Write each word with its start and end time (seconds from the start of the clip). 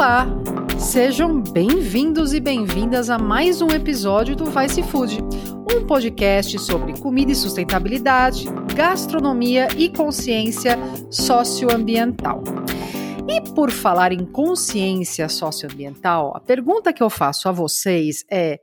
Olá! 0.00 0.26
Sejam 0.78 1.42
bem-vindos 1.42 2.32
e 2.32 2.40
bem-vindas 2.40 3.10
a 3.10 3.18
mais 3.18 3.60
um 3.60 3.68
episódio 3.68 4.34
do 4.34 4.46
Vice 4.46 4.82
Food, 4.82 5.18
um 5.70 5.86
podcast 5.86 6.58
sobre 6.58 6.98
comida 6.98 7.32
e 7.32 7.34
sustentabilidade, 7.34 8.46
gastronomia 8.74 9.68
e 9.76 9.90
consciência 9.90 10.78
socioambiental. 11.10 12.42
E 13.28 13.42
por 13.52 13.70
falar 13.70 14.10
em 14.10 14.24
consciência 14.24 15.28
socioambiental, 15.28 16.34
a 16.34 16.40
pergunta 16.40 16.94
que 16.94 17.02
eu 17.02 17.10
faço 17.10 17.46
a 17.46 17.52
vocês 17.52 18.24
é: 18.30 18.58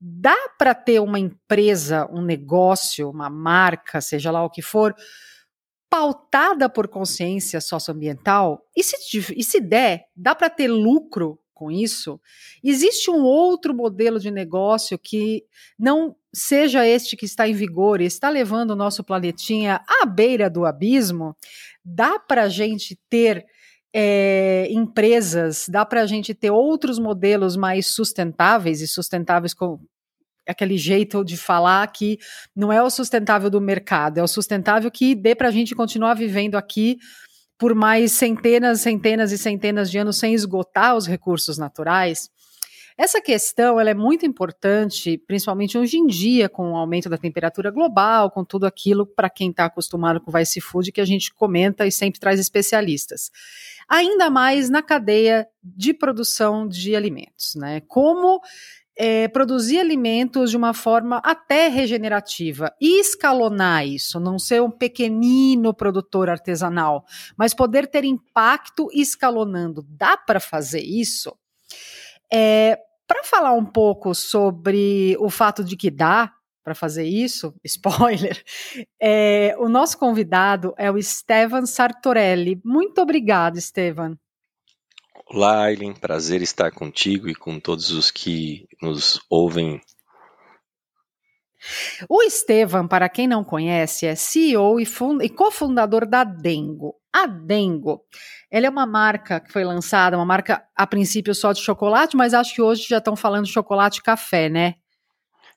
dá 0.00 0.34
para 0.58 0.74
ter 0.74 0.98
uma 0.98 1.20
empresa, 1.20 2.10
um 2.12 2.20
negócio, 2.20 3.08
uma 3.08 3.30
marca, 3.30 4.00
seja 4.00 4.32
lá 4.32 4.44
o 4.44 4.50
que 4.50 4.60
for, 4.60 4.92
pautada 5.90 6.70
por 6.70 6.86
consciência 6.86 7.60
socioambiental? 7.60 8.64
E 8.76 8.82
se, 8.82 8.96
e 9.36 9.42
se 9.42 9.60
der, 9.60 10.04
dá 10.16 10.34
para 10.34 10.48
ter 10.48 10.68
lucro 10.68 11.38
com 11.52 11.70
isso? 11.70 12.18
Existe 12.62 13.10
um 13.10 13.22
outro 13.22 13.74
modelo 13.74 14.18
de 14.18 14.30
negócio 14.30 14.98
que 14.98 15.44
não 15.78 16.16
seja 16.32 16.86
este 16.86 17.16
que 17.16 17.26
está 17.26 17.48
em 17.48 17.52
vigor 17.52 18.00
e 18.00 18.04
está 18.04 18.30
levando 18.30 18.70
o 18.70 18.76
nosso 18.76 19.02
planetinha 19.02 19.80
à 19.86 20.06
beira 20.06 20.48
do 20.48 20.64
abismo? 20.64 21.36
Dá 21.84 22.18
para 22.18 22.44
a 22.44 22.48
gente 22.48 22.98
ter 23.10 23.44
é, 23.92 24.68
empresas, 24.70 25.66
dá 25.68 25.84
para 25.84 26.02
a 26.02 26.06
gente 26.06 26.32
ter 26.32 26.50
outros 26.50 26.98
modelos 26.98 27.56
mais 27.56 27.88
sustentáveis 27.88 28.80
e 28.80 28.86
sustentáveis 28.86 29.52
com 29.52 29.80
aquele 30.46 30.76
jeito 30.76 31.24
de 31.24 31.36
falar 31.36 31.86
que 31.88 32.18
não 32.54 32.72
é 32.72 32.82
o 32.82 32.90
sustentável 32.90 33.50
do 33.50 33.60
mercado, 33.60 34.18
é 34.18 34.22
o 34.22 34.28
sustentável 34.28 34.90
que 34.90 35.14
dê 35.14 35.34
para 35.34 35.48
a 35.48 35.52
gente 35.52 35.74
continuar 35.74 36.14
vivendo 36.14 36.56
aqui 36.56 36.98
por 37.58 37.74
mais 37.74 38.12
centenas, 38.12 38.80
centenas 38.80 39.32
e 39.32 39.38
centenas 39.38 39.90
de 39.90 39.98
anos 39.98 40.18
sem 40.18 40.32
esgotar 40.32 40.96
os 40.96 41.06
recursos 41.06 41.58
naturais. 41.58 42.30
Essa 42.96 43.18
questão 43.18 43.80
ela 43.80 43.88
é 43.88 43.94
muito 43.94 44.26
importante, 44.26 45.16
principalmente 45.26 45.78
hoje 45.78 45.96
em 45.96 46.06
dia, 46.06 46.50
com 46.50 46.72
o 46.72 46.76
aumento 46.76 47.08
da 47.08 47.16
temperatura 47.16 47.70
global, 47.70 48.30
com 48.30 48.44
tudo 48.44 48.66
aquilo 48.66 49.06
para 49.06 49.30
quem 49.30 49.50
está 49.50 49.64
acostumado 49.64 50.20
com 50.20 50.30
o 50.30 50.34
Vice 50.38 50.60
Food, 50.60 50.92
que 50.92 51.00
a 51.00 51.04
gente 51.06 51.32
comenta 51.32 51.86
e 51.86 51.92
sempre 51.92 52.20
traz 52.20 52.38
especialistas. 52.38 53.30
Ainda 53.88 54.28
mais 54.28 54.68
na 54.68 54.82
cadeia 54.82 55.46
de 55.62 55.94
produção 55.94 56.68
de 56.68 56.94
alimentos, 56.94 57.54
né? 57.54 57.80
Como 57.88 58.38
é, 58.96 59.28
produzir 59.28 59.78
alimentos 59.78 60.50
de 60.50 60.56
uma 60.56 60.74
forma 60.74 61.18
até 61.24 61.68
regenerativa 61.68 62.72
e 62.80 63.00
escalonar 63.00 63.86
isso, 63.86 64.20
não 64.20 64.38
ser 64.38 64.60
um 64.62 64.70
pequenino 64.70 65.72
produtor 65.72 66.28
artesanal, 66.28 67.04
mas 67.36 67.54
poder 67.54 67.86
ter 67.86 68.04
impacto 68.04 68.88
escalonando. 68.92 69.84
Dá 69.88 70.16
para 70.16 70.40
fazer 70.40 70.82
isso? 70.82 71.34
É, 72.32 72.78
para 73.06 73.24
falar 73.24 73.54
um 73.54 73.64
pouco 73.64 74.14
sobre 74.14 75.16
o 75.18 75.30
fato 75.30 75.64
de 75.64 75.76
que 75.76 75.90
dá 75.90 76.32
para 76.62 76.74
fazer 76.74 77.04
isso, 77.04 77.54
spoiler, 77.64 78.42
é, 79.00 79.56
o 79.58 79.68
nosso 79.68 79.98
convidado 79.98 80.74
é 80.76 80.90
o 80.90 80.98
Estevan 80.98 81.66
Sartorelli. 81.66 82.60
Muito 82.64 83.00
obrigado, 83.00 83.56
Estevan. 83.56 84.16
Olá, 85.32 85.62
Aileen, 85.62 85.94
prazer 85.94 86.42
estar 86.42 86.72
contigo 86.72 87.28
e 87.28 87.36
com 87.36 87.60
todos 87.60 87.92
os 87.92 88.10
que 88.10 88.66
nos 88.82 89.20
ouvem. 89.30 89.80
O 92.08 92.20
Estevam, 92.20 92.88
para 92.88 93.08
quem 93.08 93.28
não 93.28 93.44
conhece, 93.44 94.06
é 94.06 94.16
CEO 94.16 94.80
e, 94.80 94.88
e 95.22 95.28
cofundador 95.28 96.04
da 96.04 96.24
Dengo. 96.24 96.96
A 97.12 97.28
Dengo, 97.28 98.02
ela 98.50 98.66
é 98.66 98.68
uma 98.68 98.84
marca 98.84 99.38
que 99.38 99.52
foi 99.52 99.62
lançada, 99.62 100.16
uma 100.16 100.26
marca 100.26 100.64
a 100.74 100.84
princípio 100.84 101.32
só 101.32 101.52
de 101.52 101.60
chocolate, 101.60 102.16
mas 102.16 102.34
acho 102.34 102.52
que 102.52 102.60
hoje 102.60 102.88
já 102.88 102.98
estão 102.98 103.14
falando 103.14 103.44
de 103.44 103.52
chocolate 103.52 104.00
e 104.00 104.02
café, 104.02 104.48
né? 104.48 104.74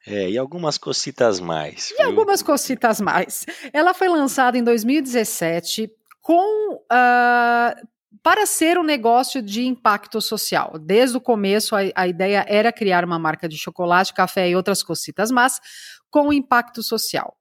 É, 0.05 0.29
e 0.29 0.37
algumas 0.37 0.77
cositas 0.77 1.39
mais. 1.39 1.89
E 1.89 1.95
viu? 1.95 2.05
algumas 2.05 2.43
cositas 2.43 3.01
mais. 3.01 3.43
Ela 3.73 3.95
foi 3.95 4.07
lançada 4.07 4.55
em 4.55 4.63
2017 4.63 5.89
com 6.21 6.75
uh, 6.75 7.87
para 8.23 8.45
ser 8.45 8.79
um 8.79 8.83
negócio 8.83 9.41
de 9.41 9.65
impacto 9.67 10.21
social. 10.21 10.79
Desde 10.79 11.17
o 11.17 11.21
começo, 11.21 11.75
a, 11.75 11.81
a, 11.93 12.07
ideia 12.07 12.45
era 12.47 12.71
criar 12.71 13.03
uma 13.03 13.19
marca 13.19 13.49
de 13.49 13.57
chocolate, 13.57 14.13
café 14.13 14.49
e 14.49 14.55
outras 14.55 14.81
cositas, 14.81 15.29
mas 15.29 15.59
com 16.09 16.31
impacto 16.31 16.81
social. 16.81 17.35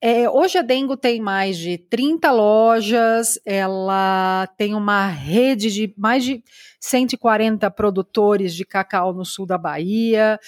É, 0.00 0.28
hoje 0.28 0.58
a 0.58 0.62
Dengo 0.62 0.96
tem 0.96 1.20
mais 1.20 1.56
de 1.56 1.78
30 1.78 2.30
lojas, 2.32 3.38
ela 3.44 4.48
tem 4.56 4.74
uma 4.74 5.06
rede 5.06 5.70
de 5.70 5.94
mais 5.96 6.24
de 6.24 6.42
140 6.80 7.70
produtores 7.70 8.54
de 8.54 8.64
cacau 8.64 9.12
no 9.12 9.24
sul 9.24 9.46
da 9.46 9.56
Bahia, 9.56 10.40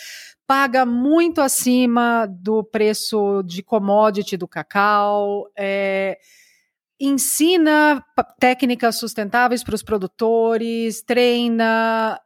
paga 0.47 0.85
muito 0.85 1.41
acima 1.41 2.27
do 2.27 2.65
preço 2.65 3.43
de 3.45 3.63
commodity 3.63 4.37
do 4.37 4.49
cacau. 4.49 5.49
É, 5.57 6.19
ensina 7.01 8.05
técnicas 8.39 8.97
sustentáveis 8.97 9.63
para 9.63 9.75
os 9.75 9.83
produtores, 9.83 11.03
treina, 11.03 12.21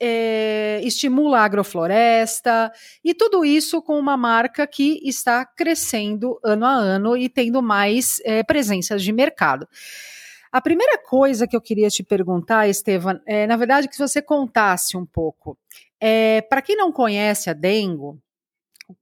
é, 0.00 0.80
estimula 0.82 1.40
a 1.40 1.44
agrofloresta 1.44 2.72
e 3.02 3.14
tudo 3.14 3.44
isso 3.44 3.80
com 3.80 3.98
uma 3.98 4.16
marca 4.16 4.66
que 4.66 5.00
está 5.08 5.44
crescendo 5.44 6.38
ano 6.44 6.66
a 6.66 6.72
ano 6.72 7.16
e 7.16 7.28
tendo 7.28 7.62
mais 7.62 8.20
é, 8.24 8.42
presenças 8.42 9.02
de 9.02 9.12
mercado. 9.12 9.66
A 10.52 10.60
primeira 10.60 10.98
coisa 10.98 11.48
que 11.48 11.56
eu 11.56 11.60
queria 11.60 11.88
te 11.88 12.02
perguntar, 12.04 12.68
Estevam, 12.68 13.20
é, 13.26 13.46
na 13.46 13.56
verdade, 13.56 13.88
que 13.88 13.98
você 13.98 14.22
contasse 14.22 14.96
um 14.96 15.04
pouco. 15.04 15.58
É, 16.00 16.42
para 16.42 16.62
quem 16.62 16.76
não 16.76 16.92
conhece 16.92 17.50
a 17.50 17.52
Dengo, 17.52 18.20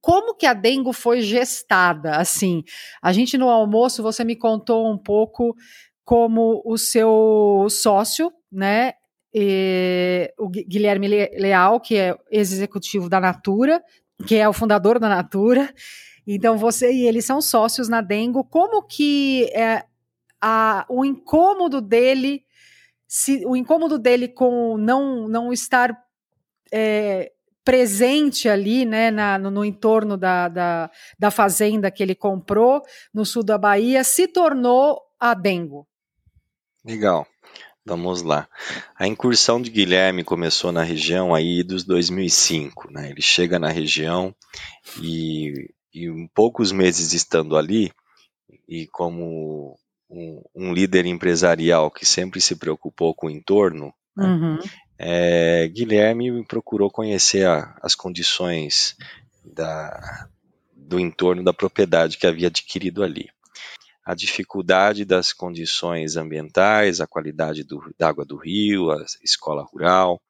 como 0.00 0.34
que 0.34 0.46
a 0.46 0.54
Dengo 0.54 0.92
foi 0.92 1.20
gestada? 1.20 2.16
Assim, 2.16 2.62
a 3.00 3.12
gente 3.12 3.36
no 3.36 3.48
almoço 3.48 4.02
você 4.02 4.24
me 4.24 4.36
contou 4.36 4.90
um 4.90 4.98
pouco 4.98 5.56
como 6.04 6.62
o 6.64 6.76
seu 6.76 7.66
sócio, 7.70 8.32
né, 8.50 8.94
e, 9.34 10.32
o 10.38 10.48
Guilherme 10.48 11.08
Leal, 11.08 11.80
que 11.80 11.96
é 11.96 12.16
ex-executivo 12.30 13.08
da 13.08 13.18
Natura, 13.18 13.82
que 14.26 14.36
é 14.36 14.48
o 14.48 14.52
fundador 14.52 14.98
da 14.98 15.08
Natura. 15.08 15.72
Então 16.26 16.56
você 16.56 16.92
e 16.92 17.06
ele 17.06 17.22
são 17.22 17.40
sócios 17.40 17.88
na 17.88 18.00
Dengo. 18.00 18.44
Como 18.44 18.82
que 18.82 19.50
é 19.54 19.84
a, 20.40 20.84
o 20.88 21.04
incômodo 21.04 21.80
dele, 21.80 22.44
se, 23.08 23.44
o 23.46 23.56
incômodo 23.56 23.98
dele 23.98 24.28
com 24.28 24.76
não 24.76 25.26
não 25.28 25.52
estar 25.52 25.96
é, 26.72 27.32
presente 27.64 28.48
ali, 28.48 28.84
né, 28.84 29.10
na, 29.10 29.38
no, 29.38 29.50
no, 29.50 29.64
entorno 29.64 30.16
da, 30.16 30.48
da, 30.48 30.90
da, 31.18 31.30
fazenda 31.30 31.90
que 31.90 32.02
ele 32.02 32.14
comprou 32.14 32.82
no 33.12 33.24
sul 33.24 33.42
da 33.42 33.56
Bahia, 33.56 34.02
se 34.04 34.26
tornou 34.26 35.00
a 35.18 35.34
Dengo. 35.34 35.86
Legal. 36.84 37.26
Vamos 37.84 38.22
lá. 38.22 38.48
A 38.96 39.08
incursão 39.08 39.60
de 39.60 39.68
Guilherme 39.68 40.22
começou 40.22 40.70
na 40.70 40.84
região 40.84 41.34
aí 41.34 41.64
dos 41.64 41.82
2005, 41.82 42.92
né? 42.92 43.10
Ele 43.10 43.20
chega 43.20 43.58
na 43.58 43.70
região 43.70 44.32
e, 45.00 45.68
e 45.92 46.06
em 46.06 46.28
poucos 46.28 46.70
meses 46.70 47.12
estando 47.12 47.56
ali 47.56 47.92
e 48.68 48.86
como 48.86 49.76
um, 50.08 50.42
um 50.54 50.72
líder 50.72 51.06
empresarial 51.06 51.90
que 51.90 52.06
sempre 52.06 52.40
se 52.40 52.54
preocupou 52.54 53.12
com 53.14 53.26
o 53.26 53.30
entorno, 53.30 53.92
né? 54.16 54.26
uhum 54.26 54.58
é, 55.04 55.66
Guilherme 55.66 56.44
procurou 56.44 56.88
conhecer 56.88 57.44
a, 57.44 57.76
as 57.82 57.96
condições 57.96 58.96
da, 59.44 60.28
do 60.72 61.00
entorno 61.00 61.42
da 61.42 61.52
propriedade 61.52 62.16
que 62.16 62.26
havia 62.26 62.46
adquirido 62.46 63.02
ali. 63.02 63.28
A 64.04 64.14
dificuldade 64.14 65.04
das 65.04 65.32
condições 65.32 66.16
ambientais, 66.16 67.00
a 67.00 67.06
qualidade 67.06 67.64
do, 67.64 67.92
da 67.98 68.08
água 68.08 68.24
do 68.24 68.36
rio, 68.36 68.92
a 68.92 69.04
escola 69.24 69.64
rural 69.64 70.22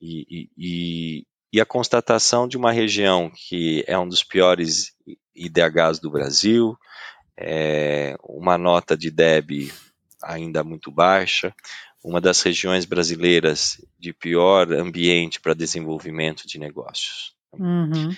e, 0.00 0.48
e, 0.56 1.26
e 1.52 1.60
a 1.60 1.66
constatação 1.66 2.48
de 2.48 2.56
uma 2.56 2.72
região 2.72 3.30
que 3.30 3.84
é 3.86 3.98
um 3.98 4.08
dos 4.08 4.24
piores 4.24 4.94
IDHs 5.34 6.00
do 6.00 6.10
Brasil, 6.10 6.78
é, 7.36 8.16
uma 8.22 8.56
nota 8.56 8.96
de 8.96 9.10
DEB 9.10 9.70
ainda 10.22 10.64
muito 10.64 10.90
baixa, 10.90 11.54
uma 12.04 12.20
das 12.20 12.42
regiões 12.42 12.84
brasileiras 12.84 13.80
de 13.98 14.12
pior 14.12 14.70
ambiente 14.72 15.40
para 15.40 15.54
desenvolvimento 15.54 16.46
de 16.46 16.58
negócios. 16.58 17.32
Uhum. 17.54 18.14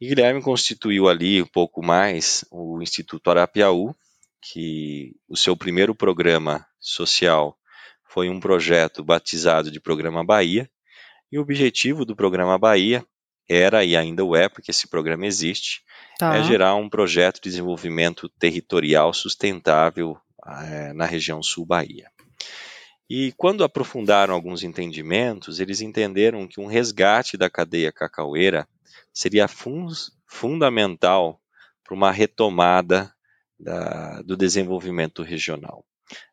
E 0.00 0.06
Guilherme 0.06 0.40
constituiu 0.40 1.08
ali 1.08 1.42
um 1.42 1.46
pouco 1.46 1.84
mais 1.84 2.44
o 2.52 2.80
Instituto 2.80 3.28
Arapiaú, 3.28 3.92
que 4.40 5.16
o 5.28 5.36
seu 5.36 5.56
primeiro 5.56 5.96
programa 5.96 6.64
social 6.78 7.58
foi 8.04 8.30
um 8.30 8.38
projeto 8.38 9.02
batizado 9.02 9.70
de 9.70 9.80
Programa 9.80 10.24
Bahia, 10.24 10.70
e 11.30 11.38
o 11.38 11.42
objetivo 11.42 12.04
do 12.04 12.14
Programa 12.14 12.56
Bahia 12.56 13.04
era, 13.48 13.84
e 13.84 13.96
ainda 13.96 14.24
o 14.24 14.36
é, 14.36 14.48
porque 14.48 14.70
esse 14.70 14.86
programa 14.86 15.26
existe, 15.26 15.82
tá. 16.18 16.36
é 16.36 16.42
gerar 16.44 16.76
um 16.76 16.88
projeto 16.88 17.36
de 17.36 17.50
desenvolvimento 17.50 18.28
territorial 18.28 19.12
sustentável 19.12 20.16
é, 20.46 20.92
na 20.92 21.04
região 21.04 21.42
sul 21.42 21.66
Bahia. 21.66 22.08
E 23.08 23.32
quando 23.36 23.64
aprofundaram 23.64 24.34
alguns 24.34 24.62
entendimentos, 24.62 25.60
eles 25.60 25.80
entenderam 25.80 26.46
que 26.46 26.60
um 26.60 26.66
resgate 26.66 27.36
da 27.36 27.48
cadeia 27.48 27.90
cacaueira 27.90 28.68
seria 29.12 29.48
fun 29.48 29.88
fundamental 30.26 31.40
para 31.82 31.94
uma 31.94 32.12
retomada 32.12 33.12
da, 33.58 34.20
do 34.22 34.36
desenvolvimento 34.36 35.22
regional. 35.22 35.84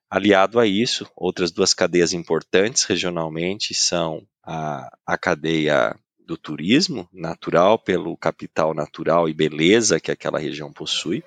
Aliado 0.10 0.60
a 0.60 0.68
isso, 0.68 1.10
outras 1.16 1.52
duas 1.52 1.74
cadeias 1.74 2.14
importantes 2.14 2.84
regionalmente 2.84 3.74
são 3.74 4.28
a, 4.44 4.90
a 5.06 5.18
cadeia 5.18 5.98
do 6.20 6.38
turismo 6.38 7.08
natural, 7.14 7.80
pelo 7.80 8.18
capital 8.18 8.74
natural 8.74 9.30
e 9.30 9.34
beleza 9.34 10.00
que 10.00 10.12
aquela 10.12 10.40
região 10.40 10.74
possui, 10.74 11.24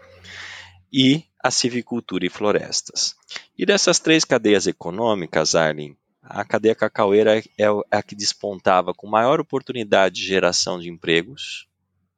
e 0.92 1.24
a 1.42 1.50
civicultura 1.50 2.26
e 2.26 2.30
florestas. 2.30 3.14
E 3.56 3.64
dessas 3.64 3.98
três 3.98 4.24
cadeias 4.24 4.66
econômicas, 4.66 5.54
Arlen, 5.54 5.96
a 6.22 6.44
cadeia 6.44 6.74
cacaueira 6.74 7.38
é, 7.38 7.42
é 7.58 7.66
a 7.90 8.02
que 8.02 8.14
despontava 8.14 8.92
com 8.92 9.06
maior 9.06 9.40
oportunidade 9.40 10.16
de 10.16 10.26
geração 10.26 10.78
de 10.78 10.90
empregos, 10.90 11.66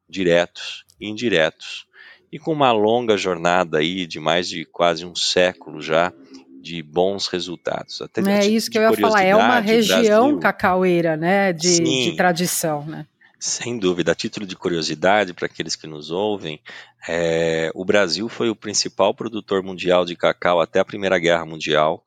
diretos 0.09 0.85
e 0.99 1.07
indiretos, 1.07 1.85
e 2.31 2.39
com 2.39 2.51
uma 2.51 2.71
longa 2.71 3.17
jornada 3.17 3.79
aí 3.79 4.05
de 4.05 4.19
mais 4.19 4.47
de 4.47 4.65
quase 4.65 5.05
um 5.05 5.15
século 5.15 5.81
já 5.81 6.11
de 6.61 6.81
bons 6.83 7.27
resultados. 7.27 8.01
Até 8.01 8.21
é 8.21 8.45
isso 8.45 8.69
que 8.69 8.77
eu 8.77 8.83
ia 8.83 8.93
falar, 8.93 9.23
é 9.23 9.35
uma 9.35 9.59
região 9.59 10.27
Brasil, 10.27 10.39
cacaueira, 10.39 11.17
né, 11.17 11.51
de, 11.51 11.79
de 11.79 12.15
tradição, 12.15 12.85
né? 12.85 13.05
Sem 13.43 13.79
dúvida. 13.79 14.11
A 14.11 14.15
título 14.15 14.45
de 14.45 14.55
curiosidade, 14.55 15.33
para 15.33 15.47
aqueles 15.47 15.75
que 15.75 15.87
nos 15.87 16.11
ouvem, 16.11 16.61
é, 17.09 17.71
o 17.73 17.83
Brasil 17.83 18.29
foi 18.29 18.51
o 18.51 18.55
principal 18.55 19.15
produtor 19.15 19.63
mundial 19.63 20.05
de 20.05 20.15
cacau 20.15 20.61
até 20.61 20.79
a 20.79 20.85
Primeira 20.85 21.17
Guerra 21.17 21.43
Mundial. 21.43 22.05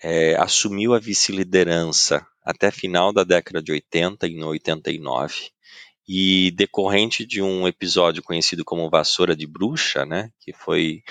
É, 0.00 0.36
assumiu 0.36 0.94
a 0.94 1.00
vice-liderança 1.00 2.24
até 2.44 2.70
final 2.70 3.12
da 3.12 3.24
década 3.24 3.60
de 3.60 3.72
80, 3.72 4.28
em 4.28 4.44
89. 4.44 5.50
E 6.08 6.52
decorrente 6.52 7.26
de 7.26 7.42
um 7.42 7.66
episódio 7.66 8.22
conhecido 8.22 8.64
como 8.64 8.88
Vassoura 8.88 9.34
de 9.34 9.48
Bruxa, 9.48 10.06
né, 10.06 10.30
que 10.38 10.52
foi 10.52 11.02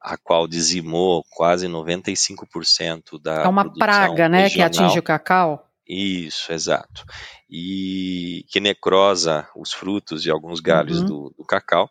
a 0.00 0.16
qual 0.16 0.48
dizimou 0.48 1.22
quase 1.30 1.66
95% 1.66 3.20
da. 3.20 3.42
É 3.42 3.48
uma 3.48 3.70
praga, 3.70 4.30
né, 4.30 4.48
que 4.48 4.62
atinge 4.62 4.98
o 4.98 5.02
cacau? 5.02 5.67
Isso, 5.88 6.52
exato. 6.52 7.04
E 7.48 8.44
que 8.50 8.60
necrosa 8.60 9.48
os 9.56 9.72
frutos 9.72 10.26
e 10.26 10.30
alguns 10.30 10.60
galhos 10.60 11.00
uhum. 11.00 11.06
do, 11.06 11.34
do, 11.38 11.44
cacau. 11.44 11.88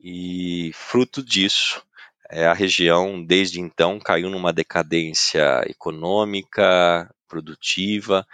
E 0.00 0.70
fruto 0.74 1.22
disso, 1.22 1.82
é, 2.30 2.46
a 2.46 2.52
região, 2.52 3.24
desde 3.24 3.60
então, 3.60 3.98
caiu 3.98 4.30
numa 4.30 4.52
decadência 4.52 5.62
econômica, 5.66 7.12
produtiva, 7.26 8.24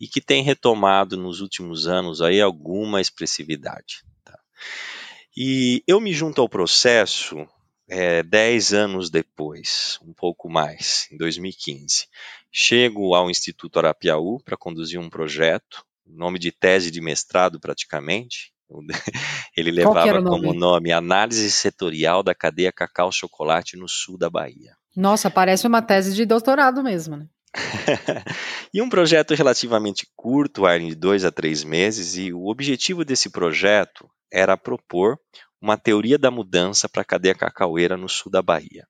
e 0.00 0.08
que 0.08 0.20
tem 0.20 0.42
retomado 0.42 1.16
nos 1.16 1.40
últimos 1.40 1.86
anos 1.86 2.20
aí 2.20 2.40
alguma 2.40 3.00
expressividade. 3.00 4.02
Tá? 4.24 4.36
E 5.36 5.84
eu 5.86 6.00
me 6.00 6.12
junto 6.12 6.40
ao 6.40 6.48
processo 6.48 7.46
é, 7.88 8.22
dez 8.22 8.72
anos 8.72 9.10
depois, 9.10 9.98
um 10.02 10.12
pouco 10.12 10.48
mais, 10.48 11.08
em 11.12 11.16
2015. 11.16 12.08
Chego 12.52 13.14
ao 13.14 13.30
Instituto 13.30 13.78
Arapiaú 13.78 14.40
para 14.44 14.56
conduzir 14.56 14.98
um 14.98 15.08
projeto, 15.08 15.84
nome 16.06 16.38
de 16.38 16.50
tese 16.50 16.90
de 16.90 17.00
mestrado 17.00 17.60
praticamente. 17.60 18.52
Ele 19.56 19.70
levava 19.70 20.20
nome? 20.20 20.28
como 20.28 20.54
nome 20.54 20.92
Análise 20.92 21.50
Setorial 21.50 22.22
da 22.22 22.34
Cadeia 22.34 22.72
Cacau 22.72 23.10
Chocolate 23.10 23.76
no 23.76 23.88
sul 23.88 24.16
da 24.16 24.30
Bahia. 24.30 24.76
Nossa, 24.94 25.30
parece 25.30 25.66
uma 25.66 25.82
tese 25.82 26.14
de 26.14 26.24
doutorado 26.24 26.82
mesmo, 26.82 27.16
né? 27.16 27.26
e 28.72 28.80
um 28.80 28.88
projeto 28.88 29.34
relativamente 29.34 30.06
curto, 30.14 30.62
de 30.78 30.94
dois 30.94 31.24
a 31.24 31.32
três 31.32 31.64
meses, 31.64 32.16
e 32.16 32.32
o 32.32 32.46
objetivo 32.46 33.04
desse 33.04 33.30
projeto 33.30 34.08
era 34.32 34.56
propor 34.56 35.18
uma 35.60 35.76
teoria 35.76 36.18
da 36.18 36.30
mudança 36.30 36.88
para 36.88 37.02
a 37.02 37.04
cadeia 37.04 37.34
cacaueira 37.34 37.96
no 37.96 38.08
sul 38.08 38.30
da 38.30 38.40
Bahia. 38.40 38.86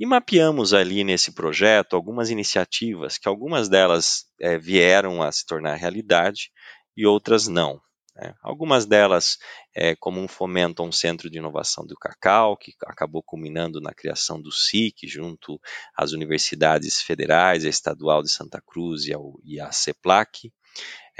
E 0.00 0.06
mapeamos 0.06 0.72
ali 0.72 1.04
nesse 1.04 1.30
projeto 1.30 1.94
algumas 1.94 2.30
iniciativas, 2.30 3.18
que 3.18 3.28
algumas 3.28 3.68
delas 3.68 4.24
é, 4.40 4.56
vieram 4.56 5.22
a 5.22 5.30
se 5.30 5.44
tornar 5.44 5.74
realidade 5.74 6.50
e 6.96 7.04
outras 7.04 7.46
não. 7.46 7.78
Né? 8.16 8.34
Algumas 8.42 8.86
delas, 8.86 9.36
é, 9.76 9.94
como 9.94 10.18
um 10.18 10.26
fomento 10.26 10.82
a 10.82 10.86
um 10.86 10.90
centro 10.90 11.28
de 11.28 11.36
inovação 11.36 11.86
do 11.86 11.94
cacau, 11.96 12.56
que 12.56 12.72
acabou 12.86 13.22
culminando 13.22 13.78
na 13.78 13.92
criação 13.92 14.40
do 14.40 14.50
SIC, 14.50 15.06
junto 15.06 15.60
às 15.94 16.12
universidades 16.12 17.02
federais, 17.02 17.66
a 17.66 17.68
Estadual 17.68 18.22
de 18.22 18.30
Santa 18.30 18.58
Cruz 18.58 19.04
e, 19.04 19.12
ao, 19.12 19.38
e 19.44 19.58
CEPLAC 19.70 20.50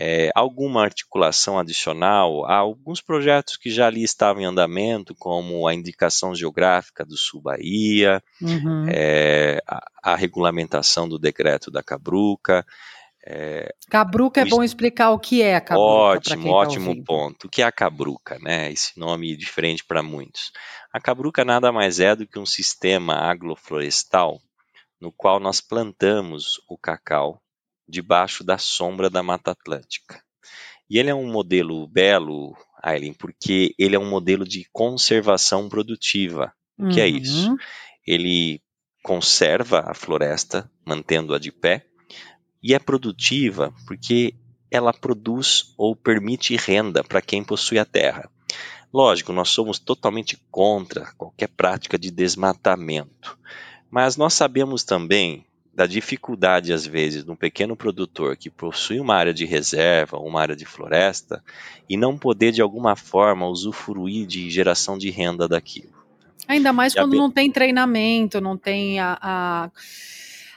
é, 0.03 0.31
alguma 0.35 0.83
articulação 0.83 1.59
adicional 1.59 2.47
a 2.47 2.55
alguns 2.57 3.03
projetos 3.03 3.59
que 3.59 3.69
já 3.69 3.87
ali 3.87 4.03
estavam 4.03 4.41
em 4.41 4.47
andamento, 4.47 5.15
como 5.15 5.69
a 5.69 5.75
indicação 5.75 6.35
geográfica 6.35 7.05
do 7.05 7.19
Sul 7.19 7.43
Bahia, 7.43 8.23
uhum. 8.41 8.87
é, 8.89 9.63
a, 9.67 10.13
a, 10.13 10.17
regulamentação 10.17 11.07
do 11.07 11.19
decreto 11.19 11.71
da 11.71 11.83
Cabruca. 11.83 12.65
É, 13.27 13.75
cabruca 13.91 14.41
é 14.41 14.47
bom 14.47 14.65
explicar 14.65 15.11
o 15.11 15.19
que 15.19 15.43
é 15.43 15.55
a 15.55 15.61
Cabruca. 15.61 15.93
Ótimo, 15.93 16.45
tá 16.45 16.51
ótimo 16.51 16.97
tá 16.97 17.03
ponto. 17.05 17.47
O 17.47 17.51
que 17.51 17.61
é 17.61 17.67
a 17.67 17.73
Cabruca, 17.73 18.39
né? 18.39 18.73
Esse 18.73 18.99
nome 18.99 19.37
diferente 19.37 19.85
para 19.85 20.03
muitos. 20.03 20.51
A 20.91 20.99
Cabruca 20.99 21.45
nada 21.45 21.71
mais 21.71 22.01
é 22.01 22.17
do 22.17 22.27
que 22.27 22.39
um 22.39 22.47
sistema 22.47 23.17
agroflorestal 23.17 24.41
no 24.99 25.13
qual 25.13 25.39
nós 25.39 25.61
plantamos 25.61 26.59
o 26.67 26.79
cacau 26.79 27.39
debaixo 27.91 28.45
da 28.45 28.57
sombra 28.57 29.11
da 29.11 29.23
Mata 29.23 29.51
Atlântica. 29.51 30.23
E 30.89 30.99
ele 30.99 31.11
é 31.11 31.15
um 31.15 31.31
modelo 31.31 31.87
belo, 31.87 32.57
Aileen, 32.83 33.13
porque 33.13 33.75
ele 33.79 33.95
é 33.95 33.99
um 33.99 34.09
modelo 34.09 34.45
de 34.45 34.67
conservação 34.73 35.69
produtiva. 35.69 36.53
O 36.79 36.89
que 36.89 37.01
é 37.01 37.05
uhum. 37.05 37.09
é 37.09 37.19
isso? 37.19 37.57
Ele 38.07 38.61
conserva 39.03 39.85
a 39.87 39.95
floresta, 39.95 40.71
mantendo-a 40.87 41.39
de 41.39 41.53
pé, 41.53 41.87
e 42.63 42.75
é 42.75 42.79
produtiva 42.79 43.73
porque 43.87 44.35
ela 44.71 44.93
produz 44.93 45.75
ou 45.77 45.97
permite 45.97 46.57
renda 46.57 47.03
para 47.03 47.23
quem 47.23 47.43
possui 47.43 47.79
a 47.79 47.85
terra. 47.85 48.31
Lógico, 48.93 49.33
nós 49.33 49.49
somos 49.51 49.79
totalmente 49.79 50.37
contra 50.51 51.13
qualquer 51.17 51.49
prática 51.49 51.99
de 51.99 52.11
desmatamento, 52.11 53.39
mas 53.91 54.17
nós 54.17 54.35
sabemos 54.35 54.83
também 54.85 55.47
da 55.73 55.87
dificuldade, 55.87 56.73
às 56.73 56.87
vezes, 56.87 57.25
de 57.25 57.31
um 57.31 57.37
pequeno 57.37 57.77
produtor 57.77 58.37
que 58.37 58.51
possui 58.51 58.99
uma 59.01 59.15
área 59.15 59.33
de 59.33 59.45
reserva, 59.45 60.19
uma 60.19 60.41
área 60.41 60.57
de 60.57 60.65
floresta, 60.67 61.43
e 61.89 61.97
não 61.97 62.19
poder, 62.19 62.53
de 62.53 62.61
alguma 62.61 62.97
forma, 62.97 63.47
usufruir 63.47 64.27
de 64.27 64.51
geração 64.51 64.99
de 64.99 65.11
renda 65.11 65.49
daquilo. 65.49 66.01
Ainda 66.49 66.73
mais 66.73 66.95
quando 66.95 67.17
não 67.17 67.31
tem 67.31 67.51
treinamento, 67.51 68.41
não 68.41 68.57
tem 68.57 68.99
a, 68.99 69.17
a, 69.23 69.71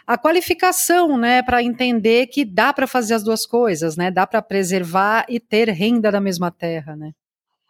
a 0.08 0.17
qualificação, 0.17 1.17
né, 1.17 1.43
para 1.43 1.62
entender 1.62 2.27
que 2.27 2.43
dá 2.43 2.74
para 2.74 2.88
fazer 2.88 3.13
as 3.13 3.24
duas 3.24 3.46
coisas, 3.46 3.96
né, 3.96 4.10
dá 4.10 4.25
para 4.25 4.41
preservar 4.41 5.25
e 5.29 5.39
ter 5.39 5.70
renda 5.70 6.12
da 6.12 6.20
mesma 6.20 6.50
terra, 6.50 6.96
né. 6.96 7.12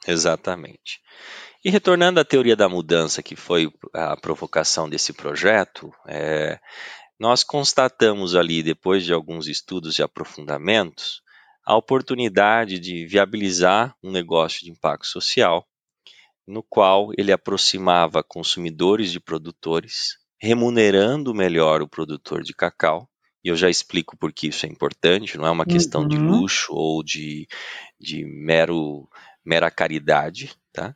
Exatamente. 0.07 1.01
E 1.63 1.69
retornando 1.69 2.19
à 2.19 2.25
teoria 2.25 2.55
da 2.55 2.67
mudança, 2.67 3.23
que 3.23 3.35
foi 3.35 3.71
a 3.93 4.17
provocação 4.17 4.89
desse 4.89 5.13
projeto, 5.13 5.93
é, 6.05 6.59
nós 7.19 7.43
constatamos 7.43 8.35
ali, 8.35 8.63
depois 8.63 9.05
de 9.05 9.13
alguns 9.13 9.47
estudos 9.47 9.99
e 9.99 10.03
aprofundamentos, 10.03 11.21
a 11.65 11.75
oportunidade 11.75 12.79
de 12.79 13.05
viabilizar 13.05 13.95
um 14.03 14.11
negócio 14.11 14.65
de 14.65 14.71
impacto 14.71 15.07
social, 15.07 15.65
no 16.45 16.61
qual 16.61 17.11
ele 17.17 17.31
aproximava 17.31 18.23
consumidores 18.23 19.11
de 19.11 19.19
produtores, 19.19 20.17
remunerando 20.41 21.33
melhor 21.33 21.81
o 21.81 21.87
produtor 21.87 22.43
de 22.43 22.53
cacau, 22.53 23.09
e 23.43 23.49
eu 23.49 23.55
já 23.55 23.69
explico 23.69 24.17
por 24.17 24.31
que 24.31 24.47
isso 24.47 24.65
é 24.65 24.69
importante, 24.69 25.37
não 25.37 25.45
é 25.45 25.51
uma 25.51 25.65
questão 25.65 26.01
uhum. 26.01 26.07
de 26.07 26.17
luxo 26.17 26.73
ou 26.73 27.03
de, 27.03 27.47
de 27.99 28.25
mero, 28.25 29.07
mera 29.45 29.69
caridade, 29.69 30.53
tá? 30.71 30.95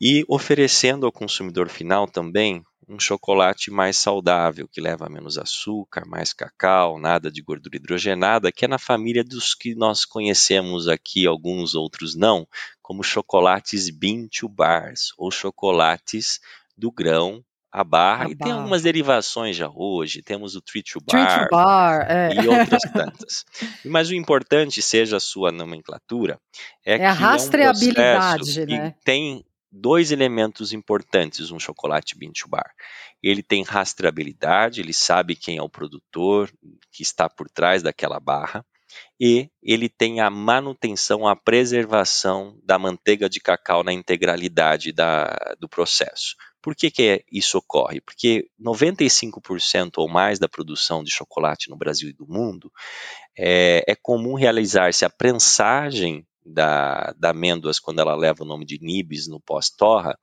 E 0.00 0.24
oferecendo 0.28 1.06
ao 1.06 1.12
consumidor 1.12 1.68
final 1.68 2.06
também 2.06 2.62
um 2.92 2.98
chocolate 2.98 3.70
mais 3.70 3.96
saudável, 3.96 4.68
que 4.68 4.80
leva 4.80 5.08
menos 5.08 5.38
açúcar, 5.38 6.04
mais 6.06 6.32
cacau, 6.32 6.98
nada 6.98 7.30
de 7.30 7.40
gordura 7.40 7.76
hidrogenada, 7.76 8.52
que 8.52 8.64
é 8.64 8.68
na 8.68 8.78
família 8.78 9.24
dos 9.24 9.54
que 9.54 9.74
nós 9.74 10.04
conhecemos 10.04 10.88
aqui, 10.88 11.26
alguns 11.26 11.74
outros 11.74 12.14
não, 12.14 12.46
como 12.82 13.02
chocolates 13.02 13.88
bean 13.88 14.28
to 14.28 14.48
bars, 14.48 15.12
ou 15.16 15.30
chocolates 15.30 16.38
do 16.76 16.92
grão 16.92 17.42
a 17.72 17.82
barra, 17.82 18.26
a 18.26 18.30
e 18.30 18.34
barra. 18.34 18.50
tem 18.50 18.52
algumas 18.52 18.82
derivações 18.82 19.56
já 19.56 19.70
hoje, 19.74 20.20
temos 20.20 20.54
o 20.54 20.60
treat 20.60 20.92
to 20.92 21.00
bar, 21.00 21.26
treat 21.26 21.44
to 21.44 21.48
bar 21.50 22.06
é. 22.06 22.34
e 22.34 22.46
outras 22.46 22.82
tantas. 22.92 23.46
Mas 23.82 24.10
o 24.10 24.14
importante, 24.14 24.82
seja 24.82 25.16
a 25.16 25.20
sua 25.20 25.50
nomenclatura, 25.50 26.38
é, 26.84 26.94
é 26.94 26.98
que 26.98 27.04
a 27.04 27.12
rastreabilidade, 27.12 28.60
é 28.60 28.64
um 28.64 28.66
né? 28.66 28.94
tem 29.02 29.42
dois 29.72 30.12
elementos 30.12 30.72
importantes 30.72 31.50
um 31.50 31.58
chocolate 31.58 32.16
bean 32.16 32.32
to 32.32 32.48
bar. 32.48 32.70
Ele 33.22 33.42
tem 33.42 33.62
rastreabilidade, 33.62 34.80
ele 34.80 34.92
sabe 34.92 35.34
quem 35.34 35.56
é 35.56 35.62
o 35.62 35.68
produtor 35.68 36.52
que 36.90 37.02
está 37.02 37.28
por 37.28 37.48
trás 37.48 37.82
daquela 37.82 38.20
barra 38.20 38.64
e 39.18 39.48
ele 39.62 39.88
tem 39.88 40.20
a 40.20 40.28
manutenção, 40.28 41.26
a 41.26 41.34
preservação 41.34 42.58
da 42.62 42.78
manteiga 42.78 43.28
de 43.28 43.40
cacau 43.40 43.82
na 43.82 43.92
integralidade 43.92 44.92
da, 44.92 45.34
do 45.58 45.68
processo. 45.68 46.36
Por 46.60 46.76
que, 46.76 46.90
que 46.90 47.24
isso 47.30 47.58
ocorre? 47.58 48.00
Porque 48.00 48.48
95% 48.60 49.92
ou 49.96 50.08
mais 50.08 50.38
da 50.38 50.48
produção 50.48 51.02
de 51.02 51.10
chocolate 51.10 51.68
no 51.68 51.76
Brasil 51.76 52.10
e 52.10 52.12
do 52.12 52.26
mundo 52.26 52.70
é, 53.36 53.82
é 53.88 53.96
comum 53.96 54.34
realizar-se 54.34 55.04
a 55.04 55.10
prensagem 55.10 56.26
da, 56.44 57.14
da 57.18 57.30
amêndoas 57.30 57.78
quando 57.78 58.00
ela 58.00 58.14
leva 58.14 58.42
o 58.42 58.46
nome 58.46 58.64
de 58.64 58.78
nibs 58.80 59.28
no 59.28 59.40
pós-torra 59.40 60.18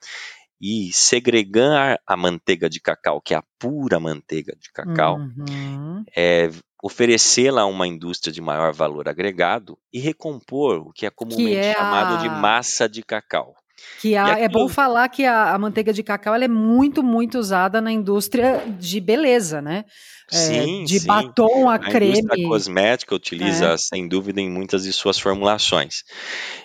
e 0.61 0.89
segregar 0.91 1.99
a 2.05 2.17
manteiga 2.17 2.69
de 2.69 2.81
cacau, 2.81 3.21
que 3.21 3.33
é 3.33 3.38
a 3.38 3.43
pura 3.57 3.99
manteiga 3.99 4.53
de 4.59 4.69
cacau, 4.71 5.17
uhum. 5.17 6.03
é, 6.15 6.49
oferecê-la 6.83 7.61
a 7.61 7.65
uma 7.65 7.88
indústria 7.88 8.31
de 8.33 8.41
maior 8.41 8.73
valor 8.73 9.07
agregado 9.07 9.77
e 9.91 9.99
recompor 9.99 10.79
o 10.79 10.91
que 10.91 11.05
é 11.05 11.09
comumente 11.09 11.51
que 11.51 11.57
é 11.57 11.73
chamado 11.73 12.15
a... 12.15 12.17
de 12.17 12.29
massa 12.29 12.89
de 12.89 13.01
cacau. 13.03 13.55
Que 14.01 14.15
a, 14.15 14.25
aquilo... 14.25 14.43
é 14.43 14.50
bom 14.50 14.69
falar 14.69 15.09
que 15.09 15.25
a, 15.25 15.53
a, 15.53 15.59
manteiga 15.59 15.91
de 15.91 16.03
cacau 16.03 16.33
ela 16.33 16.45
é 16.45 16.48
muito, 16.48 17.03
muito 17.03 17.38
usada 17.38 17.81
na 17.81 17.91
indústria 17.91 18.63
de 18.79 19.00
beleza, 19.00 19.62
né? 19.62 19.86
É, 20.31 20.36
sim, 20.36 20.83
de 20.83 21.00
sim. 21.00 21.07
batom 21.07 21.69
a, 21.69 21.75
a 21.75 21.79
creme. 21.79 22.27
A 22.29 22.48
cosmética 22.48 23.15
utiliza, 23.15 23.74
é. 23.74 23.77
sem 23.77 24.07
dúvida, 24.07 24.39
em 24.39 24.50
muitas 24.50 24.83
de 24.83 24.93
suas 24.93 25.19
formulações. 25.19 26.03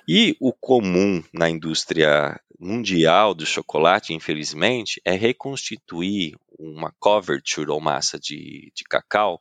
E 0.07 0.37
o 0.41 0.53
comum 0.53 1.23
na 1.33 1.49
indústria 1.49 2.39
mundial 2.59 3.35
do 3.35 3.45
chocolate, 3.45 4.13
infelizmente, 4.13 5.01
é 5.05 5.13
reconstituir 5.13 6.37
uma 6.59 6.93
coverture 7.01 7.71
ou 7.71 7.81
massa 7.81 8.19
de, 8.19 8.71
de 8.75 8.85
cacau 8.89 9.41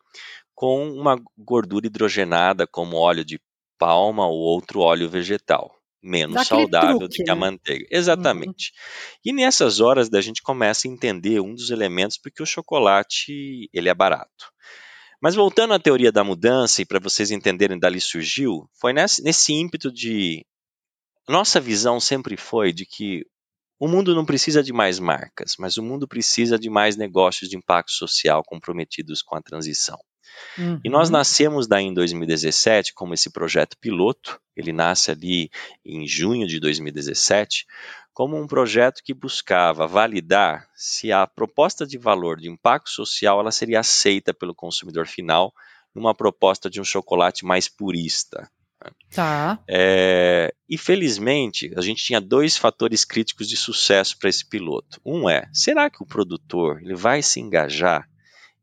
com 0.55 0.89
uma 0.89 1.19
gordura 1.37 1.85
hidrogenada, 1.85 2.65
como 2.65 2.97
óleo 2.97 3.23
de 3.23 3.39
palma 3.77 4.25
ou 4.25 4.37
outro 4.37 4.79
óleo 4.79 5.09
vegetal 5.09 5.82
menos 6.03 6.47
saudável 6.47 6.99
truque, 6.99 7.17
do 7.17 7.23
que 7.23 7.31
a 7.31 7.35
né? 7.35 7.39
manteiga. 7.39 7.85
Uhum. 7.85 7.97
Exatamente. 7.97 8.71
Uhum. 8.71 9.19
E 9.25 9.33
nessas 9.33 9.79
horas 9.79 10.09
da 10.09 10.19
gente 10.21 10.41
começa 10.41 10.87
a 10.87 10.91
entender 10.91 11.39
um 11.39 11.55
dos 11.55 11.69
elementos 11.69 12.17
porque 12.17 12.43
o 12.43 12.45
chocolate 12.45 13.69
ele 13.73 13.89
é 13.89 13.93
barato. 13.93 14.51
Mas 15.21 15.35
voltando 15.35 15.73
à 15.73 15.79
teoria 15.79 16.11
da 16.11 16.23
mudança 16.23 16.81
e 16.81 16.85
para 16.85 16.99
vocês 16.99 17.31
entenderem 17.31 17.79
dali 17.79 18.01
surgiu, 18.01 18.69
foi 18.79 18.91
nesse, 18.91 19.23
nesse 19.23 19.53
ímpeto 19.53 19.89
de 19.89 20.45
nossa 21.27 21.61
visão 21.61 21.99
sempre 21.99 22.35
foi 22.35 22.73
de 22.73 22.85
que 22.85 23.25
o 23.79 23.87
mundo 23.87 24.13
não 24.13 24.25
precisa 24.25 24.61
de 24.61 24.73
mais 24.73 24.99
marcas, 24.99 25.55
mas 25.57 25.77
o 25.77 25.83
mundo 25.83 26.07
precisa 26.07 26.59
de 26.59 26.69
mais 26.69 26.97
negócios 26.97 27.49
de 27.49 27.55
impacto 27.57 27.91
social 27.91 28.43
comprometidos 28.45 29.21
com 29.21 29.35
a 29.35 29.41
transição. 29.41 29.97
Uhum. 30.57 30.79
E 30.83 30.89
nós 30.89 31.09
nascemos 31.09 31.67
daí 31.67 31.85
em 31.85 31.93
2017 31.93 32.93
como 32.93 33.13
esse 33.13 33.31
projeto 33.31 33.77
piloto, 33.77 34.39
ele 34.55 34.71
nasce 34.71 35.11
ali 35.11 35.49
em 35.85 36.07
junho 36.07 36.47
de 36.47 36.59
2017, 36.59 37.65
como 38.13 38.39
um 38.39 38.45
projeto 38.45 39.01
que 39.03 39.13
buscava 39.13 39.87
validar 39.87 40.67
se 40.75 41.11
a 41.11 41.25
proposta 41.25 41.85
de 41.85 41.97
valor 41.97 42.39
de 42.39 42.49
impacto 42.49 42.89
social 42.89 43.39
ela 43.39 43.51
seria 43.51 43.79
aceita 43.79 44.33
pelo 44.33 44.53
consumidor 44.53 45.07
final 45.07 45.51
numa 45.93 46.13
proposta 46.13 46.69
de 46.69 46.79
um 46.79 46.83
chocolate 46.83 47.45
mais 47.45 47.67
purista. 47.67 48.49
Né? 48.83 48.91
Tá. 49.11 49.59
É, 49.67 50.53
e 50.69 50.77
felizmente 50.77 51.71
a 51.75 51.81
gente 51.81 52.03
tinha 52.03 52.21
dois 52.21 52.57
fatores 52.57 53.03
críticos 53.03 53.47
de 53.47 53.57
sucesso 53.57 54.17
para 54.17 54.29
esse 54.29 54.47
piloto. 54.47 54.99
Um 55.05 55.29
é, 55.29 55.47
será 55.51 55.89
que 55.89 56.03
o 56.03 56.07
produtor 56.07 56.81
ele 56.81 56.95
vai 56.95 57.21
se 57.21 57.39
engajar 57.39 58.07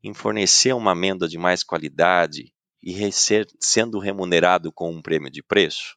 em 0.03 0.13
fornecer 0.13 0.73
uma 0.73 0.91
amêndoa 0.91 1.27
de 1.27 1.37
mais 1.37 1.63
qualidade 1.63 2.51
e 2.83 3.11
ser, 3.11 3.47
sendo 3.59 3.99
remunerado 3.99 4.71
com 4.71 4.91
um 4.91 5.01
prêmio 5.01 5.29
de 5.29 5.43
preço? 5.43 5.95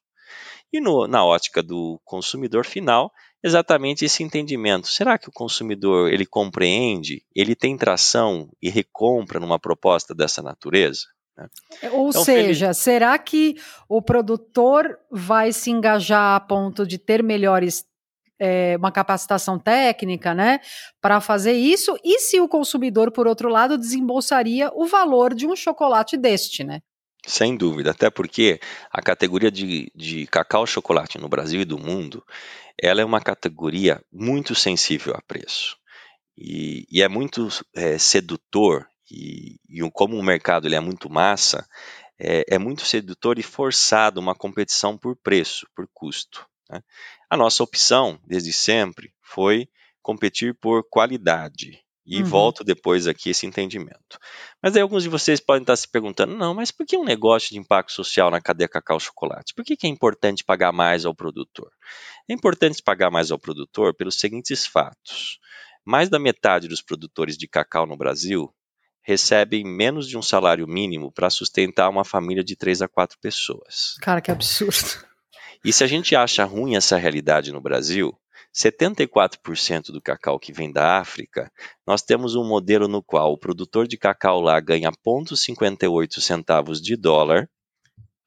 E 0.73 0.81
no, 0.81 1.07
na 1.07 1.25
ótica 1.25 1.63
do 1.63 2.01
consumidor 2.05 2.67
final, 2.67 3.13
exatamente 3.43 4.05
esse 4.05 4.23
entendimento. 4.23 4.89
Será 4.89 5.17
que 5.19 5.29
o 5.29 5.33
consumidor 5.33 6.13
ele 6.13 6.27
compreende, 6.27 7.23
ele 7.35 7.55
tem 7.55 7.77
tração 7.77 8.49
e 8.61 8.69
recompra 8.71 9.39
numa 9.39 9.59
proposta 9.59 10.15
dessa 10.15 10.43
natureza? 10.43 11.03
Né? 11.37 11.49
Ou 11.93 12.09
então, 12.09 12.25
seja, 12.25 12.67
feliz... 12.67 12.79
será 12.79 13.19
que 13.19 13.57
o 13.89 14.01
produtor 14.01 14.99
vai 15.11 15.53
se 15.53 15.71
engajar 15.71 16.37
a 16.37 16.41
ponto 16.41 16.87
de 16.87 16.99
ter 16.99 17.23
melhores 17.23 17.85
é, 18.39 18.77
uma 18.79 18.91
capacitação 18.91 19.59
técnica, 19.59 20.35
né, 20.35 20.61
para 21.01 21.21
fazer 21.21 21.53
isso, 21.53 21.97
e 22.03 22.19
se 22.19 22.41
o 22.41 22.49
consumidor, 22.49 23.11
por 23.11 23.27
outro 23.27 23.49
lado, 23.49 23.79
desembolsaria 23.79 24.71
o 24.75 24.87
valor 24.87 25.35
de 25.35 25.47
um 25.47 25.55
chocolate 25.55 26.17
deste, 26.17 26.65
né? 26.65 26.81
Sem 27.27 27.57
dúvida, 27.57 27.93
até 27.93 28.11
porque 28.11 28.61
a 28.91 29.01
categoria 29.01 29.51
de, 29.51 29.91
de 29.95 30.27
cacau 30.27 30.67
chocolate 30.67 31.17
no 31.19 31.29
Brasil 31.29 31.63
e 31.63 31.65
do 31.65 31.79
mundo, 31.79 32.23
ela 32.81 33.01
é 33.01 33.05
uma 33.05 33.21
categoria 33.21 34.03
muito 34.13 34.55
sensível 34.55 35.15
a 35.15 35.23
preço. 35.23 35.77
E, 36.37 36.87
e 36.91 37.03
é 37.03 37.09
muito 37.09 37.49
é, 37.75 37.97
sedutor, 37.97 38.87
e, 39.11 39.57
e, 39.71 39.91
como 39.93 40.17
o 40.17 40.23
mercado 40.23 40.67
ele 40.67 40.75
é 40.75 40.81
muito 40.81 41.09
massa, 41.09 41.67
é, 42.19 42.45
é 42.57 42.59
muito 42.59 42.85
sedutor 42.85 43.39
e 43.39 43.43
forçado 43.43 44.21
uma 44.21 44.35
competição 44.35 44.99
por 44.99 45.17
preço, 45.17 45.67
por 45.75 45.89
custo. 45.95 46.47
Né? 46.71 46.81
A 47.29 47.37
nossa 47.37 47.63
opção, 47.63 48.19
desde 48.27 48.53
sempre, 48.53 49.13
foi 49.23 49.69
competir 50.03 50.55
por 50.55 50.85
qualidade. 50.89 51.85
E 52.07 52.19
uhum. 52.19 52.29
volto 52.29 52.63
depois 52.63 53.07
aqui 53.07 53.31
esse 53.31 53.47
entendimento. 53.47 54.19
Mas 54.63 54.77
aí 54.77 54.83
alguns 54.83 55.03
de 55.03 55.09
vocês 55.09 55.41
podem 55.41 55.63
estar 55.63 55.75
se 55.75 55.91
perguntando: 55.91 56.37
não, 56.37 56.53
mas 56.53 56.71
por 56.71 56.85
que 56.85 56.99
um 56.99 57.05
negócio 57.05 57.49
de 57.49 57.59
impacto 57.59 57.93
social 57.93 58.31
na 58.31 58.43
cadeia 58.43 58.69
cacau 58.69 59.01
chocolate? 59.01 59.55
Por 59.55 59.65
que, 59.65 59.75
que 59.75 59.87
é 59.87 59.91
importante 59.91 60.45
pagar 60.45 60.71
mais 60.71 61.07
ao 61.07 61.15
produtor? 61.15 61.71
É 62.29 62.35
importante 62.35 62.83
pagar 62.83 63.11
mais 63.11 63.31
ao 63.31 63.39
produtor 63.39 63.95
pelos 63.95 64.21
seguintes 64.21 64.67
fatos. 64.67 65.39
Mais 65.83 66.11
da 66.11 66.19
metade 66.19 66.69
dos 66.69 66.83
produtores 66.83 67.39
de 67.39 67.49
cacau 67.49 67.87
no 67.87 67.97
Brasil 67.97 68.55
recebem 69.03 69.65
menos 69.65 70.07
de 70.07 70.19
um 70.19 70.23
salário 70.23 70.67
mínimo 70.67 71.11
para 71.11 71.31
sustentar 71.31 71.89
uma 71.89 72.05
família 72.05 72.45
de 72.45 72.55
três 72.57 72.83
a 72.83 72.89
quatro 72.89 73.19
pessoas. 73.19 73.95
Cara, 74.01 74.21
que 74.21 74.31
absurdo. 74.31 75.07
E 75.65 75.73
se 75.73 75.83
a 75.83 75.87
gente 75.87 76.15
acha 76.15 76.45
ruim 76.45 76.77
essa 76.77 76.99
realidade 76.99 77.51
no 77.51 77.61
Brasil, 77.61 78.15
74% 78.55 79.87
do 79.87 80.01
cacau 80.01 80.39
que 80.39 80.53
vem 80.53 80.71
da 80.71 80.99
África, 80.99 81.51
nós 81.87 82.03
temos 82.03 82.37
um 82.37 82.47
modelo 82.47 82.87
no 82.87 83.03
qual 83.03 83.33
o 83.33 83.39
produtor 83.39 83.89
de 83.89 83.97
cacau 83.97 84.41
lá 84.41 84.61
ganha 84.61 84.93
0,58 84.93 86.21
centavos 86.21 86.83
de 86.83 86.97
dólar 86.97 87.49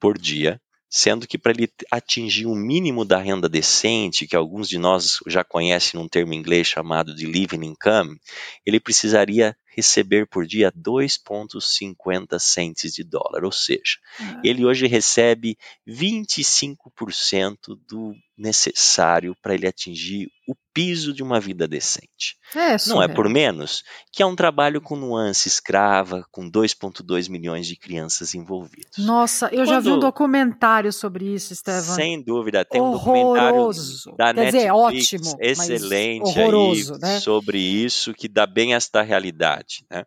por 0.00 0.18
dia, 0.18 0.60
sendo 0.90 1.28
que 1.28 1.38
para 1.38 1.52
ele 1.52 1.70
atingir 1.92 2.46
o 2.46 2.52
um 2.52 2.56
mínimo 2.56 3.04
da 3.04 3.18
renda 3.18 3.48
decente, 3.48 4.26
que 4.26 4.34
alguns 4.36 4.68
de 4.68 4.78
nós 4.78 5.18
já 5.26 5.44
conhecem 5.44 6.00
num 6.00 6.08
termo 6.08 6.34
inglês 6.34 6.66
chamado 6.66 7.14
de 7.14 7.24
living 7.24 7.64
income, 7.64 8.18
ele 8.66 8.80
precisaria 8.80 9.56
receber 9.78 10.26
por 10.26 10.44
dia 10.44 10.72
2,50 10.72 12.36
centes 12.40 12.92
de 12.92 13.04
dólar, 13.04 13.44
ou 13.44 13.52
seja, 13.52 13.96
uhum. 14.18 14.40
ele 14.42 14.64
hoje 14.64 14.88
recebe 14.88 15.56
25% 15.86 17.78
do 17.88 18.12
necessário 18.36 19.36
para 19.42 19.54
ele 19.54 19.66
atingir 19.66 20.28
o 20.46 20.54
piso 20.72 21.12
de 21.12 21.24
uma 21.24 21.40
vida 21.40 21.66
decente. 21.66 22.36
É, 22.54 22.76
Não 22.86 23.02
é 23.02 23.08
por 23.08 23.28
menos 23.28 23.82
que 24.12 24.22
é 24.22 24.26
um 24.26 24.36
trabalho 24.36 24.80
com 24.80 24.94
nuance 24.94 25.48
escrava, 25.48 26.24
com 26.30 26.48
2,2 26.48 27.28
milhões 27.28 27.66
de 27.66 27.76
crianças 27.76 28.34
envolvidas. 28.34 28.96
Nossa, 28.96 29.46
eu 29.46 29.64
Quando... 29.64 29.68
já 29.68 29.80
vi 29.80 29.90
um 29.90 29.98
documentário 29.98 30.92
sobre 30.92 31.34
isso, 31.34 31.52
Estevam. 31.52 31.96
Sem 31.96 32.22
dúvida, 32.22 32.64
tem 32.64 32.80
horroroso. 32.80 34.10
um 34.10 34.12
documentário 34.12 34.16
da 34.16 34.34
Quer 34.34 34.52
Netflix, 34.52 35.08
dizer, 35.08 35.24
ótimo, 35.24 35.36
excelente 35.40 36.40
aí, 36.40 36.98
né? 37.00 37.20
sobre 37.20 37.58
isso, 37.58 38.14
que 38.14 38.28
dá 38.28 38.46
bem 38.46 38.74
esta 38.74 39.02
realidade. 39.02 39.67
Né? 39.90 40.04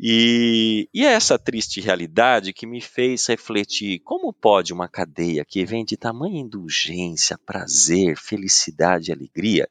E, 0.00 0.88
e 0.94 1.04
é 1.04 1.12
essa 1.12 1.38
triste 1.38 1.80
realidade 1.80 2.52
que 2.52 2.66
me 2.66 2.80
fez 2.80 3.26
refletir 3.26 3.98
como 4.00 4.32
pode 4.32 4.72
uma 4.72 4.88
cadeia 4.88 5.44
que 5.44 5.64
vem 5.64 5.84
de 5.84 5.96
tamanha 5.96 6.40
indulgência, 6.40 7.36
prazer, 7.44 8.16
felicidade 8.16 9.10
e 9.10 9.12
alegria 9.12 9.68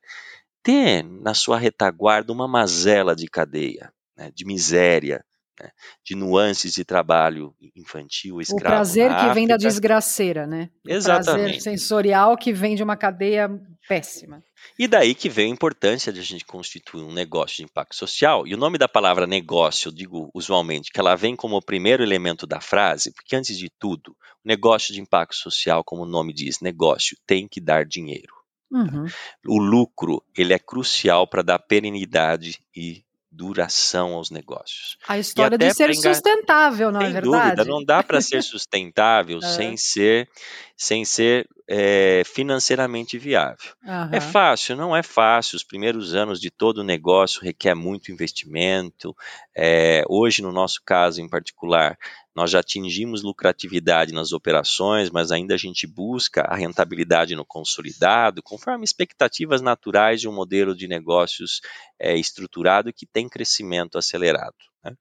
ter 0.62 1.02
na 1.02 1.34
sua 1.34 1.58
retaguarda 1.58 2.34
uma 2.34 2.46
mazela 2.46 3.16
de 3.16 3.28
cadeia, 3.28 3.90
né, 4.18 4.30
de 4.36 4.44
miséria, 4.44 5.24
né, 5.60 5.72
de 6.04 6.16
nuances 6.16 6.74
de 6.74 6.86
trabalho 6.86 7.54
infantil, 7.76 8.40
escravo. 8.42 8.66
O 8.66 8.70
prazer 8.70 9.10
que 9.10 9.16
África. 9.16 9.34
vem 9.34 9.48
da 9.48 9.58
desgraceira, 9.58 10.48
né? 10.48 10.70
O 10.86 10.92
Exatamente. 10.92 11.44
prazer 11.44 11.62
sensorial 11.62 12.38
que 12.38 12.54
vem 12.54 12.76
de 12.76 12.84
uma 12.84 12.98
cadeia 12.98 13.50
péssima. 13.88 14.44
E 14.78 14.88
daí 14.88 15.16
que 15.16 15.30
vem 15.30 15.52
a 15.52 15.54
importância 15.54 16.12
de 16.12 16.20
a 16.20 16.24
gente 16.24 16.46
constituir 16.46 17.04
um 17.04 17.14
negócio 17.14 17.58
de 17.58 17.64
impacto 17.64 17.96
social. 17.96 18.46
E 18.46 18.54
o 18.54 18.58
nome 18.58 18.78
da 18.78 18.88
palavra 18.88 19.26
negócio, 19.26 19.90
eu 19.90 19.94
digo 19.94 20.30
usualmente, 20.34 20.92
que 20.92 21.00
ela 21.00 21.16
vem 21.16 21.36
como 21.36 21.56
o 21.56 21.62
primeiro 21.62 22.04
elemento 22.04 22.46
da 22.46 22.60
frase, 22.60 23.14
porque 23.14 23.36
antes 23.36 23.58
de 23.58 23.70
tudo, 23.80 24.12
o 24.12 24.48
negócio 24.48 24.94
de 24.94 25.02
impacto 25.02 25.36
social, 25.36 25.84
como 25.84 26.04
o 26.04 26.08
nome 26.08 26.34
diz, 26.34 26.60
negócio, 26.60 27.18
tem 27.26 27.48
que 27.48 27.62
dar 27.62 27.86
dinheiro. 27.86 28.36
Uhum. 28.70 29.06
O 29.48 29.58
lucro 29.58 30.22
ele 30.38 30.54
é 30.54 30.60
crucial 30.60 31.26
para 31.28 31.42
dar 31.42 31.60
perenidade 31.60 32.60
e 32.76 33.04
duração 33.32 34.14
aos 34.14 34.32
negócios. 34.32 34.98
A 35.08 35.18
história 35.18 35.58
de 35.58 35.74
ser 35.74 35.90
engar... 35.90 36.14
sustentável, 36.14 36.92
não 36.92 37.02
é 37.02 37.06
Sem 37.06 37.18
é 37.18 37.22
verdade? 37.22 37.56
Dúvida, 37.56 37.66
não 37.66 37.84
dá 37.84 38.02
para 38.02 38.22
ser 38.22 38.42
sustentável 38.44 39.40
é. 39.44 39.48
sem 39.48 39.78
ser, 39.78 40.30
sem 40.76 41.04
ser 41.04 41.48
é, 41.68 42.24
financeiramente 42.26 43.18
viável. 43.18 43.74
Uhum. 43.84 44.10
É 44.12 44.22
fácil? 44.22 44.76
Não 44.76 44.96
é 44.96 45.04
fácil. 45.04 45.58
Os 45.58 45.64
primeiros 45.64 46.16
anos 46.16 46.40
de 46.40 46.50
todo 46.50 46.80
o 46.80 46.84
negócio 46.84 47.44
requer 47.44 47.76
muito 47.76 48.12
investimento. 48.12 49.16
É, 49.56 50.04
hoje, 50.08 50.42
no 50.42 50.52
nosso 50.52 50.82
caso 50.86 51.22
em 51.22 51.28
particular, 51.28 51.98
nós 52.38 52.52
já 52.52 52.60
atingimos 52.60 53.24
lucratividade 53.24 54.14
nas 54.14 54.32
operações, 54.32 55.10
mas 55.10 55.32
ainda 55.32 55.56
a 55.56 55.58
gente 55.58 55.88
busca 55.88 56.42
a 56.42 56.56
rentabilidade 56.56 57.36
no 57.36 57.44
consolidado, 57.44 58.44
conforme 58.44 58.86
expectativas 58.86 59.60
naturais 59.60 60.22
de 60.22 60.30
um 60.30 60.32
modelo 60.32 60.76
de 60.76 60.88
negócios 60.88 61.62
é, 62.00 62.16
estruturado 62.16 62.94
que 62.94 63.08
tem 63.08 63.28
crescimento 63.28 63.98
acelerado. 63.98 64.54
Né? 64.84 64.96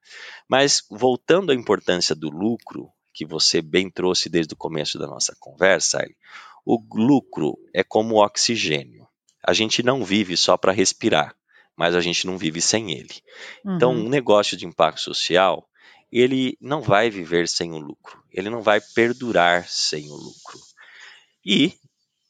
Mas 0.49 0.83
voltando 0.89 1.51
à 1.51 1.53
importância 1.55 2.15
do 2.15 2.27
lucro, 2.27 2.89
que 3.13 3.23
você 3.23 3.61
bem 3.61 3.87
trouxe 3.87 4.29
desde 4.29 4.55
o 4.55 4.57
começo 4.57 4.97
da 4.97 5.05
nossa 5.05 5.35
conversa, 5.39 6.03
o 6.65 6.83
lucro 6.91 7.55
é 7.71 7.83
como 7.83 8.15
o 8.15 8.25
oxigênio. 8.25 9.07
A 9.45 9.53
gente 9.53 9.83
não 9.83 10.03
vive 10.03 10.35
só 10.35 10.57
para 10.57 10.71
respirar, 10.71 11.35
mas 11.75 11.93
a 11.93 12.01
gente 12.01 12.25
não 12.25 12.35
vive 12.35 12.61
sem 12.61 12.93
ele. 12.93 13.13
Então, 13.59 13.69
uhum. 13.69 13.75
Então, 13.75 13.91
um 13.91 14.09
negócio 14.09 14.57
de 14.57 14.65
impacto 14.65 15.01
social 15.01 15.69
ele 16.11 16.57
não 16.61 16.81
vai 16.81 17.09
viver 17.09 17.47
sem 17.47 17.73
o 17.73 17.79
lucro, 17.79 18.23
ele 18.31 18.49
não 18.49 18.61
vai 18.61 18.79
perdurar 18.79 19.67
sem 19.67 20.09
o 20.09 20.15
lucro. 20.15 20.59
E 21.45 21.73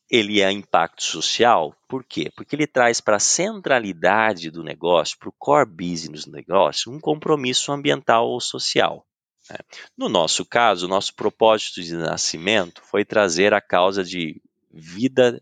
ele 0.10 0.42
é 0.42 0.52
impacto 0.52 1.04
social, 1.04 1.76
por 1.88 2.04
quê? 2.04 2.32
Porque 2.36 2.56
ele 2.56 2.66
traz 2.66 3.02
para 3.02 3.18
a 3.18 3.20
centralidade 3.20 4.50
do 4.50 4.64
negócio, 4.64 5.18
para 5.20 5.30
o 5.30 5.36
core 5.38 5.70
business 5.70 6.26
do 6.26 6.32
negócio, 6.32 6.92
um 6.92 7.00
compromisso 7.00 7.72
ambiental 7.72 8.28
ou 8.28 8.40
social. 8.40 9.06
Né? 9.50 9.58
No 9.98 10.08
nosso 10.08 10.46
caso, 10.46 10.86
o 10.86 10.90
nosso 10.90 11.14
propósito 11.14 11.82
de 11.82 11.96
nascimento 11.96 12.82
foi 12.84 13.04
trazer 13.04 13.54
a 13.54 13.62
causa 13.62 14.04
de 14.04 14.42
vida 14.72 15.42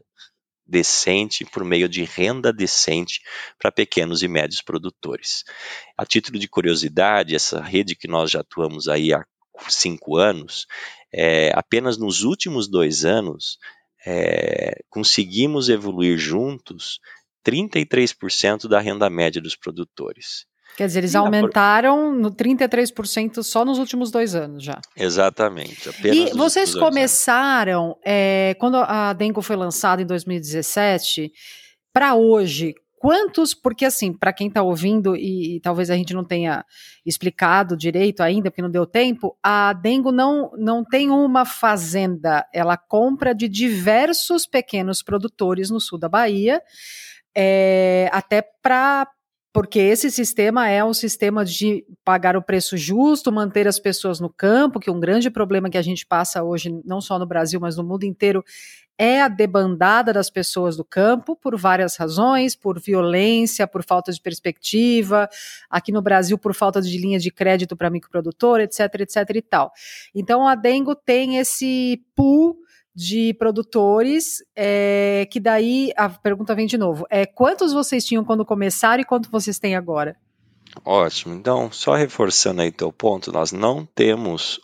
decente 0.65 1.45
por 1.45 1.63
meio 1.63 1.88
de 1.88 2.03
renda 2.03 2.51
decente 2.51 3.22
para 3.60 3.72
pequenos 3.72 4.24
e 4.24 4.27
médios 4.27 4.62
produtores. 4.62 5.43
A 5.98 6.05
título 6.05 6.39
de 6.39 6.48
curiosidade, 6.48 7.36
essa 7.36 7.62
rede 7.62 7.95
que 7.95 8.07
nós 8.07 8.31
já 8.31 8.41
atuamos 8.41 8.88
aí 8.88 9.13
há 9.13 9.24
cinco 9.69 10.17
anos, 10.17 10.65
é, 11.13 11.51
apenas 11.55 11.98
nos 11.98 12.24
últimos 12.24 12.67
dois 12.67 13.05
anos 13.05 13.57
é, 14.05 14.81
conseguimos 14.89 15.69
evoluir 15.69 16.17
juntos 16.17 17.00
33% 17.45 18.67
da 18.67 18.79
renda 18.79 19.10
média 19.10 19.41
dos 19.41 19.55
produtores. 19.55 20.45
Quer 20.75 20.88
dizer, 20.88 21.00
eles 21.00 21.13
e 21.13 21.17
aumentaram 21.17 22.13
no 22.13 22.31
33% 22.31 23.43
só 23.43 23.63
nos 23.63 23.79
últimos 23.79 24.12
dois 24.12 24.36
anos 24.36 24.63
já. 24.63 24.79
Exatamente. 24.95 25.89
e 26.03 26.31
vocês 26.36 26.75
começaram, 26.75 27.98
é, 28.05 28.55
quando 28.60 28.77
a 28.77 29.13
Dengo 29.13 29.41
foi 29.41 29.55
lançada 29.55 30.01
em 30.01 30.05
2017, 30.05 31.31
para 31.93 32.13
hoje, 32.15 32.75
quantos, 32.98 33.53
porque 33.53 33.86
assim, 33.86 34.12
para 34.12 34.34
quem 34.34 34.48
está 34.48 34.63
ouvindo 34.63 35.15
e, 35.15 35.57
e, 35.57 35.60
talvez 35.62 35.89
a 35.89 35.95
gente 35.95 36.13
não 36.13 36.25
tenha 36.25 36.65
explicado 37.05 37.77
direito 37.77 38.22
ainda, 38.22 38.50
porque 38.50 38.62
não 38.62 38.72
deu 38.72 38.86
tempo, 38.86 39.38
a 39.43 39.72
Dengo 39.74 40.12
não, 40.12 40.51
não 40.57 40.84
tem 40.84 41.10
uma 41.10 41.45
fazenda, 41.45 42.45
ela 42.51 42.75
compra 42.75 43.34
de 43.34 43.48
diversos 43.48 44.45
pequenos 44.45 45.03
produtores 45.03 45.69
no 45.69 45.79
sul 45.79 46.00
da 46.00 46.10
Bahia, 46.10 46.60
é, 47.38 48.10
até 48.12 48.41
para 48.41 49.07
porque 49.56 49.80
esse 49.80 50.12
sistema 50.12 50.68
é 50.68 50.84
um 50.84 50.94
sistema 50.94 51.46
de 51.46 51.86
pagar 52.04 52.36
o 52.36 52.41
preço 52.41 52.76
justo, 52.76 53.32
manter 53.32 53.70
as 53.70 53.80
pessoas 53.80 54.20
no 54.20 54.30
campo, 54.30 54.82
que 54.82 54.91
um 54.91 55.00
grande 55.00 55.30
problema 55.30 55.70
que 55.70 55.78
a 55.78 55.82
gente 55.82 56.06
passa 56.06 56.44
hoje, 56.44 56.82
não 56.84 57.00
só 57.00 57.18
no 57.18 57.26
Brasil, 57.26 57.58
mas 57.58 57.78
no 57.78 57.84
mundo 57.86 58.04
inteiro, 58.04 58.44
é 58.98 59.22
a 59.22 59.30
debandada 59.30 60.12
das 60.12 60.30
pessoas 60.30 60.76
do 60.76 60.84
campo, 60.84 61.38
por 61.38 61.58
várias 61.58 61.96
razões, 61.96 62.54
por 62.54 62.82
violência, 62.82 63.65
por 63.65 63.82
falta 63.82 64.12
de 64.12 64.20
perspectiva, 64.20 65.30
aqui 65.70 65.89
no 65.89 66.02
Brasil, 66.02 66.38
por 66.38 66.54
falta 66.54 66.82
de 66.82 66.98
linha 66.98 67.18
de 67.18 67.32
crédito 67.32 67.78
para 67.78 67.89
microprodutor, 67.89 68.60
etc, 68.60 68.80
etc 69.00 69.15
e 69.36 69.41
tal. 69.41 69.72
Então, 70.13 70.46
a 70.46 70.56
Dengo 70.56 70.94
tem 70.94 71.38
esse 71.38 72.04
pool 72.13 72.58
de 72.95 73.34
produtores, 73.34 74.43
é, 74.55 75.27
que 75.29 75.39
daí 75.39 75.91
a 75.97 76.08
pergunta 76.08 76.55
vem 76.55 76.65
de 76.65 76.77
novo. 76.77 77.05
É 77.10 77.25
quantos 77.25 77.73
vocês 77.73 78.05
tinham 78.05 78.23
quando 78.23 78.45
começaram 78.45 79.01
e 79.01 79.05
quanto 79.05 79.29
vocês 79.29 79.60
têm 79.60 79.75
agora? 79.75 80.15
Ótimo. 80.84 81.34
Então, 81.34 81.71
só 81.71 81.93
reforçando 81.93 82.62
aí 82.62 82.71
teu 82.71 82.91
ponto, 82.91 83.31
nós 83.31 83.51
não 83.51 83.86
temos 83.86 84.60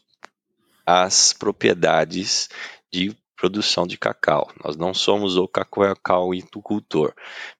as 0.85 1.33
propriedades 1.33 2.49
de 2.91 3.15
produção 3.41 3.87
de 3.87 3.97
cacau. 3.97 4.51
Nós 4.63 4.77
não 4.77 4.93
somos 4.93 5.35
o 5.35 5.47
cacauicultor. 5.47 7.11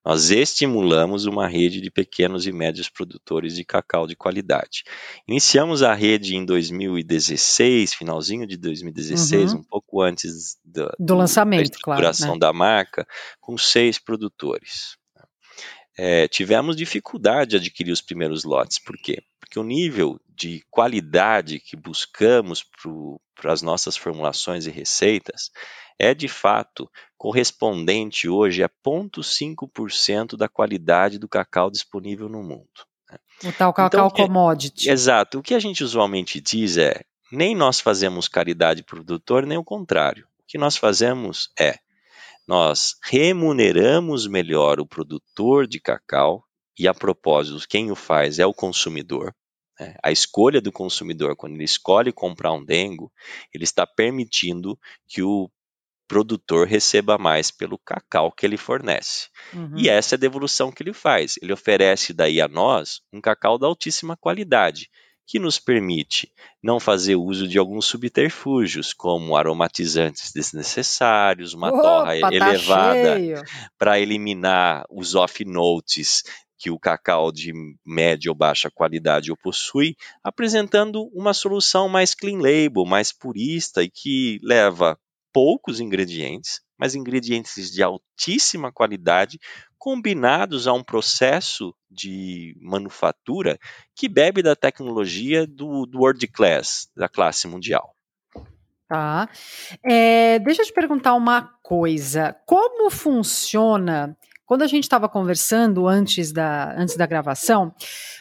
Nós 0.06 0.30
estimulamos 0.30 1.26
uma 1.26 1.48
rede 1.48 1.82
de 1.82 1.90
pequenos 1.90 2.46
e 2.46 2.52
médios 2.52 2.88
produtores 2.88 3.56
de 3.56 3.66
cacau 3.66 4.06
de 4.06 4.16
qualidade. 4.16 4.84
Iniciamos 5.28 5.82
a 5.82 5.96
rede 5.96 6.36
em 6.36 6.46
2016, 6.46 7.96
finalzinho 7.96 8.46
de 8.46 8.58
2016, 8.58 9.54
uhum. 9.54 9.60
um 9.60 9.64
pouco 9.64 10.04
antes 10.04 10.56
do, 10.64 10.94
do 11.00 11.16
lançamento, 11.16 11.72
da 11.72 11.80
claro, 11.82 12.04
né? 12.04 12.38
da 12.38 12.54
marca, 12.54 13.04
com 13.40 13.58
seis 13.58 13.98
produtores. 13.98 14.96
É, 15.98 16.28
tivemos 16.28 16.76
dificuldade 16.76 17.52
de 17.52 17.58
adquirir 17.58 17.92
os 17.92 18.02
primeiros 18.02 18.44
lotes. 18.44 18.78
Por 18.78 18.96
quê? 18.98 19.24
Porque 19.40 19.58
o 19.58 19.64
nível 19.64 20.20
de 20.30 20.64
qualidade 20.70 21.60
que 21.60 21.76
buscamos 21.76 22.64
para 23.42 23.52
as 23.52 23.64
nossas 23.64 23.98
formulações 23.98 24.68
e 24.68 24.72
receitas 24.72 25.50
é 25.98 26.14
de 26.14 26.28
fato 26.28 26.90
correspondente 27.18 28.30
hoje 28.30 28.64
a 28.64 28.70
0,5% 28.70 30.38
da 30.38 30.48
qualidade 30.48 31.18
do 31.18 31.28
cacau 31.28 31.72
disponível 31.72 32.30
no 32.30 32.44
mundo. 32.44 32.70
Né? 33.10 33.18
O 33.46 33.52
tal 33.52 33.74
cacau 33.74 34.10
então, 34.14 34.28
commodity. 34.28 34.90
exato. 34.90 35.40
O 35.40 35.44
que 35.44 35.56
a 35.56 35.60
gente 35.60 35.84
usualmente 35.84 36.40
diz 36.40 36.78
é: 36.78 37.02
nem 37.32 37.56
nós 37.56 37.80
fazemos 37.80 38.28
caridade 38.28 38.84
para 38.84 38.94
o 38.94 39.04
produtor, 39.04 39.46
nem 39.46 39.58
o 39.58 39.64
contrário. 39.64 40.26
O 40.40 40.44
que 40.48 40.58
nós 40.58 40.78
fazemos 40.78 41.50
é 41.60 41.80
nós 42.48 42.96
remuneramos 43.04 44.28
melhor 44.28 44.80
o 44.80 44.86
produtor 44.86 45.66
de 45.66 45.80
cacau, 45.80 46.44
e 46.78 46.88
a 46.88 46.94
propósito, 46.94 47.68
quem 47.68 47.92
o 47.92 47.96
faz 47.96 48.40
é 48.40 48.46
o 48.46 48.54
consumidor. 48.54 49.34
Né? 49.82 49.96
A 50.04 50.12
escolha 50.12 50.62
do 50.62 50.72
consumidor, 50.72 51.36
quando 51.36 51.56
ele 51.56 51.64
escolhe 51.64 52.12
comprar 52.12 52.54
um 52.54 52.64
dengo, 52.64 53.12
ele 53.52 53.64
está 53.64 53.88
permitindo 53.88 54.80
que 55.08 55.24
o 55.24 55.50
produtor 56.08 56.68
receba 56.68 57.18
mais 57.18 57.50
pelo 57.50 57.80
cacau 57.80 58.32
que 58.32 58.46
ele 58.46 58.58
fornece. 58.58 59.30
Uhum. 59.54 59.78
E 59.78 59.90
essa 59.90 60.16
é 60.16 60.18
a 60.18 60.20
devolução 60.20 60.72
que 60.72 60.84
ele 60.84 60.94
faz. 60.94 61.36
Ele 61.42 61.54
oferece 61.54 62.14
daí 62.14 62.40
a 62.40 62.48
nós 62.48 63.02
um 63.12 63.20
cacau 63.20 63.58
da 63.58 63.66
altíssima 63.66 64.16
qualidade, 64.16 64.90
que 65.26 65.40
nos 65.40 65.58
permite 65.58 66.32
não 66.62 66.80
fazer 66.80 67.16
uso 67.16 67.48
de 67.48 67.58
alguns 67.58 67.86
subterfúgios, 67.86 68.94
como 68.94 69.36
aromatizantes 69.36 70.32
desnecessários, 70.34 71.54
uma 71.54 71.70
Opa, 71.70 71.82
torra 71.82 72.20
tá 72.20 72.34
elevada 72.34 73.44
para 73.78 74.00
eliminar 74.00 74.84
os 74.90 75.16
off-notes 75.16 76.24
que 76.62 76.70
o 76.70 76.78
cacau 76.78 77.32
de 77.32 77.52
média 77.84 78.30
ou 78.30 78.36
baixa 78.36 78.70
qualidade 78.70 79.36
possui, 79.42 79.96
apresentando 80.24 81.10
uma 81.12 81.34
solução 81.34 81.90
mais 81.90 82.14
clean 82.14 82.38
label, 82.38 82.86
mais 82.86 83.12
purista 83.12 83.82
e 83.82 83.90
que 83.90 84.40
leva 84.44 84.96
poucos 85.34 85.80
ingredientes, 85.80 86.62
mas 86.78 86.94
ingredientes 86.94 87.72
de 87.72 87.82
altíssima 87.82 88.72
qualidade, 88.72 89.40
combinados 89.76 90.68
a 90.68 90.74
um 90.74 90.84
processo 90.84 91.74
de 91.90 92.56
manufatura 92.62 93.58
que 93.96 94.08
bebe 94.08 94.44
da 94.44 94.56
tecnologia 94.56 95.48
do, 95.48 95.88
do 95.88 96.02
world 96.02 96.28
class, 96.28 96.88
da 96.96 97.10
classe 97.10 97.48
mundial. 97.48 97.96
Tá. 98.88 99.28
É, 99.84 100.38
deixa 100.40 100.62
eu 100.62 100.66
te 100.66 100.74
perguntar 100.74 101.16
uma 101.16 101.56
coisa. 101.64 102.36
Como 102.46 102.92
funciona 102.92 104.16
quando 104.52 104.64
a 104.64 104.68
gente 104.68 104.84
estava 104.84 105.08
conversando 105.08 105.88
antes 105.88 106.34
da, 106.34 106.78
antes 106.78 106.98
da 106.98 107.06
gravação, 107.06 107.74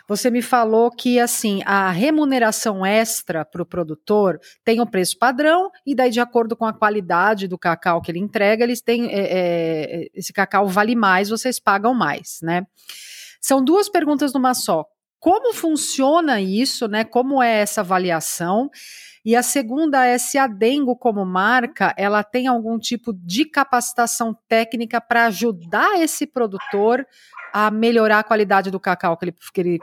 você 0.07 0.31
me 0.31 0.41
falou 0.41 0.89
que 0.89 1.19
assim 1.19 1.61
a 1.67 1.91
remuneração 1.91 2.87
extra 2.87 3.45
para 3.45 3.61
o 3.61 3.67
produtor 3.67 4.39
tem 4.65 4.79
o 4.79 4.85
um 4.85 4.87
preço 4.87 5.19
padrão 5.19 5.73
e 5.85 5.93
daí 5.93 6.09
de 6.09 6.21
acordo 6.21 6.55
com 6.55 6.65
a 6.65 6.73
qualidade 6.73 7.49
do 7.49 7.59
cacau 7.59 8.01
que 8.01 8.13
ele 8.13 8.21
entrega, 8.21 8.63
eles 8.63 8.81
têm 8.81 9.07
é, 9.07 9.23
é, 9.23 10.09
esse 10.15 10.33
cacau 10.33 10.69
vale 10.69 10.95
mais, 10.95 11.31
vocês 11.31 11.59
pagam 11.59 11.95
mais, 11.95 12.39
né? 12.45 12.65
São 13.41 13.65
duas 13.65 13.89
perguntas 13.89 14.33
numa 14.33 14.55
só. 14.55 14.85
Como 15.21 15.53
funciona 15.53 16.41
isso, 16.41 16.89
né? 16.89 17.05
Como 17.05 17.43
é 17.43 17.61
essa 17.61 17.83
avaliação? 17.83 18.71
E 19.23 19.37
a 19.37 19.43
segunda 19.43 20.05
é 20.07 20.17
se 20.17 20.39
a 20.39 20.47
Dengo, 20.47 20.97
como 20.97 21.27
marca, 21.27 21.95
ela 21.99 22.25
tem 22.25 22.47
algum 22.47 22.79
tipo 22.79 23.13
de 23.13 23.45
capacitação 23.45 24.35
técnica 24.49 24.99
para 24.99 25.27
ajudar 25.27 26.01
esse 26.01 26.27
produtor 26.27 27.07
a 27.53 27.71
melhorar 27.71 28.21
a 28.21 28.25
qualidade 28.25 28.71
do 28.71 28.81
cacau 28.81 29.15
que 29.17 29.27
ele 29.27 29.31
está 29.31 29.53
que 29.53 29.61
ele 29.61 29.79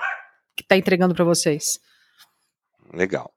tá 0.67 0.75
entregando 0.75 1.13
para 1.13 1.23
vocês. 1.23 1.79
Legal. 2.91 3.31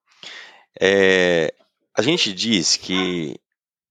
É, 0.80 1.52
a 1.94 2.00
gente 2.00 2.32
diz 2.32 2.78
que, 2.78 3.38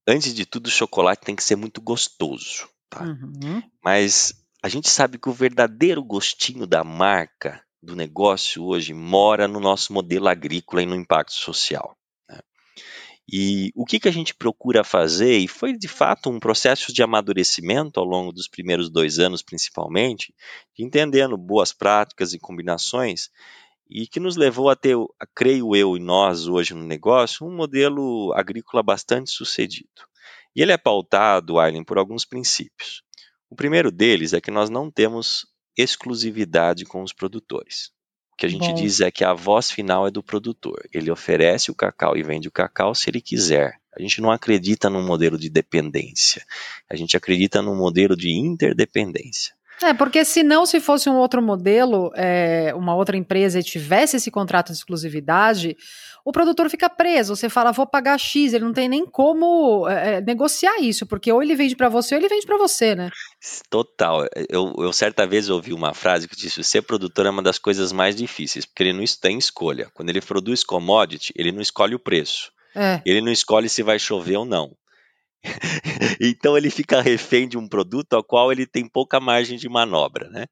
antes 0.07 0.33
de 0.33 0.47
tudo, 0.47 0.65
o 0.65 0.71
chocolate 0.71 1.21
tem 1.21 1.35
que 1.35 1.43
ser 1.43 1.55
muito 1.55 1.79
gostoso. 1.79 2.67
Tá? 2.89 3.03
Uhum. 3.03 3.61
Mas 3.83 4.33
a 4.63 4.67
gente 4.67 4.89
sabe 4.89 5.19
que 5.19 5.29
o 5.29 5.33
verdadeiro 5.33 6.03
gostinho 6.03 6.65
da 6.65 6.83
marca 6.83 7.63
do 7.81 7.95
negócio 7.95 8.63
hoje 8.63 8.93
mora 8.93 9.47
no 9.47 9.59
nosso 9.59 9.93
modelo 9.93 10.27
agrícola 10.27 10.83
e 10.83 10.85
no 10.85 10.95
impacto 10.95 11.33
social. 11.33 11.95
Né? 12.29 12.39
E 13.31 13.71
o 13.75 13.85
que, 13.85 13.99
que 13.99 14.07
a 14.07 14.11
gente 14.11 14.35
procura 14.35 14.83
fazer, 14.83 15.37
e 15.37 15.47
foi 15.47 15.73
de 15.73 15.87
fato 15.87 16.29
um 16.29 16.39
processo 16.39 16.91
de 16.93 17.01
amadurecimento 17.01 17.99
ao 17.99 18.05
longo 18.05 18.31
dos 18.31 18.47
primeiros 18.47 18.89
dois 18.89 19.19
anos, 19.19 19.41
principalmente, 19.41 20.33
entendendo 20.77 21.37
boas 21.37 21.71
práticas 21.71 22.33
e 22.33 22.39
combinações, 22.39 23.29
e 23.89 24.07
que 24.07 24.19
nos 24.19 24.35
levou 24.35 24.69
a 24.69 24.75
ter, 24.75 24.95
creio 25.35 25.75
eu 25.75 25.97
e 25.97 25.99
nós 25.99 26.47
hoje 26.47 26.73
no 26.73 26.85
negócio, 26.85 27.47
um 27.47 27.55
modelo 27.55 28.31
agrícola 28.33 28.83
bastante 28.83 29.31
sucedido. 29.31 29.89
E 30.55 30.61
ele 30.61 30.71
é 30.71 30.77
pautado, 30.77 31.57
Arlen, 31.57 31.83
por 31.83 31.97
alguns 31.97 32.25
princípios. 32.25 33.03
O 33.49 33.55
primeiro 33.55 33.91
deles 33.91 34.33
é 34.33 34.41
que 34.41 34.51
nós 34.51 34.69
não 34.69 34.91
temos 34.91 35.47
exclusividade 35.81 36.85
com 36.85 37.01
os 37.01 37.13
produtores. 37.13 37.91
O 38.33 38.37
que 38.37 38.45
a 38.45 38.49
gente 38.49 38.69
Bom. 38.69 38.73
diz 38.75 39.01
é 39.01 39.11
que 39.11 39.23
a 39.23 39.33
voz 39.33 39.69
final 39.69 40.07
é 40.07 40.11
do 40.11 40.23
produtor. 40.23 40.81
Ele 40.93 41.11
oferece 41.11 41.71
o 41.71 41.75
cacau 41.75 42.15
e 42.15 42.23
vende 42.23 42.47
o 42.47 42.51
cacau 42.51 42.95
se 42.95 43.09
ele 43.09 43.21
quiser. 43.21 43.79
A 43.97 44.01
gente 44.01 44.21
não 44.21 44.31
acredita 44.31 44.89
num 44.89 45.05
modelo 45.05 45.37
de 45.37 45.49
dependência. 45.49 46.45
A 46.89 46.95
gente 46.95 47.17
acredita 47.17 47.61
num 47.61 47.75
modelo 47.75 48.15
de 48.15 48.31
interdependência. 48.31 49.53
É, 49.81 49.93
porque 49.93 50.25
se 50.25 50.43
não, 50.43 50.65
se 50.65 50.79
fosse 50.81 51.09
um 51.09 51.15
outro 51.15 51.41
modelo, 51.41 52.11
é, 52.15 52.73
uma 52.75 52.93
outra 52.95 53.15
empresa 53.15 53.59
e 53.59 53.63
tivesse 53.63 54.17
esse 54.17 54.29
contrato 54.29 54.67
de 54.67 54.73
exclusividade, 54.73 55.77
o 56.25 56.31
produtor 56.31 56.69
fica 56.69 56.89
preso. 56.89 57.35
Você 57.35 57.49
fala, 57.49 57.71
vou 57.71 57.87
pagar 57.87 58.17
X, 58.17 58.53
ele 58.53 58.65
não 58.65 58.73
tem 58.73 58.89
nem 58.89 59.05
como 59.05 59.87
é, 59.87 60.21
negociar 60.21 60.79
isso, 60.79 61.05
porque 61.05 61.31
ou 61.31 61.41
ele 61.41 61.55
vende 61.55 61.75
para 61.75 61.89
você 61.89 62.15
ou 62.15 62.21
ele 62.21 62.29
vende 62.29 62.45
para 62.45 62.57
você, 62.57 62.95
né? 62.95 63.09
Total. 63.69 64.25
Eu, 64.49 64.73
eu 64.77 64.93
certa 64.93 65.25
vez 65.25 65.49
ouvi 65.49 65.73
uma 65.73 65.93
frase 65.93 66.27
que 66.27 66.35
disse: 66.35 66.63
ser 66.63 66.81
produtor 66.81 67.25
é 67.25 67.29
uma 67.29 67.43
das 67.43 67.57
coisas 67.57 67.91
mais 67.91 68.15
difíceis, 68.15 68.65
porque 68.65 68.83
ele 68.83 68.93
não 68.93 69.03
tem 69.21 69.37
escolha. 69.37 69.89
Quando 69.93 70.09
ele 70.09 70.21
produz 70.21 70.63
commodity, 70.63 71.33
ele 71.35 71.51
não 71.51 71.61
escolhe 71.61 71.95
o 71.95 71.99
preço. 71.99 72.51
É. 72.75 73.01
Ele 73.05 73.21
não 73.21 73.31
escolhe 73.31 73.67
se 73.67 73.81
vai 73.81 73.97
chover 73.97 74.37
ou 74.37 74.45
não. 74.45 74.71
então 76.19 76.57
ele 76.57 76.69
fica 76.69 77.01
refém 77.01 77.47
de 77.47 77.57
um 77.57 77.67
produto 77.67 78.13
ao 78.13 78.23
qual 78.23 78.51
ele 78.51 78.65
tem 78.65 78.87
pouca 78.87 79.19
margem 79.19 79.57
de 79.57 79.69
manobra. 79.69 80.29
Né? 80.29 80.45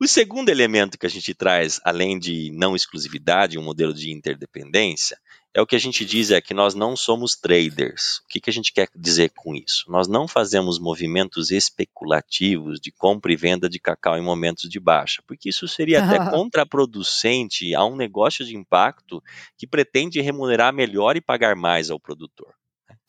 O 0.00 0.06
segundo 0.06 0.48
elemento 0.48 0.98
que 0.98 1.06
a 1.06 1.10
gente 1.10 1.34
traz, 1.34 1.80
além 1.84 2.18
de 2.18 2.50
não 2.52 2.74
exclusividade, 2.74 3.58
um 3.58 3.62
modelo 3.62 3.92
de 3.92 4.10
interdependência, 4.10 5.18
é 5.52 5.60
o 5.60 5.66
que 5.66 5.74
a 5.74 5.80
gente 5.80 6.04
diz 6.04 6.30
é 6.30 6.40
que 6.40 6.54
nós 6.54 6.74
não 6.74 6.94
somos 6.94 7.34
traders. 7.34 8.18
O 8.18 8.28
que, 8.28 8.40
que 8.40 8.50
a 8.50 8.52
gente 8.52 8.72
quer 8.72 8.88
dizer 8.94 9.32
com 9.34 9.54
isso? 9.54 9.90
Nós 9.90 10.06
não 10.06 10.28
fazemos 10.28 10.78
movimentos 10.78 11.50
especulativos 11.50 12.80
de 12.80 12.92
compra 12.92 13.32
e 13.32 13.36
venda 13.36 13.68
de 13.68 13.80
cacau 13.80 14.16
em 14.16 14.22
momentos 14.22 14.70
de 14.70 14.78
baixa, 14.78 15.22
porque 15.26 15.48
isso 15.48 15.66
seria 15.66 16.04
até 16.04 16.30
contraproducente 16.30 17.74
a 17.74 17.84
um 17.84 17.96
negócio 17.96 18.44
de 18.44 18.56
impacto 18.56 19.20
que 19.58 19.66
pretende 19.66 20.20
remunerar 20.20 20.72
melhor 20.72 21.16
e 21.16 21.20
pagar 21.20 21.56
mais 21.56 21.90
ao 21.90 21.98
produtor. 21.98 22.54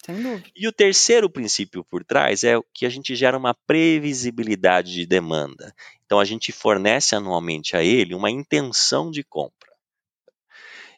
Sem 0.03 0.21
dúvida. 0.21 0.49
E 0.55 0.67
o 0.67 0.71
terceiro 0.71 1.29
princípio 1.29 1.83
por 1.83 2.03
trás 2.03 2.43
é 2.43 2.59
que 2.73 2.85
a 2.85 2.89
gente 2.89 3.15
gera 3.15 3.37
uma 3.37 3.53
previsibilidade 3.53 4.93
de 4.93 5.05
demanda. 5.05 5.73
Então 6.05 6.19
a 6.19 6.25
gente 6.25 6.51
fornece 6.51 7.15
anualmente 7.15 7.77
a 7.77 7.83
ele 7.83 8.15
uma 8.15 8.31
intenção 8.31 9.11
de 9.11 9.23
compra. 9.23 9.71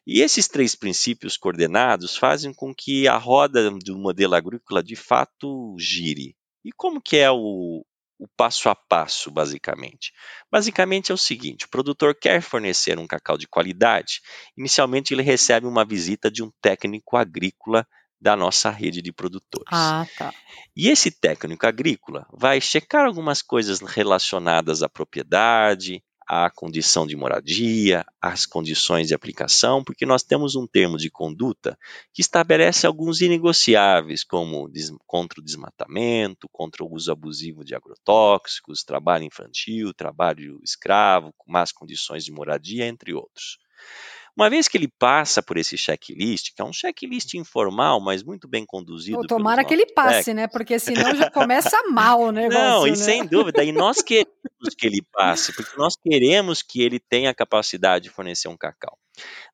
E 0.06 0.22
esses 0.22 0.48
três 0.48 0.76
princípios 0.76 1.38
coordenados 1.38 2.16
fazem 2.16 2.54
com 2.54 2.74
que 2.74 3.08
a 3.08 3.18
roda 3.18 3.70
do 3.72 3.98
modelo 3.98 4.36
agrícola 4.36 4.84
de 4.84 4.96
fato 4.96 5.76
gire. 5.80 6.36
E 6.63 6.72
como 6.72 7.02
que 7.02 7.18
é 7.18 7.32
o, 7.32 7.86
o 8.20 8.28
passo 8.38 8.70
a 8.70 8.76
passo, 8.76 9.32
basicamente? 9.32 10.13
Basicamente 10.52 11.12
é 11.12 11.16
o 11.16 11.18
seguinte: 11.18 11.66
o 11.66 11.70
produtor 11.70 12.16
quer 12.16 12.42
fornecer 12.42 13.00
um 13.00 13.08
cacau 13.08 13.38
de 13.38 13.48
qualidade, 13.48 14.22
inicialmente 14.58 15.13
ele 15.13 15.24
recebe 15.24 15.68
uma 15.68 15.86
visita 15.86 16.30
de 16.30 16.44
um 16.44 16.52
técnico 16.62 17.16
agrícola 17.16 17.88
da 18.23 18.38
nossa 18.38 18.69
rede 18.69 19.01
de 19.01 19.12
produtores. 19.12 19.67
Ah, 19.73 20.07
tá. 20.17 20.33
E 20.73 20.88
esse 20.88 21.12
técnico 21.12 21.67
agrícola 21.67 22.25
vai 22.31 22.62
checar 22.62 23.05
algumas 23.05 23.41
coisas 23.41 23.81
relacionadas 23.81 24.81
à 24.81 24.88
propriedade, 24.88 26.01
à 26.25 26.49
condição 26.49 27.05
de 27.05 27.17
moradia, 27.17 28.05
às 28.21 28.45
condições 28.45 29.09
de 29.09 29.13
aplicação, 29.13 29.83
porque 29.83 30.05
nós 30.05 30.23
temos 30.23 30.55
um 30.55 30.65
termo 30.65 30.97
de 30.97 31.12
conduta 31.12 31.77
que 32.13 32.21
estabelece 32.21 32.88
alguns 32.88 33.19
inegociáveis, 33.19 34.23
como 34.23 34.71
contra 35.05 35.41
o 35.41 35.43
desmatamento, 35.43 36.47
contra 36.49 36.81
o 36.81 36.93
uso 36.93 37.12
abusivo 37.12 37.65
de 37.65 37.75
agrotóxicos, 37.75 38.86
trabalho 38.86 39.25
infantil, 39.25 39.93
trabalho 39.93 40.62
escravo, 40.63 41.33
más 41.45 41.73
condições 41.73 42.23
de 42.23 42.31
moradia, 42.31 42.88
entre 42.88 43.13
outros. 43.13 43.57
Uma 44.36 44.50
vez 44.50 44.67
que 44.67 44.78
ele 44.78 44.88
passa 44.88 45.43
por 45.43 45.58
esse 45.58 45.78
checklist, 45.78 46.54
que 46.56 46.62
é 46.62 46.65
um 46.65 46.74
checklist 46.74 47.36
informal, 47.36 48.02
mas 48.02 48.24
muito 48.24 48.48
bem 48.48 48.65
conduzido. 48.65 49.19
Pô, 49.19 49.28
tomara 49.28 49.63
que 49.63 49.74
ele 49.74 49.86
passe, 49.86 50.34
né? 50.34 50.48
Porque 50.48 50.80
senão 50.80 51.15
já 51.15 51.30
começa 51.30 51.78
mal 51.91 52.19
o 52.19 52.32
negócio. 52.32 52.60
Não, 52.60 52.88
e 52.88 52.91
né? 52.91 52.96
sem 52.96 53.26
dúvida. 53.28 53.63
E 53.63 53.72
nós 53.72 54.02
queremos 54.02 54.34
que 54.76 54.88
ele 54.88 55.06
passe, 55.12 55.54
porque 55.54 55.78
nós 55.78 55.96
queremos 55.96 56.63
que 56.63 56.82
ele 56.82 57.00
tenha 57.00 57.30
a 57.30 57.36
capacidade 57.36 58.06
de 58.06 58.10
fornecer 58.10 58.48
um 58.48 58.58
cacau. 58.58 58.98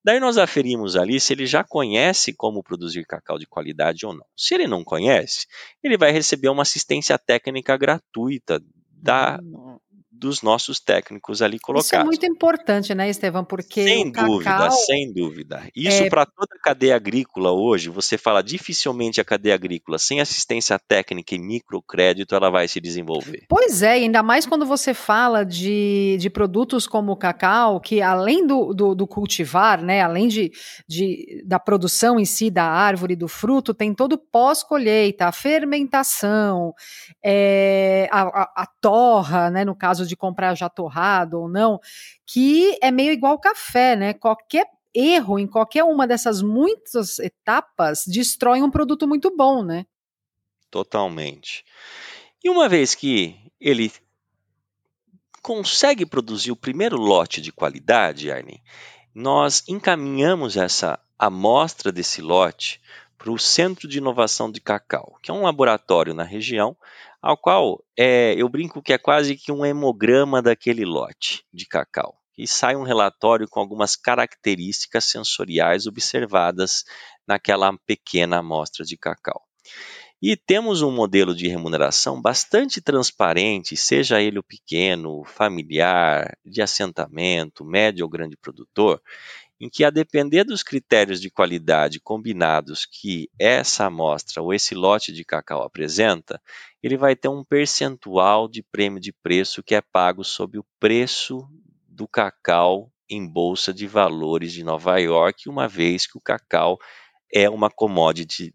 Daí 0.01 0.19
nós 0.19 0.37
aferimos 0.37 0.95
ali 0.95 1.19
se 1.19 1.33
ele 1.33 1.45
já 1.45 1.61
conhece 1.61 2.33
como 2.33 2.63
produzir 2.63 3.05
cacau 3.05 3.37
de 3.37 3.45
qualidade 3.45 4.05
ou 4.05 4.13
não. 4.13 4.25
Se 4.35 4.55
ele 4.55 4.65
não 4.65 4.83
conhece, 4.83 5.45
ele 5.83 5.97
vai 5.97 6.11
receber 6.11 6.47
uma 6.47 6.61
assistência 6.61 7.17
técnica 7.17 7.75
gratuita 7.75 8.61
da, 9.01 9.39
hum, 9.43 9.77
dos 10.19 10.41
nossos 10.41 10.79
técnicos 10.79 11.41
ali 11.41 11.57
colocados. 11.57 11.87
Isso 11.87 11.95
é 11.95 12.03
muito 12.03 12.25
importante, 12.25 12.93
né, 12.93 13.09
Estevam? 13.09 13.45
Porque 13.45 13.83
sem 13.83 14.11
dúvida, 14.11 14.71
sem 14.71 15.13
dúvida. 15.13 15.63
Isso 15.75 16.03
é... 16.03 16.09
para 16.09 16.25
toda 16.25 16.55
a 16.55 16.61
cadeia 16.61 16.95
agrícola 16.95 17.51
hoje, 17.51 17.89
você 17.89 18.17
fala 18.17 18.43
dificilmente 18.43 19.21
a 19.21 19.23
cadeia 19.23 19.55
agrícola 19.55 19.97
sem 19.97 20.19
assistência 20.19 20.77
técnica 20.77 21.33
e 21.33 21.39
microcrédito 21.39 22.35
ela 22.35 22.49
vai 22.49 22.67
se 22.67 22.81
desenvolver. 22.81 23.45
Pois 23.47 23.81
é, 23.81 23.93
ainda 23.93 24.21
mais 24.21 24.45
quando 24.45 24.65
você 24.65 24.93
fala 24.93 25.45
de, 25.45 26.17
de 26.19 26.29
produtos 26.29 26.85
como 26.85 27.13
o 27.13 27.17
cacau, 27.17 27.79
que 27.79 28.01
além 28.01 28.45
do, 28.45 28.73
do, 28.73 28.93
do 28.93 29.07
cultivar, 29.07 29.81
né, 29.81 30.01
além 30.01 30.27
de, 30.27 30.51
de, 30.87 31.43
da 31.45 31.59
produção 31.59 32.19
em 32.19 32.25
si 32.25 32.49
da 32.49 32.65
árvore, 32.65 33.15
do 33.15 33.27
fruto, 33.27 33.73
tem 33.73 33.93
todo 33.93 34.17
pós-colheita, 34.17 35.27
a 35.27 35.31
fermentação, 35.31 36.73
é, 37.23 38.09
a, 38.11 38.21
a, 38.21 38.63
a 38.63 38.67
torra, 38.81 39.49
né, 39.49 39.63
no 39.63 39.75
caso 39.75 40.08
de 40.09 40.17
comprar 40.17 40.55
já 40.55 40.67
torrado 40.67 41.39
ou 41.39 41.49
não, 41.49 41.79
que 42.25 42.77
é 42.81 42.91
meio 42.91 43.11
igual 43.11 43.39
café, 43.39 43.95
né? 43.95 44.13
Qualquer 44.13 44.67
erro 44.93 45.39
em 45.39 45.47
qualquer 45.47 45.83
uma 45.83 46.07
dessas 46.07 46.41
muitas 46.41 47.19
etapas 47.19 48.03
destrói 48.07 48.61
um 48.61 48.71
produto 48.71 49.07
muito 49.07 49.35
bom, 49.35 49.63
né? 49.63 49.85
Totalmente. 50.69 51.63
E 52.43 52.49
uma 52.49 52.67
vez 52.67 52.95
que 52.95 53.35
ele 53.59 53.91
consegue 55.41 56.05
produzir 56.05 56.51
o 56.51 56.55
primeiro 56.55 56.97
lote 56.97 57.41
de 57.41 57.51
qualidade, 57.51 58.31
Arne, 58.31 58.61
nós 59.13 59.63
encaminhamos 59.67 60.57
essa 60.57 60.99
amostra 61.17 61.91
desse 61.91 62.21
lote 62.21 62.81
para 63.17 63.31
o 63.31 63.37
Centro 63.37 63.87
de 63.87 63.97
Inovação 63.97 64.49
de 64.49 64.61
Cacau, 64.61 65.17
que 65.21 65.29
é 65.29 65.33
um 65.33 65.43
laboratório 65.43 66.13
na 66.13 66.23
região 66.23 66.75
ao 67.21 67.37
qual 67.37 67.83
é, 67.97 68.33
eu 68.37 68.47
brinco 68.47 68.81
que 68.81 68.93
é 68.93 68.97
quase 68.97 69.35
que 69.35 69.51
um 69.51 69.65
hemograma 69.65 70.41
daquele 70.41 70.85
lote 70.85 71.43
de 71.53 71.65
cacau. 71.65 72.15
E 72.37 72.47
sai 72.47 72.75
um 72.75 72.83
relatório 72.83 73.47
com 73.49 73.59
algumas 73.59 73.97
características 73.97 75.05
sensoriais 75.05 75.85
observadas 75.85 76.85
naquela 77.27 77.77
pequena 77.85 78.37
amostra 78.37 78.85
de 78.85 78.97
cacau. 78.97 79.43
E 80.21 80.35
temos 80.35 80.81
um 80.81 80.91
modelo 80.91 81.33
de 81.33 81.47
remuneração 81.47 82.21
bastante 82.21 82.81
transparente, 82.81 83.77
seja 83.77 84.21
ele 84.21 84.39
o 84.39 84.43
pequeno, 84.43 85.23
familiar, 85.23 86.37
de 86.45 86.61
assentamento, 86.61 87.63
médio 87.63 88.03
ou 88.03 88.09
grande 88.09 88.35
produtor, 88.35 89.01
em 89.59 89.69
que, 89.69 89.83
a 89.83 89.89
depender 89.89 90.43
dos 90.43 90.63
critérios 90.63 91.19
de 91.19 91.29
qualidade 91.29 91.99
combinados 91.99 92.85
que 92.85 93.29
essa 93.37 93.85
amostra 93.85 94.41
ou 94.41 94.53
esse 94.53 94.73
lote 94.73 95.11
de 95.11 95.25
cacau 95.25 95.63
apresenta, 95.63 96.41
ele 96.81 96.95
vai 96.95 97.15
ter 97.15 97.27
um 97.27 97.43
percentual 97.43 98.47
de 98.47 98.63
prêmio 98.63 98.99
de 98.99 99.11
preço 99.11 99.61
que 99.61 99.75
é 99.75 99.81
pago 99.81 100.23
sobre 100.23 100.57
o 100.57 100.65
preço 100.79 101.45
do 101.87 102.07
cacau 102.07 102.89
em 103.09 103.27
bolsa 103.27 103.73
de 103.73 103.85
valores 103.87 104.53
de 104.53 104.63
Nova 104.63 104.97
York, 104.97 105.49
uma 105.49 105.67
vez 105.67 106.07
que 106.07 106.17
o 106.17 106.21
cacau 106.21 106.77
é 107.31 107.49
uma 107.49 107.69
commodity 107.69 108.53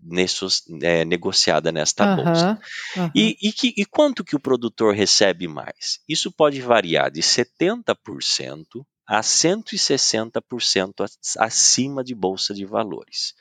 é, 0.83 1.05
negociada 1.05 1.71
nesta 1.71 2.09
uhum, 2.09 2.25
bolsa. 2.25 2.61
Uhum. 2.97 3.11
E, 3.15 3.37
e, 3.43 3.53
que, 3.53 3.73
e 3.77 3.85
quanto 3.85 4.25
que 4.25 4.35
o 4.35 4.41
produtor 4.41 4.95
recebe 4.95 5.47
mais? 5.47 6.01
Isso 6.09 6.33
pode 6.33 6.61
variar 6.61 7.11
de 7.11 7.21
70% 7.21 8.85
a 9.07 9.21
160% 9.21 11.07
acima 11.39 12.03
de 12.03 12.15
bolsa 12.15 12.55
de 12.55 12.65
valores. 12.65 13.35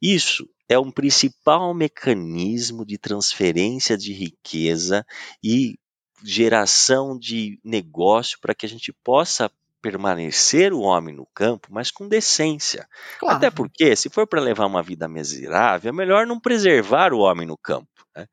Isso 0.00 0.48
é 0.68 0.78
um 0.78 0.90
principal 0.90 1.74
mecanismo 1.74 2.86
de 2.86 2.96
transferência 2.96 3.96
de 3.98 4.12
riqueza 4.12 5.04
e 5.42 5.78
geração 6.22 7.18
de 7.18 7.58
negócio 7.64 8.38
para 8.40 8.54
que 8.54 8.66
a 8.66 8.68
gente 8.68 8.92
possa 9.04 9.50
permanecer 9.80 10.72
o 10.72 10.80
homem 10.80 11.14
no 11.14 11.26
campo, 11.34 11.68
mas 11.70 11.90
com 11.90 12.08
decência. 12.08 12.88
Claro. 13.18 13.36
Até 13.36 13.50
porque, 13.50 13.94
se 13.96 14.08
for 14.08 14.26
para 14.26 14.40
levar 14.40 14.66
uma 14.66 14.82
vida 14.82 15.08
miserável, 15.08 15.88
é 15.88 15.92
melhor 15.92 16.26
não 16.26 16.38
preservar 16.38 17.12
o 17.12 17.18
homem 17.18 17.46
no 17.46 17.56
campo. 17.56 17.88
Né? 18.16 18.26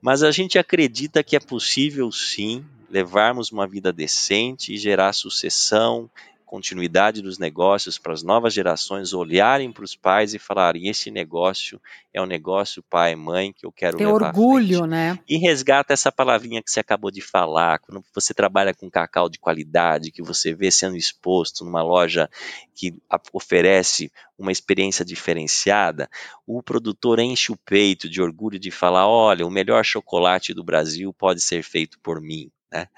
Mas 0.00 0.22
a 0.22 0.30
gente 0.30 0.58
acredita 0.58 1.22
que 1.22 1.36
é 1.36 1.40
possível 1.40 2.10
sim 2.10 2.64
levarmos 2.90 3.52
uma 3.52 3.66
vida 3.66 3.92
decente 3.92 4.74
e 4.74 4.78
gerar 4.78 5.12
sucessão 5.12 6.10
continuidade 6.50 7.22
dos 7.22 7.38
negócios 7.38 7.96
para 7.96 8.12
as 8.12 8.24
novas 8.24 8.52
gerações 8.52 9.12
olharem 9.12 9.70
para 9.70 9.84
os 9.84 9.94
pais 9.94 10.34
e 10.34 10.38
falarem: 10.38 10.88
esse 10.88 11.08
negócio 11.08 11.80
é 12.12 12.20
um 12.20 12.26
negócio 12.26 12.82
pai, 12.82 13.14
mãe 13.14 13.52
que 13.52 13.64
eu 13.64 13.70
quero 13.70 13.96
Ter 13.96 14.04
levar 14.04 14.30
orgulho, 14.30 14.84
né? 14.84 15.16
E 15.28 15.36
resgata 15.36 15.92
essa 15.92 16.10
palavrinha 16.10 16.60
que 16.60 16.68
você 16.68 16.80
acabou 16.80 17.08
de 17.08 17.20
falar, 17.20 17.78
quando 17.78 18.04
você 18.12 18.34
trabalha 18.34 18.74
com 18.74 18.90
cacau 18.90 19.28
de 19.28 19.38
qualidade, 19.38 20.10
que 20.10 20.24
você 20.24 20.52
vê 20.52 20.72
sendo 20.72 20.96
exposto 20.96 21.64
numa 21.64 21.84
loja 21.84 22.28
que 22.74 22.92
oferece 23.32 24.10
uma 24.36 24.50
experiência 24.50 25.04
diferenciada, 25.04 26.10
o 26.44 26.60
produtor 26.60 27.20
enche 27.20 27.52
o 27.52 27.56
peito 27.56 28.08
de 28.08 28.20
orgulho 28.20 28.58
de 28.58 28.72
falar: 28.72 29.06
olha, 29.06 29.46
o 29.46 29.50
melhor 29.50 29.84
chocolate 29.84 30.52
do 30.52 30.64
Brasil 30.64 31.12
pode 31.12 31.40
ser 31.40 31.62
feito 31.62 31.96
por 32.00 32.20
mim. 32.20 32.50
Né? 32.72 32.88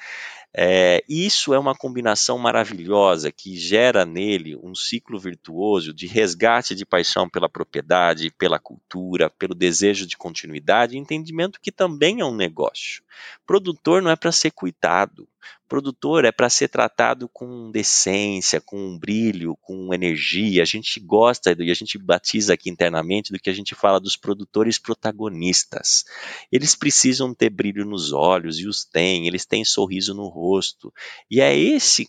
É, 0.55 1.03
isso 1.09 1.55
é 1.55 1.59
uma 1.59 1.75
combinação 1.75 2.37
maravilhosa 2.39 3.33
que 3.33 3.57
gera 3.57 4.05
nele 4.05 4.55
um 4.57 4.75
ciclo 4.75 5.19
virtuoso 5.19 5.95
de 5.95 6.07
resgate 6.07 6.75
de 6.75 6.85
paixão 6.85 7.27
pela 7.27 7.49
propriedade, 7.49 8.31
pela 8.31 8.59
cultura, 8.59 9.31
pelo 9.31 9.55
desejo 9.55 10.07
de 10.07 10.17
continuidade 10.17 10.95
e 10.95 10.99
entendimento 10.99 11.59
que 11.61 11.73
também 11.73 12.21
é 12.21 12.25
um 12.25 12.35
negócio. 12.35 13.03
Produtor 13.47 14.03
não 14.03 14.11
é 14.11 14.17
para 14.17 14.31
ser 14.31 14.51
cuidado, 14.51 15.27
produtor 15.73 16.27
é 16.27 16.31
para 16.31 16.51
ser 16.51 16.69
tratado 16.69 17.31
com 17.31 17.71
decência, 17.71 18.61
com 18.61 18.99
brilho, 18.99 19.57
com 19.63 19.95
energia. 19.95 20.61
A 20.61 20.67
gente 20.67 21.01
gosta 21.01 21.57
e 21.59 21.71
a 21.71 21.75
gente 21.75 21.97
batiza 21.97 22.53
aqui 22.53 22.69
internamente 22.69 23.33
do 23.33 23.39
que 23.39 23.49
a 23.49 23.55
gente 23.55 23.75
fala 23.75 23.99
dos 23.99 24.15
produtores 24.15 24.79
protagonistas. 24.79 26.05
Eles 26.53 26.75
precisam 26.75 27.35
ter 27.35 27.49
brilho 27.49 27.87
nos 27.87 28.13
olhos 28.13 28.59
e 28.59 28.69
os 28.69 28.85
têm, 28.85 29.27
eles 29.27 29.47
têm 29.47 29.65
sorriso 29.65 30.13
no 30.13 30.29
rosto. 30.29 30.93
E 31.31 31.41
é 31.41 31.57
esse 31.57 32.07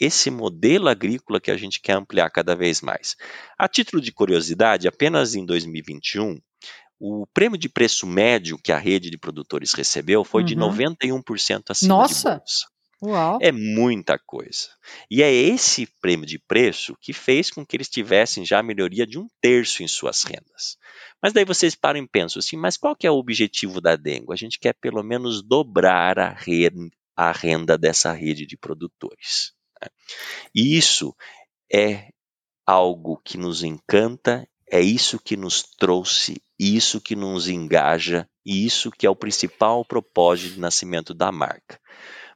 esse 0.00 0.30
modelo 0.30 0.88
agrícola 0.88 1.38
que 1.38 1.50
a 1.50 1.56
gente 1.56 1.80
quer 1.82 1.92
ampliar 1.92 2.30
cada 2.30 2.56
vez 2.56 2.80
mais. 2.80 3.14
A 3.58 3.68
título 3.68 4.00
de 4.00 4.10
curiosidade, 4.10 4.88
apenas 4.88 5.34
em 5.34 5.44
2021, 5.44 6.40
o 6.98 7.26
prêmio 7.34 7.58
de 7.58 7.68
preço 7.68 8.06
médio 8.06 8.56
que 8.56 8.72
a 8.72 8.78
rede 8.78 9.10
de 9.10 9.18
produtores 9.18 9.74
recebeu 9.74 10.24
foi 10.24 10.42
uhum. 10.42 10.46
de 10.46 10.56
91% 10.56 11.62
acima 11.68 11.94
Nossa. 11.94 12.30
de 12.30 12.36
bolsa. 12.38 12.71
Uau. 13.02 13.38
É 13.42 13.50
muita 13.50 14.16
coisa. 14.16 14.68
E 15.10 15.22
é 15.22 15.32
esse 15.32 15.86
prêmio 16.00 16.24
de 16.24 16.38
preço 16.38 16.96
que 17.00 17.12
fez 17.12 17.50
com 17.50 17.66
que 17.66 17.76
eles 17.76 17.88
tivessem 17.88 18.44
já 18.44 18.60
a 18.60 18.62
melhoria 18.62 19.04
de 19.04 19.18
um 19.18 19.26
terço 19.40 19.82
em 19.82 19.88
suas 19.88 20.22
rendas. 20.22 20.78
Mas 21.20 21.32
daí 21.32 21.44
vocês 21.44 21.74
param 21.74 21.98
e 21.98 22.08
pensam 22.08 22.38
assim, 22.38 22.56
mas 22.56 22.76
qual 22.76 22.94
que 22.94 23.06
é 23.06 23.10
o 23.10 23.16
objetivo 23.16 23.80
da 23.80 23.96
Dengo? 23.96 24.32
A 24.32 24.36
gente 24.36 24.58
quer 24.58 24.74
pelo 24.74 25.02
menos 25.02 25.42
dobrar 25.42 26.16
a 26.18 26.30
renda, 26.30 26.90
a 27.16 27.32
renda 27.32 27.76
dessa 27.76 28.12
rede 28.12 28.46
de 28.46 28.56
produtores. 28.56 29.52
Né? 29.80 29.88
E 30.54 30.76
isso 30.76 31.14
é 31.72 32.08
algo 32.64 33.20
que 33.24 33.36
nos 33.36 33.64
encanta, 33.64 34.46
é 34.70 34.80
isso 34.80 35.18
que 35.18 35.36
nos 35.36 35.62
trouxe, 35.62 36.40
isso 36.58 37.00
que 37.00 37.16
nos 37.16 37.48
engaja, 37.48 38.28
e 38.46 38.64
isso 38.64 38.90
que 38.90 39.06
é 39.06 39.10
o 39.10 39.16
principal 39.16 39.84
propósito 39.84 40.54
de 40.54 40.60
nascimento 40.60 41.12
da 41.12 41.32
marca. 41.32 41.80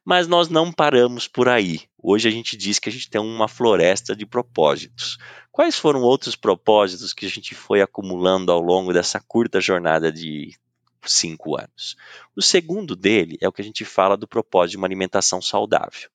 Mas 0.07 0.29
nós 0.29 0.49
não 0.49 0.71
paramos 0.73 1.27
por 1.27 1.49
aí. 1.49 1.81
Hoje 2.01 2.29
a 2.29 2.31
gente 2.31 2.57
diz 2.57 2.79
que 2.79 2.88
a 2.88 2.92
gente 2.92 3.11
tem 3.11 3.21
uma 3.21 3.49
floresta 3.49 4.14
de 4.14 4.25
propósitos. 4.25 5.19
Quais 5.51 5.77
foram 5.77 6.01
outros 6.01 6.37
propósitos 6.37 7.12
que 7.12 7.27
a 7.27 7.29
gente 7.29 7.57
foi 7.57 7.83
acumulando 7.83 8.53
ao 8.53 8.61
longo 8.61 8.92
dessa 8.92 9.19
curta 9.19 9.61
jornada 9.61 10.12
de 10.12 10.57
cinco 11.05 11.59
anos? 11.59 11.97
O 12.37 12.40
segundo 12.40 12.95
dele 12.95 13.37
é 13.40 13.49
o 13.49 13.53
que 13.53 13.61
a 13.61 13.64
gente 13.64 13.85
fala 13.85 14.16
do 14.16 14.29
propósito 14.29 14.71
de 14.71 14.77
uma 14.77 14.87
alimentação 14.87 15.42
saudável. 15.42 16.09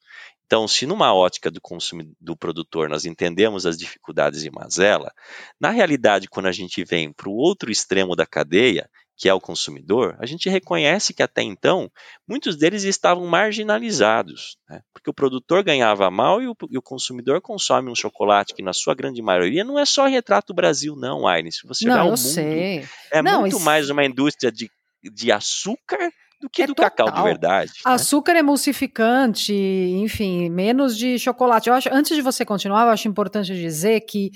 Então, 0.45 0.69
se 0.69 0.85
numa 0.85 1.13
ótica 1.13 1.51
do 1.51 1.59
consumidor, 1.59 2.15
do 2.19 2.37
produtor 2.37 2.87
nós 2.87 3.05
entendemos 3.05 3.65
as 3.65 3.77
dificuldades 3.77 4.41
de 4.41 4.51
mazela, 4.51 5.11
na 5.59 5.69
realidade, 5.69 6.29
quando 6.29 6.45
a 6.45 6.51
gente 6.53 6.81
vem 6.85 7.11
para 7.11 7.27
o 7.27 7.35
outro 7.35 7.69
extremo 7.69 8.15
da 8.15 8.25
cadeia, 8.25 8.89
que 9.21 9.29
é 9.29 9.33
o 9.35 9.39
consumidor, 9.39 10.17
a 10.17 10.25
gente 10.25 10.49
reconhece 10.49 11.13
que 11.13 11.21
até 11.21 11.43
então 11.43 11.91
muitos 12.27 12.55
deles 12.55 12.83
estavam 12.83 13.27
marginalizados, 13.27 14.57
né? 14.67 14.81
porque 14.91 15.11
o 15.11 15.13
produtor 15.13 15.63
ganhava 15.63 16.09
mal 16.09 16.41
e 16.41 16.47
o, 16.47 16.55
e 16.71 16.75
o, 16.75 16.81
consumidor 16.81 17.39
consome 17.39 17.91
um 17.91 17.93
chocolate 17.93 18.55
que 18.55 18.63
na 18.63 18.73
sua 18.73 18.95
grande 18.95 19.21
maioria 19.21 19.63
não 19.63 19.77
é 19.77 19.85
só 19.85 20.07
retrato 20.07 20.55
Brasil, 20.55 20.95
não, 20.95 21.27
Aines. 21.27 21.57
Se 21.57 21.67
você 21.67 21.85
não, 21.85 21.93
olhar 21.93 22.03
o 22.05 22.07
eu 22.07 22.09
mundo, 22.09 22.17
sei. 22.17 22.87
é 23.11 23.21
não, 23.21 23.41
muito 23.41 23.57
isso... 23.57 23.63
mais 23.63 23.91
uma 23.91 24.03
indústria 24.03 24.51
de, 24.51 24.71
de 25.03 25.31
açúcar 25.31 26.11
do 26.41 26.49
que 26.49 26.63
é 26.63 26.65
do 26.65 26.73
total. 26.73 26.89
cacau 26.89 27.13
de 27.13 27.21
verdade. 27.21 27.71
Né? 27.85 27.93
Açúcar 27.93 28.35
emulsificante, 28.35 29.53
enfim, 29.53 30.49
menos 30.49 30.97
de 30.97 31.19
chocolate. 31.19 31.69
Eu 31.69 31.75
acho, 31.75 31.89
antes 31.93 32.15
de 32.15 32.23
você 32.23 32.43
continuar, 32.43 32.85
eu 32.85 32.89
acho 32.89 33.07
importante 33.07 33.53
dizer 33.53 34.01
que 34.01 34.31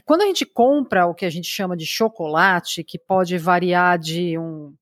quando 0.00 0.22
a 0.22 0.26
gente 0.26 0.44
compra 0.44 1.06
o 1.06 1.14
que 1.14 1.24
a 1.24 1.30
gente 1.30 1.48
chama 1.48 1.76
de 1.76 1.86
chocolate, 1.86 2.84
que 2.84 2.98
pode 2.98 3.38
variar 3.38 3.98
de 3.98 4.38
um 4.38 4.74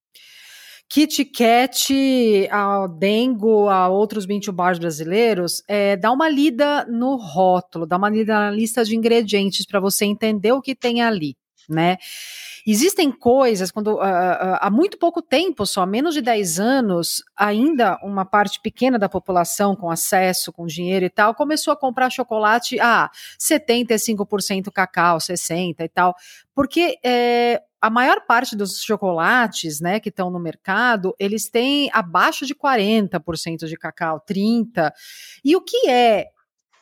Kit 0.88 1.24
Kat 1.24 2.48
ao 2.50 2.86
Dengo, 2.86 3.66
a 3.68 3.88
outros 3.88 4.26
Bintu 4.26 4.52
Bars 4.52 4.78
brasileiros, 4.78 5.62
é, 5.66 5.96
dá 5.96 6.12
uma 6.12 6.28
lida 6.28 6.84
no 6.84 7.16
rótulo, 7.16 7.86
dá 7.86 7.96
uma 7.96 8.10
lida 8.10 8.34
na 8.34 8.50
lista 8.50 8.84
de 8.84 8.94
ingredientes 8.94 9.64
para 9.64 9.80
você 9.80 10.04
entender 10.04 10.52
o 10.52 10.60
que 10.60 10.74
tem 10.74 11.00
ali, 11.00 11.34
né? 11.66 11.96
Existem 12.66 13.10
coisas, 13.10 13.70
quando 13.70 13.94
uh, 13.94 13.98
uh, 13.98 14.58
há 14.60 14.70
muito 14.70 14.96
pouco 14.96 15.20
tempo, 15.20 15.66
só 15.66 15.84
menos 15.84 16.14
de 16.14 16.22
10 16.22 16.60
anos, 16.60 17.22
ainda 17.36 17.98
uma 18.02 18.24
parte 18.24 18.60
pequena 18.60 18.98
da 18.98 19.08
população 19.08 19.74
com 19.74 19.90
acesso, 19.90 20.52
com 20.52 20.66
dinheiro 20.66 21.04
e 21.04 21.10
tal, 21.10 21.34
começou 21.34 21.72
a 21.72 21.76
comprar 21.76 22.10
chocolate 22.10 22.78
a 22.78 23.04
ah, 23.04 23.10
75% 23.38 24.70
cacau, 24.72 25.18
60% 25.18 25.76
e 25.80 25.88
tal, 25.88 26.14
porque 26.54 26.98
é, 27.04 27.60
a 27.80 27.90
maior 27.90 28.24
parte 28.26 28.54
dos 28.54 28.80
chocolates, 28.80 29.80
né, 29.80 29.98
que 29.98 30.08
estão 30.08 30.30
no 30.30 30.38
mercado, 30.38 31.16
eles 31.18 31.48
têm 31.48 31.90
abaixo 31.92 32.46
de 32.46 32.54
40% 32.54 33.66
de 33.66 33.76
cacau, 33.76 34.20
30%. 34.24 34.92
E 35.44 35.56
o 35.56 35.60
que 35.60 35.88
é 35.88 36.28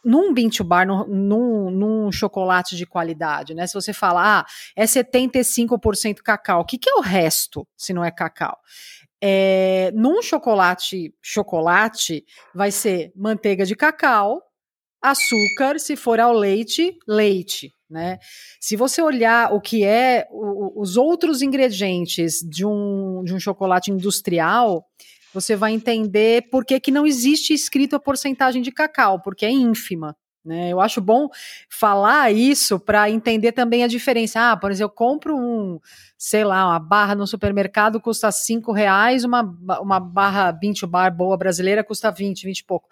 num 0.05 0.33
bean 0.33 0.49
to 0.49 0.65
bar, 0.65 0.87
num, 0.87 1.07
num, 1.07 1.71
num, 1.71 2.13
chocolate 2.13 2.77
de 2.77 2.87
qualidade, 2.87 3.55
né? 3.55 3.67
Se 3.67 3.75
você 3.75 3.93
falar, 3.93 4.41
ah, 4.41 4.47
é 4.77 4.85
75% 4.85 6.17
cacau, 6.23 6.61
o 6.61 6.65
que, 6.65 6.79
que 6.79 6.91
é 6.91 6.95
o 6.95 7.01
resto 7.01 7.67
se 7.77 7.93
não 7.93 8.05
é 8.05 8.11
cacau? 8.11 8.59
É, 9.23 9.93
num 9.95 10.23
chocolate, 10.23 11.15
chocolate, 11.21 12.25
vai 12.55 12.71
ser 12.71 13.13
manteiga 13.15 13.67
de 13.67 13.77
cacau, 13.77 14.43
açúcar, 15.03 15.79
se 15.79 15.97
for 15.97 16.19
ao 16.21 16.33
leite, 16.33 16.99
leite, 17.07 17.75
né? 17.89 18.19
Se 18.61 18.77
você 18.77 19.03
olhar 19.03 19.53
o 19.53 19.61
que 19.61 19.85
é 19.85 20.27
o, 20.31 20.81
os 20.81 20.97
outros 20.97 21.43
ingredientes 21.43 22.41
de 22.41 22.65
um, 22.65 23.23
de 23.25 23.35
um 23.35 23.41
chocolate 23.41 23.91
industrial, 23.91 24.87
você 25.33 25.57
vai 25.57 25.73
entender 25.73 26.49
por 26.51 26.65
que, 26.65 26.79
que 26.81 26.91
não 26.91 27.07
existe 27.07 27.53
escrito 27.53 27.97
a 27.97 28.01
porcentagem 28.01 28.63
de 28.63 28.73
cacau, 28.73 29.21
porque 29.21 29.47
é 29.47 29.51
ínfima. 29.51 30.17
Né? 30.45 30.71
Eu 30.71 30.81
acho 30.81 31.01
bom 31.01 31.29
falar 31.69 32.33
isso 32.33 32.81
para 32.81 33.11
entender 33.11 33.53
também 33.53 33.85
a 33.85 33.87
diferença. 33.87 34.53
Ah, 34.53 34.57
por 34.57 34.71
exemplo, 34.71 34.91
eu 34.91 34.97
compro 34.97 35.37
um, 35.37 35.79
sei 36.17 36.45
lá, 36.45 36.67
uma 36.67 36.79
barra 36.79 37.15
no 37.15 37.27
supermercado 37.27 38.01
custa 38.01 38.33
cinco 38.33 38.73
reais, 38.73 39.23
uma, 39.25 39.43
uma 39.81 40.01
barra 40.01 40.51
20 40.51 40.87
bar 40.87 41.15
boa 41.15 41.37
brasileira 41.37 41.85
custa 41.85 42.11
20, 42.11 42.45
20 42.45 42.59
e 42.59 42.65
pouco. 42.65 42.89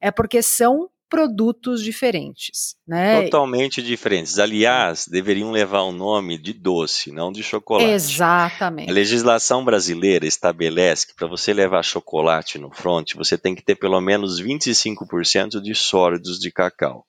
É 0.00 0.10
porque 0.10 0.40
são 0.42 0.88
produtos 1.14 1.82
diferentes, 1.82 2.76
né? 2.86 3.22
Totalmente 3.22 3.82
diferentes. 3.82 4.38
Aliás, 4.38 5.06
deveriam 5.06 5.50
levar 5.50 5.82
o 5.82 5.92
nome 5.92 6.36
de 6.36 6.52
doce, 6.52 7.12
não 7.12 7.30
de 7.30 7.42
chocolate. 7.42 7.90
Exatamente. 7.90 8.90
A 8.90 8.92
legislação 8.92 9.64
brasileira 9.64 10.26
estabelece 10.26 11.06
que 11.06 11.14
para 11.14 11.28
você 11.28 11.52
levar 11.52 11.82
chocolate 11.82 12.58
no 12.58 12.70
front, 12.72 13.14
você 13.14 13.38
tem 13.38 13.54
que 13.54 13.62
ter 13.62 13.76
pelo 13.76 14.00
menos 14.00 14.40
25% 14.40 15.60
de 15.60 15.74
sólidos 15.74 16.38
de 16.38 16.50
cacau. 16.50 17.06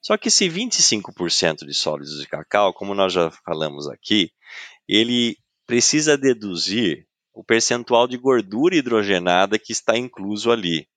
Só 0.00 0.16
que 0.16 0.28
esse 0.28 0.48
25% 0.48 1.66
de 1.66 1.74
sólidos 1.74 2.20
de 2.20 2.26
cacau, 2.26 2.72
como 2.72 2.94
nós 2.94 3.12
já 3.12 3.30
falamos 3.44 3.88
aqui, 3.88 4.30
ele 4.88 5.36
precisa 5.66 6.16
deduzir 6.16 7.06
o 7.34 7.44
percentual 7.44 8.08
de 8.08 8.16
gordura 8.16 8.74
hidrogenada 8.74 9.58
que 9.58 9.72
está 9.72 9.96
incluso 9.96 10.50
ali. 10.50 10.88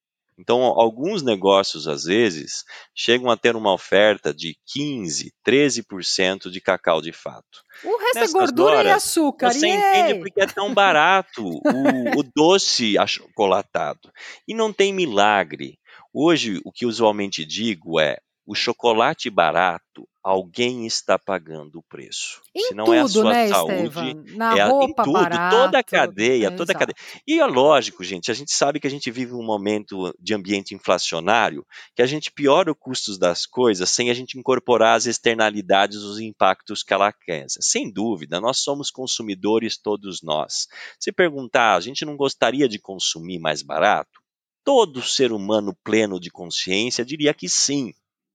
Então, 0.41 0.63
alguns 0.63 1.21
negócios, 1.21 1.87
às 1.87 2.05
vezes, 2.05 2.63
chegam 2.95 3.29
a 3.29 3.37
ter 3.37 3.55
uma 3.55 3.71
oferta 3.71 4.33
de 4.33 4.57
15%, 4.75 5.29
13% 5.47 6.49
de 6.49 6.59
cacau 6.59 6.99
de 6.99 7.13
fato. 7.13 7.63
O 7.83 7.95
resto 7.97 8.17
é 8.17 8.21
Nessas 8.21 8.35
é 8.35 8.39
gordura 8.39 8.77
horas, 8.77 8.91
e 8.91 8.95
açúcar. 8.95 9.53
Você 9.53 9.67
entende 9.67 10.19
porque 10.19 10.41
é 10.41 10.47
tão 10.47 10.73
barato 10.73 11.45
o, 11.45 12.19
o 12.19 12.23
doce 12.35 12.97
achocolatado. 12.97 14.11
E 14.47 14.55
não 14.55 14.73
tem 14.73 14.91
milagre. 14.91 15.77
Hoje, 16.11 16.59
o 16.65 16.71
que 16.71 16.87
usualmente 16.87 17.45
digo 17.45 17.99
é: 17.99 18.17
o 18.45 18.55
chocolate 18.55 19.29
barato, 19.29 20.07
alguém 20.23 20.85
está 20.85 21.17
pagando 21.17 21.79
o 21.79 21.83
preço. 21.83 22.41
Em 22.55 22.67
Se 22.67 22.73
não 22.73 22.85
tudo, 22.85 22.95
é 22.95 22.99
a 22.99 23.07
sua 23.07 23.33
né, 23.33 23.47
saúde, 23.47 24.13
Na 24.35 24.57
é 24.57 24.63
roupa 24.63 25.01
em 25.01 25.05
tudo, 25.05 25.13
barato, 25.13 25.55
toda 25.55 25.79
a 25.79 25.83
cadeia, 25.83 26.47
é, 26.47 26.51
toda 26.51 26.71
a 26.71 26.75
cadeia. 26.75 26.95
E 27.27 27.39
é 27.39 27.45
lógico, 27.45 28.03
gente, 28.03 28.29
a 28.29 28.33
gente 28.33 28.51
sabe 28.51 28.79
que 28.79 28.87
a 28.87 28.89
gente 28.89 29.09
vive 29.09 29.33
um 29.33 29.43
momento 29.43 30.13
de 30.19 30.33
ambiente 30.33 30.75
inflacionário, 30.75 31.65
que 31.95 32.01
a 32.01 32.05
gente 32.05 32.31
piora 32.31 32.71
os 32.71 32.77
custos 32.79 33.17
das 33.17 33.45
coisas 33.45 33.89
sem 33.89 34.09
a 34.09 34.13
gente 34.13 34.37
incorporar 34.37 34.95
as 34.95 35.05
externalidades, 35.05 35.97
os 35.97 36.19
impactos 36.19 36.83
que 36.83 36.93
ela 36.93 37.11
causa. 37.11 37.59
Sem 37.61 37.91
dúvida, 37.91 38.39
nós 38.39 38.59
somos 38.59 38.91
consumidores 38.91 39.77
todos 39.77 40.21
nós. 40.21 40.67
Se 40.99 41.11
perguntar, 41.11 41.75
a 41.75 41.79
gente 41.79 42.05
não 42.05 42.15
gostaria 42.15 42.69
de 42.69 42.79
consumir 42.79 43.39
mais 43.39 43.61
barato? 43.61 44.21
Todo 44.63 45.01
ser 45.01 45.31
humano 45.31 45.75
pleno 45.83 46.19
de 46.19 46.29
consciência 46.29 47.03
diria 47.03 47.33
que 47.33 47.49
sim. 47.49 47.93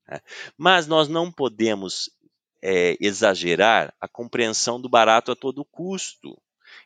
Né? 0.08 0.20
Mas 0.56 0.86
nós 0.86 1.08
não 1.08 1.30
podemos 1.30 2.10
é, 2.62 2.96
exagerar 3.00 3.94
a 4.00 4.08
compreensão 4.08 4.80
do 4.80 4.88
barato 4.88 5.32
a 5.32 5.36
todo 5.36 5.64
custo, 5.64 6.36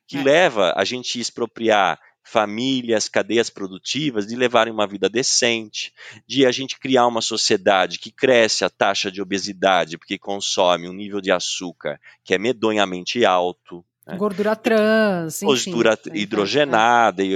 que 0.06 0.18
é. 0.18 0.22
leva 0.22 0.74
a 0.76 0.84
gente 0.84 1.18
a 1.18 1.22
expropriar 1.22 2.00
famílias, 2.22 3.08
cadeias 3.08 3.50
produtivas, 3.50 4.26
de 4.26 4.36
levarem 4.36 4.72
uma 4.72 4.86
vida 4.86 5.08
decente, 5.08 5.92
de 6.26 6.46
a 6.46 6.52
gente 6.52 6.78
criar 6.78 7.06
uma 7.06 7.22
sociedade 7.22 7.98
que 7.98 8.10
cresce 8.10 8.64
a 8.64 8.70
taxa 8.70 9.10
de 9.10 9.22
obesidade 9.22 9.98
porque 9.98 10.18
consome 10.18 10.88
um 10.88 10.92
nível 10.92 11.20
de 11.20 11.32
açúcar 11.32 11.98
que 12.22 12.34
é 12.34 12.38
medonhamente 12.38 13.24
alto, 13.24 13.84
né? 14.10 14.16
Gordura 14.16 14.56
trans, 14.56 15.42
enfim. 15.42 15.72
Gordura 15.72 15.98
hidrogenada 16.12 17.22
é. 17.22 17.26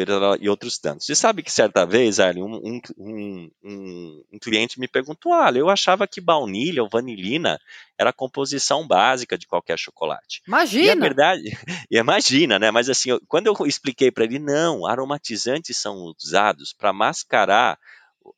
e, 0.41 0.49
outros 0.49 0.79
tantos. 0.79 1.07
Você 1.07 1.15
sabe 1.15 1.43
que 1.43 1.51
certa 1.51 1.85
vez, 1.85 2.19
um, 2.19 2.45
um, 2.45 2.81
um, 2.99 3.51
um, 4.33 4.39
cliente 4.39 4.79
me 4.79 4.89
perguntou: 4.89 5.33
ah, 5.33 5.51
eu 5.55 5.69
achava 5.69 6.07
que 6.07 6.21
baunilha 6.21 6.83
ou 6.83 6.89
vanilina 6.89 7.59
era 7.99 8.11
a 8.11 8.13
composição 8.13 8.87
básica 8.87 9.39
de 9.39 9.47
qualquer 9.47 9.79
chocolate. 9.79 10.43
Imagina! 10.47 10.85
E 10.85 10.91
a 10.91 11.01
verdade, 11.01 11.59
imagina, 11.91 12.59
né? 12.59 12.71
Mas 12.71 12.89
assim, 12.91 13.19
quando 13.29 13.47
eu 13.47 13.67
expliquei 13.67 14.11
para 14.11 14.25
ele, 14.25 14.39
não, 14.39 14.87
aromatizantes 14.87 15.77
são 15.77 16.13
usados 16.19 16.73
para 16.73 16.93
mascarar 16.93 17.79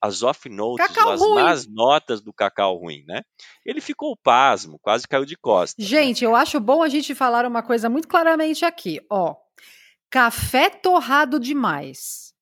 as 0.00 0.22
off 0.22 0.48
notes, 0.48 0.86
cacau 0.86 1.12
as 1.12 1.20
ruim. 1.20 1.34
más 1.34 1.66
notas 1.66 2.20
do 2.20 2.32
cacau 2.32 2.76
ruim, 2.76 3.04
né? 3.06 3.22
Ele 3.64 3.80
ficou 3.80 4.16
pasmo, 4.16 4.78
quase 4.78 5.06
caiu 5.06 5.24
de 5.24 5.36
costas. 5.36 5.84
Né? 5.84 5.88
Gente, 5.88 6.24
né? 6.24 6.30
eu 6.30 6.36
acho 6.36 6.58
bom 6.60 6.82
a 6.82 6.88
gente 6.88 7.14
falar 7.14 7.46
uma 7.46 7.62
coisa 7.62 7.88
muito 7.88 8.08
claramente 8.08 8.64
aqui, 8.64 9.00
ó. 9.10 9.34
Café 10.10 10.70
torrado 10.70 11.38
demais. 11.38 12.32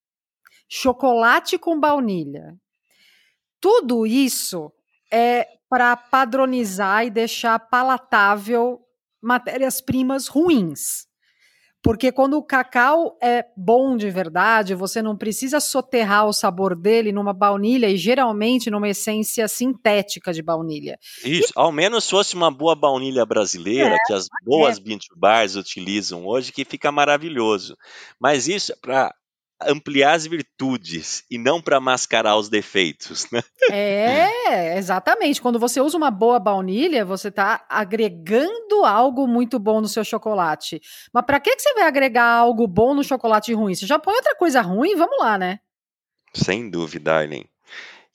Chocolate 0.69 1.59
com 1.59 1.79
baunilha. 1.79 2.57
Tudo 3.61 4.07
isso 4.07 4.73
é 5.11 5.47
para 5.69 5.97
padronizar 5.97 7.07
e 7.07 7.11
deixar 7.11 7.59
palatável 7.59 8.81
matérias-primas 9.23 10.29
ruins. 10.29 11.07
Porque 11.85 12.11
quando 12.11 12.39
o 12.39 12.43
cacau 12.43 13.15
é 13.23 13.45
bom 13.55 13.95
de 13.95 14.09
verdade, 14.09 14.75
você 14.75 15.03
não 15.03 15.15
precisa 15.15 15.61
soterrar 15.61 16.27
o 16.27 16.33
sabor 16.33 16.75
dele 16.75 17.13
numa 17.13 17.35
baunilha 17.35 17.91
e 17.91 17.99
geralmente 17.99 18.71
numa 18.71 18.89
essência 18.89 19.47
sintética 19.47 20.33
de 20.33 20.41
baunilha. 20.41 20.99
Isso, 21.23 21.51
e... 21.51 21.53
ao 21.55 21.71
menos 21.71 22.09
fosse 22.09 22.35
uma 22.35 22.51
boa 22.51 22.75
baunilha 22.75 23.27
brasileira, 23.27 23.97
é, 23.97 23.99
que 24.07 24.15
as 24.15 24.29
boas 24.43 24.79
é. 24.79 24.81
bean 24.81 24.97
bars 25.15 25.57
utilizam 25.57 26.27
hoje, 26.27 26.53
que 26.53 26.65
fica 26.65 26.91
maravilhoso. 26.91 27.77
Mas 28.19 28.49
isso 28.49 28.73
é 28.73 28.77
para 28.81 29.15
ampliar 29.63 30.15
as 30.15 30.27
virtudes 30.27 31.25
e 31.31 31.39
não 31.39 31.61
para 31.61 31.81
mascarar 31.81 32.37
os 32.37 32.49
defeitos, 32.49 33.29
né? 33.31 33.43
É, 33.71 34.77
exatamente. 34.77 35.41
Quando 35.41 35.59
você 35.59 35.81
usa 35.81 35.97
uma 35.97 36.11
boa 36.11 36.39
baunilha, 36.39 37.05
você 37.05 37.29
está 37.29 37.65
agregando 37.69 38.85
algo 38.85 39.27
muito 39.27 39.59
bom 39.59 39.81
no 39.81 39.89
seu 39.89 40.05
chocolate. 40.05 40.81
Mas 41.13 41.25
para 41.25 41.41
que, 41.41 41.55
que 41.55 41.63
você 41.63 41.73
vai 41.75 41.85
agregar 41.85 42.27
algo 42.27 42.67
bom 42.67 42.95
no 42.95 43.05
chocolate 43.05 43.53
ruim? 43.55 43.75
Você 43.75 43.87
já 43.87 43.99
põe 43.99 44.15
outra 44.15 44.35
coisa 44.37 44.61
ruim, 44.61 44.97
vamos 44.97 45.19
lá, 45.19 45.39
né? 45.39 45.61
Sem 46.35 46.69
dúvida, 46.69 47.15
Arlen. 47.15 47.45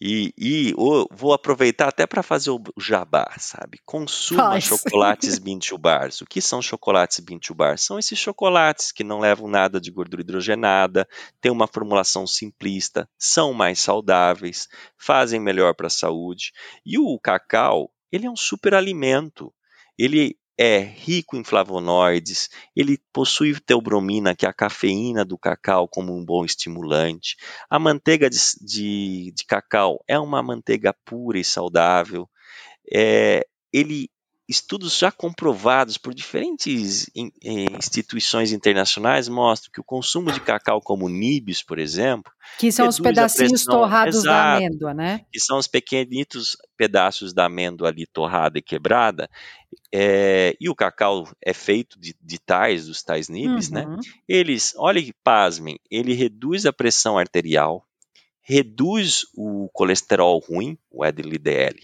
E, 0.01 0.33
e 0.37 0.73
vou 1.11 1.33
aproveitar 1.33 1.89
até 1.89 2.07
para 2.07 2.23
fazer 2.23 2.51
o 2.51 2.61
jabá, 2.77 3.29
sabe? 3.37 3.79
Consuma 3.85 4.51
Faz. 4.51 4.63
chocolates 4.65 5.37
Bintu 5.37 5.77
Bars. 5.77 6.21
O 6.21 6.25
que 6.25 6.41
são 6.41 6.61
chocolates 6.61 7.19
Bintu 7.19 7.53
Bars? 7.53 7.83
São 7.83 7.99
esses 7.99 8.17
chocolates 8.17 8.93
que 8.93 9.03
não 9.03 9.19
levam 9.19 9.49
nada 9.49 9.79
de 9.79 9.91
gordura 9.91 10.21
hidrogenada, 10.21 11.07
têm 11.41 11.51
uma 11.51 11.67
formulação 11.67 12.25
simplista, 12.25 13.09
são 13.17 13.53
mais 13.53 13.79
saudáveis, 13.79 14.69
fazem 14.97 15.39
melhor 15.39 15.75
para 15.75 15.87
a 15.87 15.91
saúde. 15.91 16.53
E 16.85 16.97
o 16.97 17.19
cacau, 17.19 17.91
ele 18.09 18.25
é 18.25 18.31
um 18.31 18.37
super 18.37 18.73
alimento. 18.73 19.53
Ele 19.97 20.37
é 20.61 20.79
rico 20.79 21.37
em 21.37 21.43
flavonoides, 21.43 22.49
ele 22.75 22.99
possui 23.13 23.57
teobromina, 23.61 24.35
que 24.35 24.45
é 24.45 24.49
a 24.49 24.53
cafeína 24.53 25.23
do 25.23 25.37
cacau, 25.37 25.87
como 25.87 26.13
um 26.13 26.25
bom 26.25 26.43
estimulante. 26.43 27.37
A 27.69 27.79
manteiga 27.79 28.29
de, 28.29 28.37
de, 28.61 29.31
de 29.33 29.45
cacau 29.45 30.03
é 30.05 30.19
uma 30.19 30.43
manteiga 30.43 30.93
pura 31.05 31.39
e 31.39 31.45
saudável. 31.45 32.29
É, 32.93 33.45
ele 33.73 34.09
estudos 34.49 34.97
já 34.97 35.11
comprovados 35.11 35.95
por 35.95 36.11
diferentes 36.11 37.07
instituições 37.77 38.51
internacionais 38.51 39.29
mostram 39.29 39.71
que 39.71 39.79
o 39.79 39.83
consumo 39.83 40.31
de 40.31 40.41
cacau 40.41 40.81
como 40.81 41.07
níbios, 41.07 41.61
por 41.61 41.77
exemplo, 41.77 42.31
que 42.57 42.71
são 42.71 42.87
os 42.87 42.99
pedacinhos 42.99 43.63
torrados 43.63 44.15
exato, 44.15 44.27
da 44.27 44.55
amêndoa, 44.55 44.93
né? 44.95 45.21
Que 45.31 45.39
são 45.39 45.59
os 45.59 45.67
pequenitos 45.67 46.57
pedaços 46.75 47.31
da 47.31 47.45
amêndoa 47.45 47.89
ali 47.89 48.07
torrada 48.07 48.57
e 48.57 48.61
quebrada, 48.61 49.29
é, 49.93 50.55
e 50.59 50.67
o 50.67 50.75
cacau 50.75 51.29
é 51.39 51.53
feito 51.53 51.99
de, 51.99 52.15
de 52.19 52.39
tais, 52.39 52.87
dos 52.87 53.03
tais 53.03 53.29
nibs, 53.29 53.69
né? 53.69 53.85
uhum. 53.85 53.97
né? 53.97 54.01
Eles, 54.27 54.73
olha 54.77 55.01
que 55.01 55.13
pasmem, 55.23 55.79
ele 55.91 56.13
reduz 56.13 56.65
a 56.65 56.73
pressão 56.73 57.19
arterial, 57.19 57.85
reduz 58.41 59.27
o 59.35 59.69
colesterol 59.71 60.39
ruim, 60.39 60.75
o 60.89 61.05
LDL. 61.05 61.77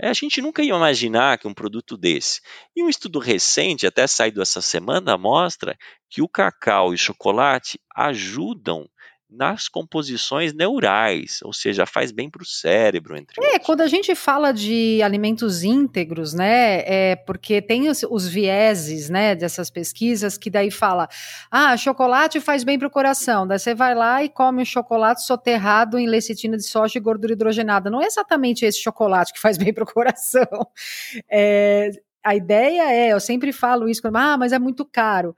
É, 0.00 0.08
a 0.08 0.12
gente 0.12 0.42
nunca 0.42 0.62
ia 0.62 0.74
imaginar 0.74 1.38
que 1.38 1.46
um 1.46 1.54
produto 1.54 1.96
desse. 1.96 2.40
E 2.74 2.82
um 2.82 2.88
estudo 2.88 3.18
recente, 3.18 3.86
até 3.86 4.06
saído 4.06 4.42
essa 4.42 4.60
semana, 4.60 5.16
mostra 5.16 5.76
que 6.10 6.20
o 6.20 6.28
cacau 6.28 6.92
e 6.92 6.94
o 6.94 6.98
chocolate 6.98 7.78
ajudam 7.94 8.88
nas 9.36 9.68
composições 9.68 10.54
neurais, 10.54 11.40
ou 11.42 11.52
seja, 11.52 11.84
faz 11.86 12.12
bem 12.12 12.30
para 12.30 12.42
o 12.42 12.46
cérebro, 12.46 13.16
entre 13.16 13.42
É, 13.42 13.46
outros. 13.46 13.66
quando 13.66 13.80
a 13.80 13.88
gente 13.88 14.14
fala 14.14 14.52
de 14.52 15.00
alimentos 15.02 15.62
íntegros, 15.62 16.32
né, 16.32 16.82
é 16.86 17.16
porque 17.16 17.60
tem 17.60 17.88
os, 17.88 18.02
os, 18.04 18.26
vieses, 18.28 19.10
né, 19.10 19.34
dessas 19.34 19.70
pesquisas 19.70 20.38
que 20.38 20.48
daí 20.50 20.70
fala, 20.70 21.08
ah, 21.50 21.76
chocolate 21.76 22.40
faz 22.40 22.64
bem 22.64 22.78
para 22.78 22.88
o 22.88 22.90
coração, 22.90 23.46
daí 23.46 23.58
você 23.58 23.74
vai 23.74 23.94
lá 23.94 24.22
e 24.22 24.28
come 24.28 24.62
o 24.62 24.66
chocolate 24.66 25.24
soterrado 25.24 25.98
em 25.98 26.06
lecitina 26.06 26.56
de 26.56 26.64
soja 26.64 26.98
e 26.98 27.00
gordura 27.00 27.32
hidrogenada. 27.32 27.90
Não 27.90 28.00
é 28.00 28.06
exatamente 28.06 28.64
esse 28.64 28.80
chocolate 28.80 29.32
que 29.32 29.40
faz 29.40 29.58
bem 29.58 29.72
para 29.72 29.84
o 29.84 29.86
coração. 29.86 30.44
É, 31.30 31.90
a 32.24 32.34
ideia 32.34 32.90
é, 32.90 33.12
eu 33.12 33.20
sempre 33.20 33.52
falo 33.52 33.88
isso, 33.88 34.00
ah, 34.06 34.36
mas 34.38 34.52
é 34.52 34.58
muito 34.58 34.84
caro. 34.84 35.36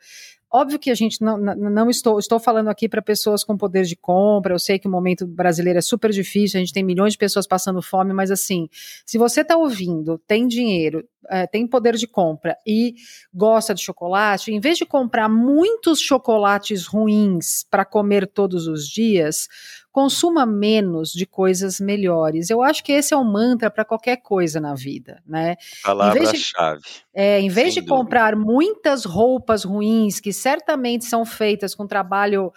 Óbvio 0.57 0.79
que 0.79 0.91
a 0.91 0.95
gente 0.95 1.21
não, 1.21 1.37
não 1.37 1.91
estou, 1.91 2.19
estou 2.19 2.41
falando 2.41 2.69
aqui 2.69 2.89
para 2.89 3.03
pessoas 3.03 3.45
com 3.45 3.59
poder 3.59 3.85
de 3.85 3.95
compra. 3.95 4.55
Eu 4.55 4.59
sei 4.59 4.79
que 4.79 4.89
o 4.89 4.91
momento 4.91 5.27
brasileiro 5.27 5.79
é 5.79 5.83
super 5.83 6.11
difícil, 6.11 6.57
a 6.57 6.61
gente 6.61 6.73
tem 6.73 6.83
milhões 6.83 7.13
de 7.13 7.19
pessoas 7.19 7.47
passando 7.47 7.83
fome, 7.83 8.15
mas 8.15 8.31
assim, 8.31 8.67
se 9.05 9.19
você 9.19 9.43
está 9.43 9.55
ouvindo, 9.55 10.17
tem 10.27 10.49
dinheiro, 10.49 11.07
é, 11.31 11.47
tem 11.47 11.67
poder 11.67 11.97
de 11.97 12.07
compra 12.07 12.57
e 12.67 12.95
gosta 13.33 13.75
de 13.75 13.83
chocolate, 13.83 14.53
em 14.53 14.61
vez 14.61 14.79
de 14.79 14.87
comprar 14.87 15.29
muitos 15.29 16.01
chocolates 16.01 16.87
ruins 16.87 17.65
para 17.71 17.85
comer 17.85 18.27
todos 18.27 18.67
os 18.67 18.89
dias, 18.89 19.49
consuma 19.97 20.45
menos 20.45 21.15
coisas 21.37 21.81
melhores. 21.81 22.51
Eu 22.51 22.63
acho 22.63 22.85
que 22.85 22.93
esse 22.93 23.15
é 23.15 23.17
um 23.17 23.25
mantra 23.25 23.71
para 23.71 23.85
qualquer 23.85 24.19
coisa 24.19 24.61
na 24.61 24.75
vida, 24.75 25.23
né? 25.27 25.57
Palavra-chave. 25.83 26.83
É, 27.15 27.41
em 27.41 27.49
vez 27.49 27.73
de 27.73 27.81
dúvida. 27.81 27.97
comprar 27.97 28.37
muitas 28.37 29.05
roupas 29.05 29.65
ruins 29.65 30.21
que 30.21 30.33
certamente 30.35 31.07
são 31.07 31.25
feitas 31.25 31.75
com 31.75 31.87
trabalho 31.87 32.53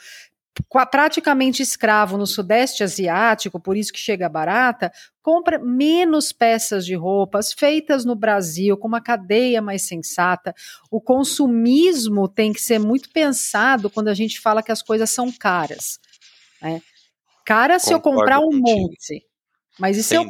praticamente 0.91 1.61
escravo 1.61 2.17
no 2.17 2.27
Sudeste 2.27 2.83
Asiático, 2.83 3.59
por 3.59 3.77
isso 3.77 3.93
que 3.93 3.99
chega 3.99 4.29
barata, 4.29 4.91
compra 5.21 5.57
menos 5.59 6.31
peças 6.31 6.85
de 6.85 6.95
roupas 6.95 7.53
feitas 7.53 8.03
no 8.05 8.15
Brasil, 8.15 8.77
com 8.77 8.87
uma 8.87 9.01
cadeia 9.01 9.61
mais 9.61 9.83
sensata. 9.83 10.53
O 10.91 10.99
consumismo 10.99 12.27
tem 12.27 12.51
que 12.51 12.61
ser 12.61 12.79
muito 12.79 13.09
pensado 13.11 13.89
quando 13.89 14.09
a 14.09 14.13
gente 14.13 14.39
fala 14.39 14.63
que 14.63 14.71
as 14.71 14.81
coisas 14.81 15.09
são 15.09 15.31
caras. 15.31 15.99
Né? 16.61 16.81
Cara 17.45 17.79
se 17.79 17.93
Concordo 17.93 18.09
eu 18.09 18.13
comprar 18.13 18.39
um 18.39 18.49
contigo. 18.49 18.67
monte, 18.67 19.25
mas 19.79 19.97
e 19.97 20.03
se 20.03 20.15
eu 20.15 20.25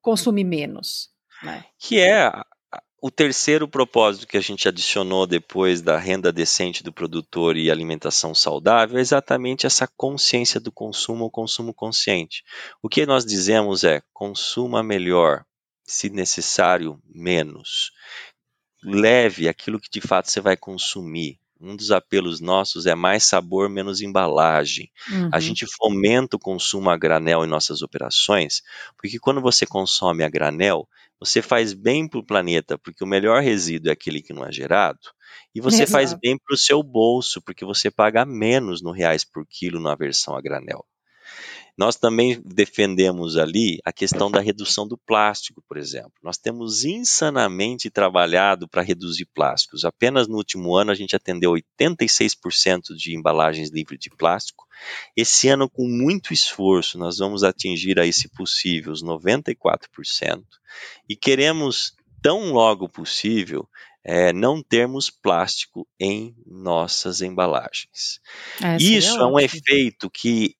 consumir 0.00 0.44
menos? 0.44 1.10
Né? 1.42 1.64
Que 1.78 2.00
é 2.00 2.32
o 3.06 3.10
terceiro 3.10 3.68
propósito 3.68 4.26
que 4.26 4.38
a 4.38 4.40
gente 4.40 4.66
adicionou 4.66 5.26
depois 5.26 5.82
da 5.82 5.98
renda 5.98 6.32
decente 6.32 6.82
do 6.82 6.90
produtor 6.90 7.54
e 7.54 7.70
alimentação 7.70 8.34
saudável 8.34 8.96
é 8.96 9.00
exatamente 9.02 9.66
essa 9.66 9.86
consciência 9.86 10.58
do 10.58 10.72
consumo, 10.72 11.26
o 11.26 11.30
consumo 11.30 11.74
consciente. 11.74 12.42
O 12.82 12.88
que 12.88 13.04
nós 13.04 13.26
dizemos 13.26 13.84
é: 13.84 14.02
consuma 14.10 14.82
melhor, 14.82 15.44
se 15.84 16.08
necessário, 16.08 16.98
menos. 17.04 17.92
Leve 18.82 19.50
aquilo 19.50 19.78
que 19.78 19.90
de 19.90 20.00
fato 20.00 20.30
você 20.30 20.40
vai 20.40 20.56
consumir 20.56 21.38
um 21.64 21.76
dos 21.76 21.90
apelos 21.90 22.40
nossos 22.40 22.86
é 22.86 22.94
mais 22.94 23.24
sabor, 23.24 23.68
menos 23.68 24.00
embalagem. 24.00 24.90
Uhum. 25.10 25.30
A 25.32 25.40
gente 25.40 25.66
fomenta 25.66 26.36
o 26.36 26.40
consumo 26.40 26.90
a 26.90 26.96
granel 26.96 27.44
em 27.44 27.48
nossas 27.48 27.82
operações, 27.82 28.62
porque 28.96 29.18
quando 29.18 29.40
você 29.40 29.66
consome 29.66 30.22
a 30.22 30.28
granel, 30.28 30.88
você 31.18 31.40
faz 31.40 31.72
bem 31.72 32.08
para 32.08 32.20
o 32.20 32.26
planeta, 32.26 32.76
porque 32.78 33.02
o 33.02 33.06
melhor 33.06 33.42
resíduo 33.42 33.88
é 33.88 33.92
aquele 33.92 34.20
que 34.20 34.32
não 34.32 34.44
é 34.44 34.52
gerado, 34.52 34.98
e 35.54 35.60
você 35.60 35.84
Exato. 35.84 35.92
faz 35.92 36.12
bem 36.14 36.36
para 36.38 36.54
o 36.54 36.58
seu 36.58 36.82
bolso, 36.82 37.40
porque 37.42 37.64
você 37.64 37.90
paga 37.90 38.24
menos 38.26 38.82
no 38.82 38.92
reais 38.92 39.24
por 39.24 39.46
quilo 39.48 39.80
na 39.80 39.94
versão 39.94 40.36
a 40.36 40.42
granel. 40.42 40.84
Nós 41.76 41.96
também 41.96 42.40
defendemos 42.44 43.36
ali 43.36 43.80
a 43.84 43.92
questão 43.92 44.30
da 44.30 44.40
redução 44.40 44.86
do 44.86 44.96
plástico, 44.96 45.62
por 45.68 45.76
exemplo. 45.76 46.12
Nós 46.22 46.38
temos 46.38 46.84
insanamente 46.84 47.90
trabalhado 47.90 48.68
para 48.68 48.82
reduzir 48.82 49.26
plásticos. 49.34 49.84
Apenas 49.84 50.28
no 50.28 50.36
último 50.36 50.76
ano 50.76 50.92
a 50.92 50.94
gente 50.94 51.16
atendeu 51.16 51.52
86% 51.52 52.94
de 52.96 53.16
embalagens 53.16 53.70
livres 53.70 53.98
de 53.98 54.10
plástico. 54.10 54.66
Esse 55.16 55.48
ano, 55.48 55.68
com 55.68 55.88
muito 55.88 56.32
esforço, 56.32 56.96
nós 56.96 57.18
vamos 57.18 57.42
atingir 57.42 57.98
aí, 57.98 58.12
se 58.12 58.28
possível, 58.28 58.92
os 58.92 59.02
94%. 59.02 60.44
E 61.08 61.16
queremos, 61.16 61.94
tão 62.22 62.52
logo 62.52 62.88
possível, 62.88 63.68
é, 64.04 64.32
não 64.32 64.62
termos 64.62 65.10
plástico 65.10 65.88
em 65.98 66.36
nossas 66.46 67.20
embalagens. 67.20 68.20
É, 68.62 68.76
Isso 68.76 69.18
é 69.18 69.26
um 69.26 69.40
efeito 69.40 70.10
que 70.10 70.54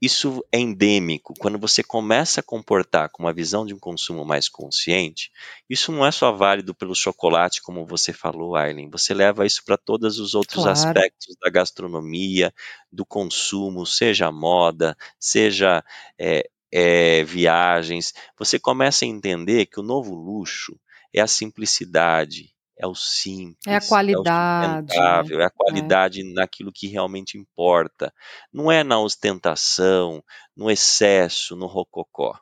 isso 0.00 0.44
é 0.52 0.58
endêmico. 0.58 1.34
Quando 1.38 1.58
você 1.58 1.82
começa 1.82 2.40
a 2.40 2.42
comportar 2.42 3.10
com 3.10 3.24
uma 3.24 3.32
visão 3.32 3.66
de 3.66 3.74
um 3.74 3.78
consumo 3.78 4.24
mais 4.24 4.48
consciente, 4.48 5.30
isso 5.68 5.90
não 5.90 6.06
é 6.06 6.12
só 6.12 6.32
válido 6.32 6.74
pelo 6.74 6.94
chocolate, 6.94 7.62
como 7.62 7.84
você 7.84 8.12
falou, 8.12 8.54
Aileen. 8.54 8.90
Você 8.90 9.12
leva 9.12 9.44
isso 9.44 9.62
para 9.64 9.76
todos 9.76 10.18
os 10.18 10.34
outros 10.34 10.62
claro. 10.62 10.70
aspectos 10.70 11.36
da 11.42 11.50
gastronomia, 11.50 12.54
do 12.92 13.04
consumo, 13.04 13.84
seja 13.84 14.30
moda, 14.30 14.96
seja 15.18 15.84
é, 16.18 16.48
é, 16.70 17.24
viagens. 17.24 18.14
Você 18.38 18.58
começa 18.58 19.04
a 19.04 19.08
entender 19.08 19.66
que 19.66 19.80
o 19.80 19.84
novo 19.84 20.14
luxo 20.14 20.78
é 21.12 21.20
a 21.20 21.26
simplicidade, 21.26 22.54
é 22.78 22.86
o 22.86 22.94
simples, 22.94 23.66
é 23.66 23.76
a 23.76 23.80
qualidade, 23.80 24.94
é, 24.94 25.40
é 25.40 25.44
a 25.44 25.50
qualidade 25.50 26.20
é. 26.20 26.32
naquilo 26.32 26.70
que 26.72 26.86
realmente 26.86 27.36
importa. 27.36 28.12
Não 28.52 28.70
é 28.70 28.84
na 28.84 29.00
ostentação, 29.00 30.22
no 30.56 30.70
excesso, 30.70 31.56
no 31.56 31.66
rococó. 31.66 32.38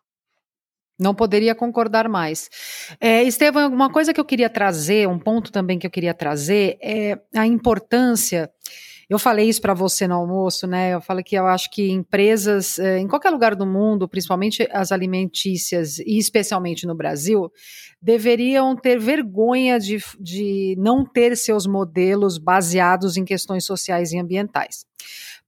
Não 0.99 1.14
poderia 1.14 1.55
concordar 1.55 2.09
mais. 2.09 2.49
É, 3.01 3.22
Estevam, 3.22 3.68
uma 3.68 3.91
coisa 3.91 4.14
que 4.14 4.20
eu 4.20 4.24
queria 4.24 4.49
trazer, 4.49 5.07
um 5.07 5.18
ponto 5.18 5.53
também 5.53 5.78
que 5.78 5.87
eu 5.87 5.91
queria 5.91 6.14
trazer, 6.14 6.78
é 6.80 7.18
a 7.34 7.47
importância 7.47 8.51
eu 9.09 9.19
falei 9.19 9.49
isso 9.49 9.61
para 9.61 9.73
você 9.73 10.09
no 10.09 10.15
almoço, 10.15 10.67
né? 10.67 10.95
Eu 10.95 11.01
falei 11.01 11.23
que 11.23 11.37
eu 11.37 11.47
acho 11.47 11.71
que 11.71 11.91
empresas, 11.91 12.79
eh, 12.79 12.99
em 12.99 13.07
qualquer 13.07 13.31
lugar 13.31 13.55
do 13.55 13.65
mundo, 13.65 14.09
principalmente 14.09 14.69
as 14.73 14.91
alimentícias 14.91 16.01
e 16.01 16.19
especialmente 16.19 16.87
no 16.87 16.95
Brasil, 16.95 17.51
deveriam 18.03 18.75
ter 18.75 18.99
vergonha 18.99 19.79
de, 19.79 19.99
de 20.19 20.75
não 20.79 21.05
ter 21.05 21.37
seus 21.37 21.67
modelos 21.67 22.37
baseados 22.37 23.17
em 23.17 23.25
questões 23.25 23.65
sociais 23.65 24.13
e 24.13 24.19
ambientais 24.19 24.85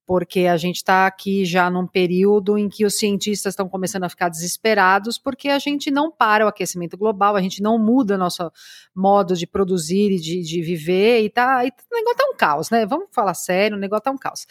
porque 0.09 0.47
a 0.47 0.57
gente 0.57 0.77
está 0.77 1.07
aqui 1.07 1.45
já 1.45 1.69
num 1.69 1.87
período 1.87 2.57
em 2.57 2.67
que 2.67 2.87
os 2.87 2.95
cientistas 2.95 3.53
estão 3.53 3.69
começando 3.69 4.05
a 4.05 4.09
ficar 4.09 4.31
desesperados, 4.31 5.19
porque 5.19 5.51
a 5.51 5.59
gente 5.59 5.91
não 5.91 6.11
para 6.11 6.47
o 6.47 6.49
aquecimento 6.49 6.97
global, 6.97 7.37
a 7.37 7.43
gente 7.43 7.61
não 7.61 7.79
muda 7.79 8.17
nosso 8.17 8.51
modo 8.95 9.37
de 9.37 9.47
produzir 9.47 10.11
e 10.13 10.19
de, 10.19 10.41
de 10.41 10.63
viver, 10.63 11.25
e, 11.25 11.29
tá, 11.29 11.63
e 11.63 11.69
o 11.69 11.95
negócio 11.95 12.13
está 12.13 12.25
um 12.25 12.35
caos, 12.35 12.71
né? 12.71 12.87
Vamos 12.87 13.09
falar 13.13 13.35
sério, 13.35 13.77
o 13.77 13.81
negócio 13.81 14.01
está 14.01 14.11
um 14.11 14.17
caos. 14.17 14.47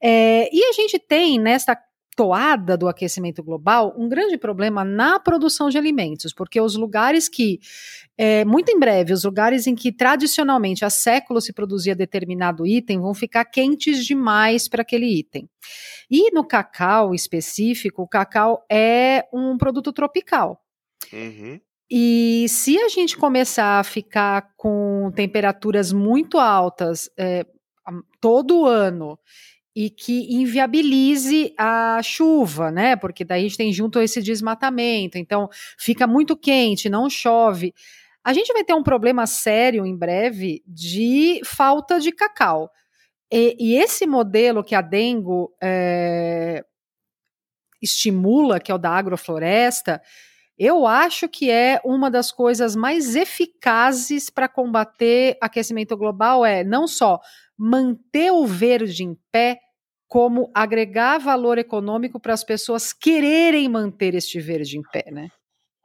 É, 0.00 0.48
e 0.50 0.64
a 0.64 0.72
gente 0.72 0.98
tem 0.98 1.38
nesta 1.38 1.78
toada 2.16 2.76
do 2.76 2.88
aquecimento 2.88 3.42
global 3.42 3.94
um 3.96 4.08
grande 4.08 4.38
problema 4.38 4.84
na 4.84 5.18
produção 5.18 5.68
de 5.68 5.76
alimentos, 5.76 6.32
porque 6.32 6.60
os 6.60 6.76
lugares 6.76 7.28
que, 7.28 7.58
é, 8.16 8.44
muito 8.44 8.70
em 8.70 8.78
breve, 8.78 9.12
os 9.12 9.24
lugares 9.24 9.66
em 9.66 9.74
que 9.74 9.92
tradicionalmente 9.92 10.84
há 10.84 10.90
séculos 10.90 11.44
se 11.44 11.52
produzia 11.52 11.94
determinado 11.94 12.66
item 12.66 13.00
vão 13.00 13.14
ficar 13.14 13.44
quentes 13.44 14.04
demais 14.04 14.68
para 14.68 14.82
aquele 14.82 15.06
item. 15.06 15.48
E 16.10 16.32
no 16.32 16.46
cacau 16.46 17.14
específico, 17.14 18.02
o 18.02 18.08
cacau 18.08 18.64
é 18.70 19.24
um 19.32 19.56
produto 19.56 19.92
tropical. 19.92 20.60
Uhum. 21.12 21.60
E 21.90 22.46
se 22.48 22.78
a 22.78 22.88
gente 22.88 23.16
começar 23.16 23.78
a 23.78 23.84
ficar 23.84 24.52
com 24.56 25.12
temperaturas 25.14 25.92
muito 25.92 26.38
altas 26.38 27.10
é, 27.18 27.44
todo 28.20 28.66
ano 28.66 29.18
e 29.74 29.90
que 29.90 30.32
inviabilize 30.32 31.52
a 31.58 32.00
chuva, 32.02 32.70
né? 32.70 32.94
Porque 32.94 33.24
daí 33.24 33.40
a 33.40 33.42
gente 33.42 33.56
tem 33.56 33.72
junto 33.72 34.00
esse 34.00 34.22
desmatamento, 34.22 35.18
então 35.18 35.48
fica 35.78 36.06
muito 36.06 36.36
quente, 36.36 36.88
não 36.88 37.10
chove. 37.10 37.74
A 38.24 38.32
gente 38.32 38.52
vai 38.52 38.64
ter 38.64 38.74
um 38.74 38.82
problema 38.82 39.26
sério 39.26 39.84
em 39.84 39.96
breve 39.96 40.62
de 40.66 41.40
falta 41.44 41.98
de 41.98 42.12
cacau. 42.12 42.70
E, 43.32 43.56
e 43.58 43.76
esse 43.76 44.06
modelo 44.06 44.62
que 44.62 44.74
a 44.74 44.80
Dengo 44.80 45.52
é, 45.60 46.64
estimula, 47.82 48.60
que 48.60 48.70
é 48.70 48.74
o 48.74 48.78
da 48.78 48.90
agrofloresta, 48.90 50.00
eu 50.56 50.86
acho 50.86 51.28
que 51.28 51.50
é 51.50 51.80
uma 51.84 52.10
das 52.10 52.30
coisas 52.30 52.76
mais 52.76 53.16
eficazes 53.16 54.30
para 54.30 54.48
combater 54.48 55.36
aquecimento 55.40 55.96
global 55.96 56.46
é 56.46 56.62
não 56.62 56.86
só 56.86 57.20
manter 57.58 58.30
o 58.30 58.46
verde 58.46 59.04
em 59.04 59.18
pé, 59.32 59.58
como 60.14 60.48
agregar 60.54 61.18
valor 61.18 61.58
econômico 61.58 62.20
para 62.20 62.32
as 62.32 62.44
pessoas 62.44 62.92
quererem 62.92 63.68
manter 63.68 64.14
este 64.14 64.38
verde 64.38 64.78
em 64.78 64.82
pé, 64.92 65.10
né? 65.10 65.28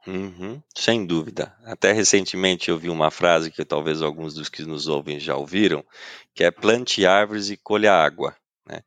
Uhum, 0.06 0.62
sem 0.72 1.04
dúvida. 1.04 1.52
Até 1.64 1.90
recentemente 1.90 2.70
eu 2.70 2.78
vi 2.78 2.88
uma 2.88 3.10
frase 3.10 3.50
que 3.50 3.64
talvez 3.64 4.00
alguns 4.00 4.32
dos 4.34 4.48
que 4.48 4.62
nos 4.62 4.86
ouvem 4.86 5.18
já 5.18 5.34
ouviram, 5.34 5.84
que 6.32 6.44
é 6.44 6.50
plante 6.52 7.04
árvores 7.04 7.50
e 7.50 7.56
colha 7.56 7.92
água. 7.92 8.36
Né? 8.64 8.82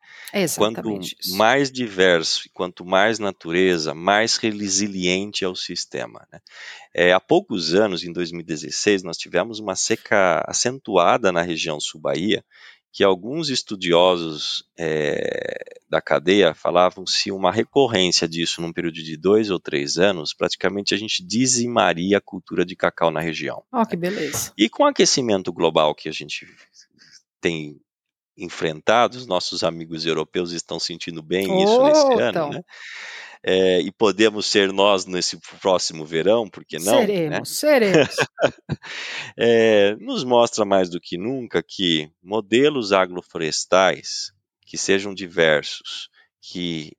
quanto 0.56 0.98
isso. 1.02 1.36
mais 1.36 1.70
diverso, 1.70 2.44
quanto 2.54 2.86
mais 2.86 3.20
natureza, 3.20 3.94
mais 3.94 4.38
resiliente 4.38 5.44
é 5.44 5.48
o 5.50 5.56
sistema. 5.56 6.26
Né? 6.32 6.40
É, 6.96 7.12
há 7.12 7.20
poucos 7.20 7.74
anos, 7.74 8.06
em 8.06 8.14
2016, 8.14 9.04
nós 9.04 9.18
tivemos 9.18 9.60
uma 9.60 9.76
seca 9.76 10.42
acentuada 10.48 11.34
na 11.34 11.42
região 11.42 11.82
sul-bahia, 11.82 12.46
que 12.94 13.04
alguns 13.04 13.50
estudiosos 13.50 14.64
é, 14.78 15.82
da 15.90 16.00
cadeia 16.00 16.54
falavam 16.54 17.08
se 17.08 17.32
uma 17.32 17.52
recorrência 17.52 18.28
disso 18.28 18.62
num 18.62 18.72
período 18.72 18.94
de 18.94 19.18
dois 19.18 19.50
ou 19.50 19.60
três 19.60 19.98
anos, 19.98 20.32
praticamente 20.32 20.94
a 20.94 20.98
gente 20.98 21.26
dizimaria 21.26 22.20
a 22.20 22.22
cultura 22.22 22.64
de 22.64 22.76
cacau 22.76 23.10
na 23.10 23.20
região. 23.20 23.64
Ó, 23.72 23.82
oh, 23.82 23.86
que 23.86 23.96
beleza. 23.96 24.54
E 24.56 24.70
com 24.70 24.84
o 24.84 24.86
aquecimento 24.86 25.52
global 25.52 25.96
que 25.96 26.08
a 26.08 26.12
gente 26.12 26.48
tem 27.42 27.82
enfrentado, 28.38 29.18
os 29.18 29.26
nossos 29.26 29.64
amigos 29.64 30.06
europeus 30.06 30.52
estão 30.52 30.80
sentindo 30.80 31.24
bem 31.24 31.50
oh, 31.50 31.64
isso 31.64 31.84
nesse 31.84 32.14
então. 32.14 32.46
ano, 32.46 32.50
né? 32.54 32.64
É, 33.46 33.82
e 33.82 33.92
podemos 33.92 34.46
ser 34.46 34.72
nós 34.72 35.06
nesse 35.06 35.38
próximo 35.60 36.06
verão, 36.06 36.50
porque 36.50 36.78
não? 36.78 37.00
Seremos, 37.00 37.40
né? 37.40 37.46
seremos. 37.46 38.16
é, 39.38 39.96
nos 40.00 40.24
mostra 40.24 40.64
mais 40.64 40.90
do 40.90 41.00
que 41.00 41.18
nunca 41.18 41.62
que 41.62 42.10
modelos 42.24 42.94
agroflorestais 42.94 44.32
que 44.66 44.78
sejam 44.78 45.14
diversos, 45.14 46.10
que, 46.42 46.94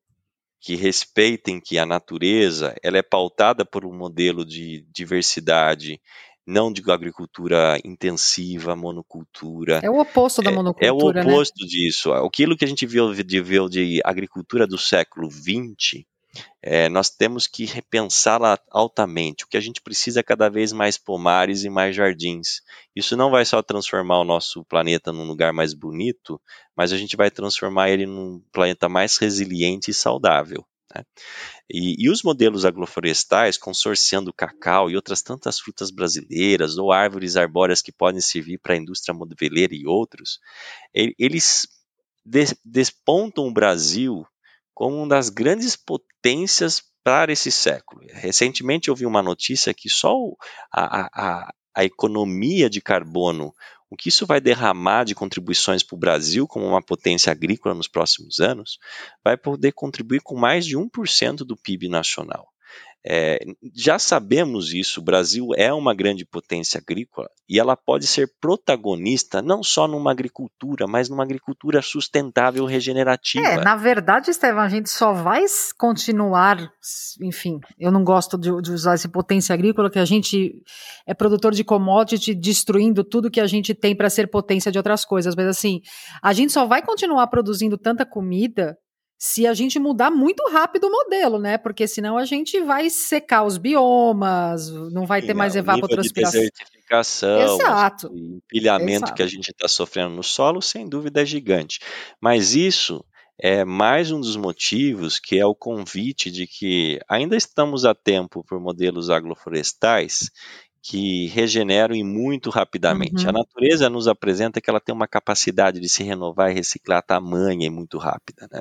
que 0.61 0.77
respeitem 0.77 1.59
que 1.59 1.79
a 1.79 1.87
natureza 1.87 2.75
ela 2.83 2.99
é 2.99 3.03
pautada 3.03 3.65
por 3.65 3.87
um 3.87 3.97
modelo 3.97 4.45
de 4.45 4.87
diversidade 4.93 5.99
não 6.47 6.71
de 6.71 6.83
agricultura 6.91 7.79
intensiva, 7.85 8.77
monocultura. 8.77 9.81
É 9.83 9.89
o 9.89 9.99
oposto 9.99 10.43
da 10.43 10.51
monocultura. 10.51 10.87
É, 10.87 10.91
é 10.91 10.93
o 10.93 11.13
né? 11.13 11.23
oposto 11.23 11.63
né? 11.63 11.67
disso. 11.67 12.13
Aquilo 12.13 12.57
que 12.57 12.65
a 12.65 12.69
gente 12.69 12.87
viu 12.87 13.13
viu 13.13 13.69
de 13.69 14.01
agricultura 14.05 14.67
do 14.67 14.77
século 14.77 15.31
XX, 15.31 16.05
é, 16.63 16.89
nós 16.89 17.11
temos 17.11 17.47
que 17.47 17.65
repensá-la 17.65 18.59
altamente. 18.71 19.45
O 19.45 19.49
que 19.49 19.57
a 19.57 19.61
gente 19.61 19.81
precisa 19.81 20.21
é 20.21 20.23
cada 20.23 20.49
vez 20.49 20.73
mais 20.73 20.97
pomares 20.97 21.65
e 21.65 21.71
mais 21.71 21.95
jardins. 21.95 22.63
Isso 22.95 23.17
não 23.17 23.31
vai 23.31 23.45
só 23.45 23.63
transformar 23.63 24.21
o 24.21 24.25
nosso 24.25 24.65
planeta 24.65 25.13
num 25.13 25.27
lugar 25.27 25.53
mais 25.53 25.75
bonito, 25.75 26.41
mas 26.77 26.93
a 26.93 26.97
gente 26.97 27.17
vai 27.17 27.31
transformar 27.31 27.91
ele 27.91 28.07
num 28.07 28.43
planeta 28.53 28.89
mais 28.89 29.17
resiliente 29.19 29.91
e 29.91 29.95
saudável. 29.95 30.65
Né? 30.95 31.05
E, 31.71 32.05
e, 32.05 32.11
os 32.11 32.23
modelos 32.23 32.65
agroflorestais, 32.65 33.57
consorciando 33.57 34.33
cacau 34.33 34.91
e 34.91 34.97
outras 34.97 35.23
tantas 35.23 35.59
frutas 35.59 35.91
brasileiras, 35.91 36.77
ou 36.79 36.93
árvores 36.93 37.37
arbóreas 37.37 37.83
que 37.83 37.93
podem 37.93 38.21
servir 38.21 38.59
para 38.59 38.75
a 38.75 38.79
indústria 38.79 39.15
modeleira 39.15 39.75
e 39.75 39.87
outros, 39.87 40.41
eles 40.95 41.67
despontam 42.65 43.47
o 43.47 43.53
Brasil 43.53 44.27
como 44.75 44.97
uma 44.97 45.09
das 45.09 45.29
grandes 45.29 45.77
potências 45.77 46.83
para 47.03 47.33
esse 47.33 47.53
século. 47.53 48.03
Recentemente 48.13 48.89
eu 48.89 48.97
vi 48.97 49.07
uma 49.07 49.23
notícia 49.23 49.75
que 49.75 49.89
só 49.89 50.15
a, 50.73 51.09
a, 51.13 51.55
a 51.75 51.85
economia 51.85 52.69
de 52.69 52.81
carbono 52.81 53.55
o 53.91 53.97
que 53.97 54.09
isso 54.09 54.27
vai 54.27 54.41
derramar 54.41 55.05
de 55.05 55.15
contribuições 55.15 55.83
para 55.83 55.95
o 55.95 55.99
Brasil 55.99 56.49
como 56.49 56.67
uma 56.67 56.83
potência 56.83 57.31
agrícola 57.31 57.75
nos 57.77 57.87
próximos 57.87 58.41
anos, 58.41 58.79
vai 59.23 59.37
poder 59.37 59.71
contribuir 59.71 60.21
com 60.21 60.37
mais 60.37 60.67
de 60.67 60.77
1% 60.77 61.37
do 61.45 61.57
PIB 61.57 61.89
nacional. 61.89 62.54
É, 63.07 63.39
já 63.75 63.99
sabemos 63.99 64.73
isso, 64.73 65.01
o 65.01 65.05
Brasil 65.05 65.49
é 65.57 65.71
uma 65.73 65.95
grande 65.95 66.25
potência 66.25 66.81
agrícola 66.81 67.29
e 67.47 67.61
ela 67.61 67.77
pode 67.77 68.07
ser 68.07 68.33
protagonista 68.41 69.43
não 69.43 69.63
só 69.63 69.87
numa 69.87 70.11
agricultura, 70.11 70.87
mas 70.87 71.11
numa 71.11 71.23
agricultura 71.23 71.83
sustentável 71.83 72.65
regenerativa. 72.65 73.47
É, 73.47 73.63
na 73.63 73.77
verdade, 73.77 74.31
Estevam, 74.31 74.63
a 74.63 74.69
gente 74.69 74.89
só 74.89 75.13
vai 75.13 75.45
continuar, 75.79 76.73
enfim, 77.21 77.61
eu 77.79 77.93
não 77.93 78.03
gosto 78.03 78.39
de, 78.39 78.51
de 78.63 78.73
usar 78.73 78.95
essa 78.95 79.09
potência 79.09 79.53
agrícola, 79.53 79.91
que 79.91 79.99
a 79.99 80.05
gente 80.07 80.55
é 81.07 81.13
produtor 81.13 81.53
de 81.53 81.63
commodity, 81.63 82.35
destruindo 82.35 83.05
tudo 83.05 83.31
que 83.31 83.41
a 83.41 83.47
gente 83.47 83.75
tem 83.75 83.95
para 83.95 84.09
ser 84.09 84.31
potência 84.31 84.73
de 84.73 84.79
outras 84.79 85.05
coisas, 85.05 85.35
mas 85.37 85.47
assim, 85.47 85.83
a 86.23 86.33
gente 86.33 86.53
só 86.53 86.65
vai 86.65 86.83
continuar 86.83 87.27
produzindo 87.27 87.77
tanta 87.77 88.07
comida 88.07 88.79
se 89.19 89.47
a 89.47 89.55
gente 89.55 89.79
mudar 89.79 90.11
muito 90.11 90.47
rápido 90.51 90.87
o 90.87 90.91
modelo, 90.91 91.39
né? 91.39 91.57
Porque 91.57 91.87
senão 91.87 92.19
a 92.19 92.25
gente 92.25 92.61
vai 92.61 92.91
secar 92.91 93.45
os 93.45 93.57
biomas, 93.57 94.71
não 94.93 95.07
vai 95.07 95.21
Sim, 95.21 95.29
ter 95.29 95.35
mais 95.35 95.57
evapotranspiração. 95.57 96.41
De 96.41 96.51
desertificação, 96.51 97.55
Exato. 97.55 98.09
o 98.09 98.17
empilhamento 98.17 99.05
Exato. 99.05 99.15
que 99.15 99.23
a 99.23 99.27
gente 99.27 99.51
está 99.51 99.69
sofrendo 99.69 100.15
no 100.15 100.23
solo, 100.23 100.61
sem 100.61 100.89
dúvida 100.89 101.23
é 101.23 101.27
gigante. 101.27 101.79
Mas 102.21 102.55
isso 102.55 103.05
é 103.39 103.65
mais 103.65 104.13
um 104.13 104.21
dos 104.21 104.37
motivos 104.37 105.19
que 105.19 105.39
é 105.39 105.47
o 105.47 105.55
convite 105.55 106.31
de 106.31 106.47
que 106.47 107.01
ainda 107.09 107.37
estamos 107.37 107.85
a 107.85 107.95
tempo 107.95 108.45
por 108.45 108.61
modelos 108.61 109.11
agroflorestais 109.11 110.31
que 110.87 111.29
regeneram 111.29 111.95
e 111.95 112.05
muito 112.05 112.51
rapidamente. 112.51 113.25
Uhum. 113.25 113.31
A 113.31 113.33
natureza 113.33 113.89
nos 113.89 114.07
apresenta 114.07 114.61
que 114.61 114.69
ela 114.69 114.79
tem 114.79 114.95
uma 114.95 115.09
capacidade 115.09 115.81
de 115.81 115.89
se 115.89 116.05
renovar 116.05 116.51
e 116.51 116.55
reciclar 116.55 117.03
tamanha 117.03 117.67
e 117.67 117.71
muito 117.71 117.97
rápida. 117.97 118.47
Né? 118.53 118.61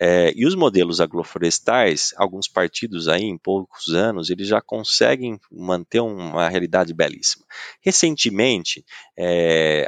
É, 0.00 0.32
e 0.34 0.44
os 0.44 0.56
modelos 0.56 1.00
agroflorestais, 1.00 2.12
alguns 2.16 2.48
partidos 2.48 3.06
aí 3.06 3.22
em 3.22 3.38
poucos 3.38 3.90
anos, 3.90 4.28
eles 4.28 4.48
já 4.48 4.60
conseguem 4.60 5.38
manter 5.52 6.00
uma 6.00 6.48
realidade 6.48 6.92
belíssima. 6.92 7.44
Recentemente, 7.80 8.84
é, 9.16 9.86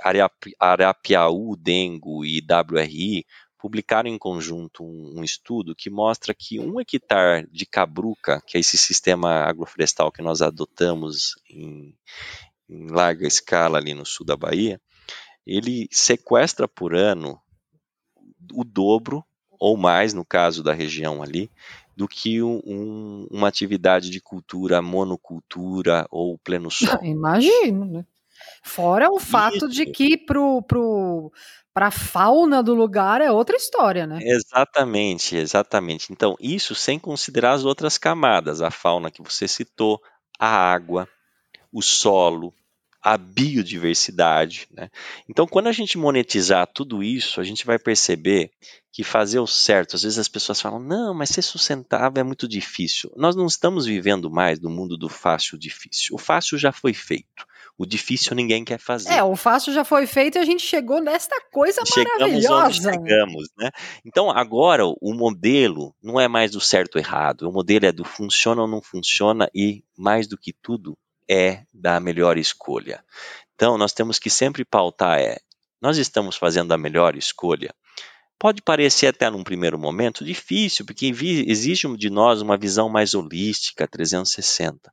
Arapiaú, 0.61 1.57
Dengo 1.57 2.25
e 2.25 2.41
WRI 2.41 3.27
publicaram 3.65 4.11
em 4.11 4.19
conjunto 4.19 4.85
um, 4.85 5.21
um, 5.21 5.25
estudo 5.25 5.75
que 5.75 5.89
mostra 5.89 6.35
que 6.35 6.61
um 6.61 6.79
hectare 6.79 7.49
de 7.51 7.65
cabruca, 7.65 8.43
que 8.47 8.59
é 8.59 8.61
esse 8.61 8.77
sistema 8.77 9.37
agroflorestal 9.45 10.13
que 10.13 10.21
nós 10.21 10.43
adotamos 10.43 11.35
em, 11.49 11.97
em 12.69 12.91
larga 12.91 13.27
escala 13.27 13.79
ali 13.79 13.95
no 13.95 14.05
sul 14.05 14.27
da 14.27 14.37
Bahia, 14.37 14.79
ele 15.47 15.89
sequestra 15.91 16.69
por 16.69 16.95
ano 16.95 17.41
o 18.53 18.65
dobro 18.65 19.25
ou 19.59 19.79
mais, 19.79 20.13
no 20.13 20.27
caso 20.27 20.63
da 20.63 20.75
região 20.75 21.23
ali, 21.23 21.51
do 21.97 22.07
que 22.07 22.43
um, 22.43 23.27
uma 23.31 23.49
atividade 23.49 24.11
de 24.11 24.21
cultura, 24.21 24.83
monocultura 24.83 26.07
ou 26.11 26.37
pleno 26.37 26.71
sol. 26.71 27.03
Imagino, 27.03 27.87
né? 27.87 28.05
Fora 28.63 29.11
o 29.11 29.19
fato 29.19 29.57
Isso. 29.57 29.69
de 29.69 29.87
que 29.87 30.17
pro, 30.17 30.63
pro, 30.63 31.33
para 31.73 31.89
a 31.89 31.91
fauna 31.91 32.63
do 32.63 32.75
lugar 32.75 33.21
é 33.21 33.31
outra 33.31 33.57
história, 33.57 34.07
né? 34.07 34.21
Exatamente, 34.23 35.37
exatamente. 35.37 36.13
Então, 36.13 36.37
isso 36.41 36.75
sem 36.75 36.99
considerar 36.99 37.53
as 37.53 37.65
outras 37.65 37.99
camadas, 37.99 38.63
a 38.63 38.71
fauna 38.71 39.11
que 39.11 39.23
você 39.23 39.49
citou, 39.49 40.01
a 40.39 40.47
água, 40.47 41.09
o 41.73 41.83
solo, 41.83 42.55
a 43.03 43.19
biodiversidade. 43.19 44.67
Né? 44.73 44.89
Então, 45.29 45.47
quando 45.47 45.67
a 45.67 45.73
gente 45.73 45.99
monetizar 45.99 46.67
tudo 46.67 47.03
isso, 47.03 47.39
a 47.39 47.45
gente 47.45 47.67
vai 47.67 47.79
perceber 47.79 48.51
que 48.91 49.03
fazer 49.03 49.41
o 49.41 49.47
certo, 49.47 49.97
às 49.97 50.05
vezes 50.05 50.19
as 50.19 50.29
pessoas 50.29 50.61
falam, 50.61 50.79
não, 50.79 51.13
mas 51.13 51.31
ser 51.31 51.43
sustentável 51.43 52.21
é 52.21 52.25
muito 52.25 52.47
difícil. 52.49 53.13
Nós 53.17 53.35
não 53.35 53.47
estamos 53.47 53.85
vivendo 53.85 54.31
mais 54.31 54.61
no 54.61 54.71
mundo 54.71 54.97
do 54.97 55.09
fácil 55.09 55.59
difícil. 55.59 56.15
O 56.15 56.19
fácil 56.19 56.57
já 56.57 56.71
foi 56.71 56.95
feito. 56.95 57.45
O 57.77 57.85
difícil 57.85 58.37
ninguém 58.37 58.65
quer 58.65 58.79
fazer. 58.79 59.13
É, 59.13 59.23
o 59.23 59.35
fácil 59.35 59.73
já 59.73 59.85
foi 59.85 60.07
feito 60.07 60.39
e 60.39 60.41
a 60.41 60.45
gente 60.45 60.63
chegou 60.63 61.01
nesta 61.01 61.41
coisa 61.51 61.83
chegamos 61.85 62.21
maravilhosa. 62.21 62.89
Onde 62.89 63.09
chegamos, 63.09 63.49
né? 63.59 63.71
Então 64.05 64.31
agora 64.31 64.85
o 64.87 65.13
modelo 65.13 65.95
não 66.01 66.21
é 66.21 66.29
mais 66.29 66.53
do 66.53 66.61
certo 66.61 66.97
ou 66.97 67.01
errado, 67.01 67.49
o 67.49 67.53
modelo 67.53 67.87
é 67.87 67.93
do 67.93 68.05
funciona 68.05 68.63
ou 68.63 68.69
não 68.69 68.81
funciona 68.81 69.51
e 69.53 69.83
mais 69.97 70.29
do 70.29 70.39
que 70.39 70.53
tudo 70.53 70.97
é 71.29 71.65
da 71.73 71.99
melhor 71.99 72.39
escolha. 72.39 73.03
Então 73.57 73.77
nós 73.77 73.93
temos 73.93 74.21
que 74.21 74.31
sempre 74.31 74.65
pautar 74.65 75.19
é, 75.19 75.39
nós 75.81 75.99
estamos 75.99 76.37
fazendo 76.37 76.73
a 76.73 76.79
melhor 76.79 77.17
escolha. 77.17 77.75
Pode 78.39 78.63
parecer 78.63 79.07
até 79.07 79.29
num 79.31 79.43
primeiro 79.43 79.79
momento 79.79 80.25
difícil, 80.25 80.85
porque 80.85 81.07
existe 81.07 81.89
de 81.97 82.11
nós 82.11 82.41
uma 82.41 82.57
visão 82.57 82.89
mais 82.89 83.15
holística, 83.15 83.87
360 83.87 84.93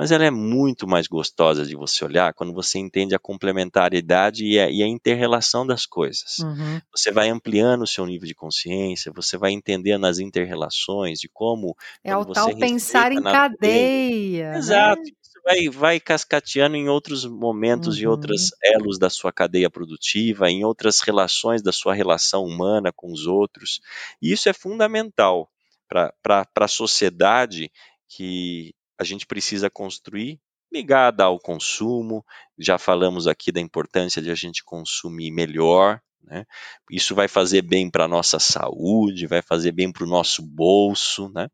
mas 0.00 0.10
ela 0.10 0.24
é 0.24 0.30
muito 0.30 0.88
mais 0.88 1.06
gostosa 1.06 1.66
de 1.66 1.76
você 1.76 2.02
olhar 2.02 2.32
quando 2.32 2.54
você 2.54 2.78
entende 2.78 3.14
a 3.14 3.18
complementariedade 3.18 4.46
e 4.46 4.58
a, 4.58 4.70
e 4.70 4.82
a 4.82 4.86
interrelação 4.86 5.66
das 5.66 5.84
coisas. 5.84 6.38
Uhum. 6.38 6.80
Você 6.90 7.12
vai 7.12 7.28
ampliando 7.28 7.82
o 7.82 7.86
seu 7.86 8.06
nível 8.06 8.26
de 8.26 8.34
consciência, 8.34 9.12
você 9.14 9.36
vai 9.36 9.50
entendendo 9.50 10.06
as 10.06 10.18
interrelações 10.18 11.20
de 11.20 11.28
como. 11.28 11.76
É 12.02 12.16
o 12.16 12.24
tal 12.24 12.56
pensar 12.56 13.12
em 13.12 13.22
cadeia. 13.22 14.52
Né? 14.52 14.58
Exato. 14.58 15.02
Você 15.20 15.38
vai, 15.44 15.68
vai 15.68 16.00
cascateando 16.00 16.76
em 16.76 16.88
outros 16.88 17.26
momentos 17.26 17.96
uhum. 17.96 18.02
e 18.02 18.06
outros 18.06 18.48
elos 18.64 18.98
da 18.98 19.10
sua 19.10 19.30
cadeia 19.30 19.68
produtiva, 19.68 20.50
em 20.50 20.64
outras 20.64 21.00
relações 21.00 21.60
da 21.60 21.72
sua 21.72 21.92
relação 21.92 22.42
humana 22.42 22.90
com 22.90 23.12
os 23.12 23.26
outros. 23.26 23.82
E 24.22 24.32
isso 24.32 24.48
é 24.48 24.54
fundamental 24.54 25.46
para 25.86 26.46
a 26.56 26.68
sociedade 26.68 27.70
que 28.08 28.74
a 29.00 29.04
gente 29.04 29.26
precisa 29.26 29.70
construir 29.70 30.38
ligada 30.70 31.24
ao 31.24 31.38
consumo. 31.38 32.22
Já 32.58 32.78
falamos 32.78 33.26
aqui 33.26 33.50
da 33.50 33.60
importância 33.60 34.20
de 34.20 34.30
a 34.30 34.34
gente 34.34 34.62
consumir 34.62 35.30
melhor. 35.30 36.00
Né? 36.22 36.44
Isso 36.90 37.14
vai 37.14 37.26
fazer 37.26 37.62
bem 37.62 37.90
para 37.90 38.04
a 38.04 38.08
nossa 38.08 38.38
saúde, 38.38 39.26
vai 39.26 39.40
fazer 39.40 39.72
bem 39.72 39.90
para 39.90 40.04
o 40.04 40.08
nosso 40.08 40.42
bolso. 40.42 41.30
Né? 41.34 41.48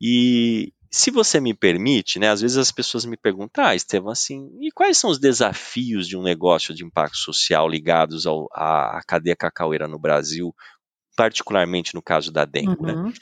E 0.00 0.72
se 0.90 1.10
você 1.10 1.38
me 1.38 1.52
permite, 1.52 2.18
né, 2.18 2.30
às 2.30 2.40
vezes 2.40 2.56
as 2.56 2.72
pessoas 2.72 3.04
me 3.04 3.16
perguntam, 3.16 3.62
ah, 3.62 3.74
Estevam, 3.74 4.10
assim, 4.10 4.50
e 4.58 4.72
quais 4.72 4.96
são 4.96 5.10
os 5.10 5.20
desafios 5.20 6.08
de 6.08 6.16
um 6.16 6.22
negócio 6.22 6.74
de 6.74 6.82
impacto 6.82 7.18
social 7.18 7.68
ligados 7.68 8.26
ao, 8.26 8.48
à, 8.52 8.98
à 8.98 9.02
cadeia 9.06 9.36
cacaueira 9.36 9.86
no 9.86 9.98
Brasil, 9.98 10.52
particularmente 11.14 11.94
no 11.94 12.02
caso 12.02 12.32
da 12.32 12.46
dengue? 12.46 12.82
Né? 12.82 12.94
Uhum. 12.94 13.04
Né? 13.08 13.12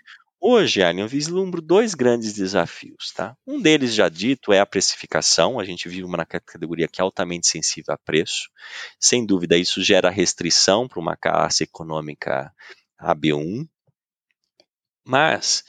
Hoje, 0.40 0.82
Alien, 0.82 1.02
eu 1.02 1.08
vislumbro 1.08 1.60
dois 1.60 1.94
grandes 1.94 2.32
desafios. 2.32 3.12
Tá? 3.12 3.36
Um 3.46 3.60
deles, 3.60 3.92
já 3.92 4.08
dito, 4.08 4.52
é 4.52 4.60
a 4.60 4.66
precificação. 4.66 5.58
A 5.58 5.64
gente 5.64 5.88
vive 5.88 6.04
uma 6.04 6.24
categoria 6.24 6.86
que 6.86 7.00
é 7.00 7.04
altamente 7.04 7.48
sensível 7.48 7.92
a 7.92 7.98
preço. 7.98 8.48
Sem 9.00 9.26
dúvida, 9.26 9.56
isso 9.56 9.82
gera 9.82 10.10
restrição 10.10 10.86
para 10.86 11.00
uma 11.00 11.16
classe 11.16 11.64
econômica 11.64 12.52
AB1. 13.00 13.66
Mas 15.04 15.64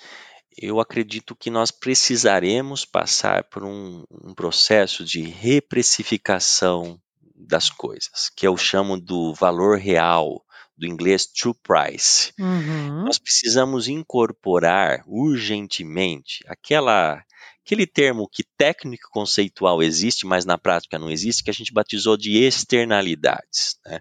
eu 0.56 0.80
acredito 0.80 1.36
que 1.36 1.50
nós 1.50 1.72
precisaremos 1.72 2.86
passar 2.86 3.46
por 3.46 3.64
um, 3.64 4.04
um 4.12 4.36
processo 4.36 5.04
de 5.04 5.22
reprecificação 5.22 7.02
das 7.36 7.70
coisas, 7.70 8.30
que 8.36 8.46
eu 8.46 8.58
chamo 8.58 9.00
do 9.00 9.34
valor 9.34 9.80
real 9.80 10.44
do 10.80 10.88
inglês 10.88 11.28
true 11.28 11.54
price. 11.62 12.34
Uhum. 12.40 13.04
Nós 13.04 13.20
precisamos 13.20 13.88
incorporar 13.88 15.04
urgentemente 15.06 16.44
aquela 16.48 17.24
aquele 17.70 17.86
termo 17.86 18.28
que 18.28 18.44
técnico 18.58 19.10
conceitual 19.12 19.84
existe, 19.84 20.26
mas 20.26 20.44
na 20.44 20.58
prática 20.58 20.98
não 20.98 21.12
existe, 21.12 21.44
que 21.44 21.52
a 21.52 21.54
gente 21.54 21.72
batizou 21.72 22.18
de 22.18 22.36
externalidades. 22.44 23.78
Né? 23.86 24.00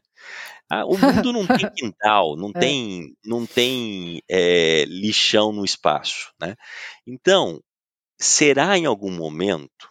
Ah, 0.70 0.87
o 0.87 0.97
mundo 0.97 1.35
não 1.35 1.47
tem 1.47 1.68
quintal, 1.76 2.35
não 2.35 2.51
é. 2.55 2.61
tem, 2.61 3.14
não 3.22 3.45
tem 3.45 4.22
é, 4.26 4.87
lixão 4.87 5.53
no 5.53 5.66
espaço. 5.66 6.33
Né? 6.41 6.57
Então, 7.07 7.62
será 8.18 8.79
em 8.79 8.87
algum 8.87 9.11
momento 9.11 9.91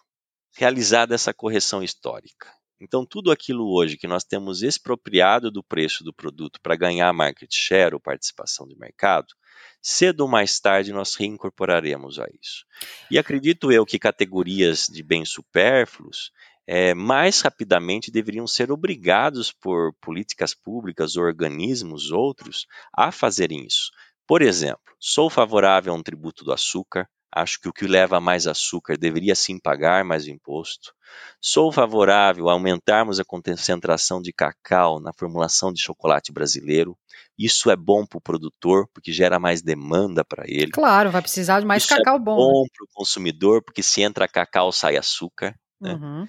realizada 0.56 1.14
essa 1.14 1.32
correção 1.32 1.80
histórica. 1.80 2.52
Então, 2.80 3.04
tudo 3.04 3.32
aquilo 3.32 3.68
hoje 3.74 3.96
que 3.96 4.06
nós 4.06 4.22
temos 4.22 4.62
expropriado 4.62 5.50
do 5.50 5.62
preço 5.64 6.04
do 6.04 6.12
produto 6.12 6.60
para 6.62 6.76
ganhar 6.76 7.12
market 7.12 7.52
share 7.52 7.94
ou 7.94 8.00
participação 8.00 8.68
de 8.68 8.78
mercado, 8.78 9.34
cedo 9.82 10.20
ou 10.20 10.28
mais 10.28 10.60
tarde 10.60 10.92
nós 10.92 11.14
reincorporaremos 11.16 12.20
a 12.20 12.26
isso. 12.40 12.64
E 13.10 13.18
acredito 13.18 13.72
eu 13.72 13.84
que 13.84 13.98
categorias 13.98 14.86
de 14.86 15.02
bens 15.02 15.30
supérfluos 15.30 16.30
é, 16.66 16.94
mais 16.94 17.40
rapidamente 17.40 18.10
deveriam 18.10 18.46
ser 18.46 18.70
obrigados 18.70 19.50
por 19.50 19.94
políticas 20.02 20.54
públicas, 20.54 21.16
organismos, 21.16 22.12
outros, 22.12 22.66
a 22.94 23.10
fazerem 23.10 23.64
isso. 23.66 23.90
Por 24.26 24.42
exemplo, 24.42 24.94
sou 25.00 25.30
favorável 25.30 25.94
a 25.94 25.96
um 25.96 26.02
tributo 26.02 26.44
do 26.44 26.52
açúcar, 26.52 27.08
Acho 27.30 27.60
que 27.60 27.68
o 27.68 27.72
que 27.72 27.86
leva 27.86 28.20
mais 28.20 28.46
açúcar 28.46 28.96
deveria 28.96 29.34
sim 29.34 29.58
pagar 29.58 30.02
mais 30.02 30.26
imposto. 30.26 30.94
Sou 31.40 31.70
favorável 31.70 32.48
a 32.48 32.52
aumentarmos 32.52 33.20
a 33.20 33.24
concentração 33.24 34.20
de 34.20 34.32
cacau 34.32 34.98
na 34.98 35.12
formulação 35.12 35.72
de 35.72 35.80
chocolate 35.80 36.32
brasileiro. 36.32 36.96
Isso 37.38 37.70
é 37.70 37.76
bom 37.76 38.06
para 38.06 38.18
o 38.18 38.22
produtor, 38.22 38.88
porque 38.94 39.12
gera 39.12 39.38
mais 39.38 39.62
demanda 39.62 40.24
para 40.24 40.44
ele. 40.46 40.72
Claro, 40.72 41.10
vai 41.10 41.20
precisar 41.20 41.60
de 41.60 41.66
mais 41.66 41.84
Isso 41.84 41.94
cacau 41.94 42.16
é 42.16 42.18
bom. 42.18 42.36
bom 42.36 42.62
né? 42.62 42.68
para 42.74 42.84
o 42.84 42.88
consumidor, 42.92 43.62
porque 43.62 43.82
se 43.82 44.02
entra 44.02 44.26
cacau, 44.26 44.72
sai 44.72 44.96
açúcar. 44.96 45.54
Né? 45.80 45.94
Uhum. 45.94 46.26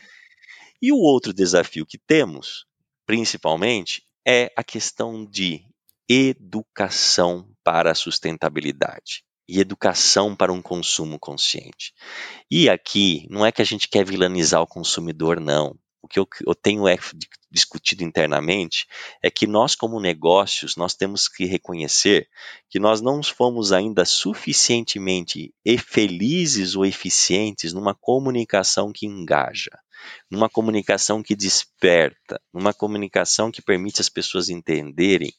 E 0.82 0.92
o 0.92 0.98
outro 0.98 1.34
desafio 1.34 1.86
que 1.86 1.98
temos, 1.98 2.66
principalmente, 3.06 4.04
é 4.28 4.52
a 4.56 4.64
questão 4.64 5.26
de 5.26 5.64
educação 6.08 7.48
para 7.64 7.92
a 7.92 7.96
sustentabilidade 7.96 9.24
e 9.50 9.60
educação 9.60 10.36
para 10.36 10.54
um 10.54 10.62
consumo 10.62 11.18
consciente. 11.18 11.92
E 12.52 12.70
aqui 12.70 13.26
não 13.32 13.44
é 13.44 13.52
que 13.52 13.64
a 13.64 13.66
gente 13.66 13.90
quer 13.90 14.06
vilanizar 14.06 14.62
o 14.62 14.68
consumidor, 14.68 15.40
não. 15.40 15.76
O 16.02 16.08
que 16.08 16.20
eu, 16.20 16.28
eu 16.46 16.56
tenho 16.56 16.88
é 16.88 16.96
discutido 17.52 18.04
internamente 18.04 18.86
é 19.22 19.30
que 19.30 19.48
nós, 19.48 19.76
como 19.76 20.00
negócios, 20.00 20.76
nós 20.76 20.94
temos 20.94 21.28
que 21.28 21.46
reconhecer 21.46 22.30
que 22.70 22.80
nós 22.80 23.02
não 23.02 23.22
fomos 23.24 23.72
ainda 23.72 24.06
suficientemente 24.06 25.54
felizes 25.80 26.76
ou 26.76 26.86
eficientes 26.86 27.74
numa 27.74 27.96
comunicação 27.96 28.94
que 28.94 29.08
engaja, 29.08 29.72
numa 30.30 30.50
comunicação 30.50 31.22
que 31.24 31.36
desperta, 31.36 32.40
numa 32.54 32.74
comunicação 32.74 33.52
que 33.52 33.62
permite 33.62 34.02
as 34.02 34.10
pessoas 34.10 34.50
entenderem 34.50 35.32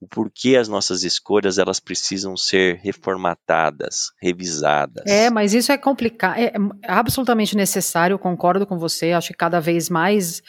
o 0.00 0.08
porquê 0.08 0.56
as 0.56 0.66
nossas 0.66 1.04
escolhas 1.04 1.58
elas 1.58 1.78
precisam 1.78 2.36
ser 2.36 2.80
reformatadas, 2.82 4.10
revisadas. 4.20 5.04
É, 5.06 5.30
mas 5.30 5.54
isso 5.54 5.70
é 5.70 5.78
complicado, 5.78 6.38
é, 6.38 6.46
é 6.46 6.92
absolutamente 6.92 7.56
necessário, 7.56 8.18
concordo 8.18 8.66
com 8.66 8.78
você, 8.78 9.12
acho 9.12 9.28
que 9.28 9.36
cada 9.36 9.60
vez 9.60 9.88
mais 9.88 10.42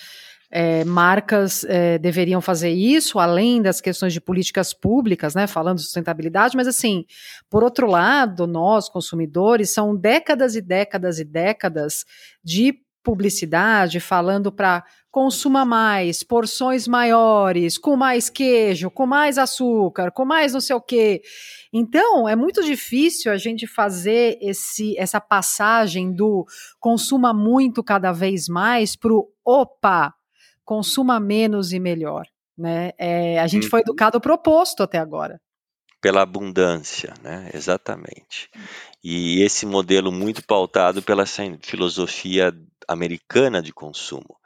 é, 0.55 0.84
marcas 0.86 1.64
é, 1.64 1.97
deveriam 1.97 2.39
fazer 2.39 2.70
isso, 2.70 3.18
além 3.18 3.59
das 3.59 3.82
questões 3.82 4.14
de 4.14 4.22
políticas 4.22 4.72
públicas, 4.72 5.34
né, 5.34 5.47
falando 5.47 5.78
de 5.78 5.84
sustentabilidade, 5.84 6.55
mas 6.55 6.68
assim, 6.68 7.05
por 7.49 7.64
outro 7.64 7.88
lado, 7.88 8.45
nós, 8.45 8.88
consumidores, 8.88 9.72
são 9.72 9.95
décadas 9.95 10.55
e 10.55 10.61
décadas 10.61 11.18
e 11.18 11.24
décadas 11.24 12.05
de 12.43 12.82
publicidade 13.03 13.99
falando 13.99 14.51
para 14.51 14.83
consuma 15.11 15.63
mais, 15.63 16.23
porções 16.23 16.87
maiores, 16.87 17.77
com 17.77 17.95
mais 17.95 18.29
queijo, 18.31 18.89
com 18.89 19.05
mais 19.05 19.37
açúcar, 19.37 20.11
com 20.11 20.25
mais 20.25 20.53
não 20.53 20.61
sei 20.61 20.75
o 20.75 20.81
quê. 20.81 21.21
Então, 21.71 22.27
é 22.27 22.35
muito 22.35 22.63
difícil 22.63 23.31
a 23.31 23.37
gente 23.37 23.67
fazer 23.67 24.39
esse, 24.41 24.97
essa 24.97 25.21
passagem 25.21 26.11
do 26.11 26.47
consuma 26.79 27.31
muito 27.31 27.83
cada 27.83 28.11
vez 28.11 28.47
mais 28.47 28.95
para 28.95 29.13
o 29.13 29.29
opa, 29.45 30.13
consuma 30.65 31.19
menos 31.19 31.73
e 31.73 31.79
melhor. 31.79 32.25
Né? 32.57 32.91
É, 32.97 33.39
a 33.39 33.45
gente 33.45 33.67
foi 33.67 33.81
uhum. 33.81 33.85
educado 33.89 34.19
proposto 34.21 34.81
até 34.81 34.97
agora. 34.97 35.39
Pela 36.01 36.21
abundância, 36.21 37.13
né? 37.23 37.49
Exatamente. 37.53 38.49
E 39.03 39.41
esse 39.41 39.65
modelo 39.65 40.11
muito 40.11 40.43
pautado 40.45 41.01
pela 41.01 41.25
filosofia 41.61 42.53
americana 42.88 43.61
de 43.61 43.73
consumo. 43.73 44.38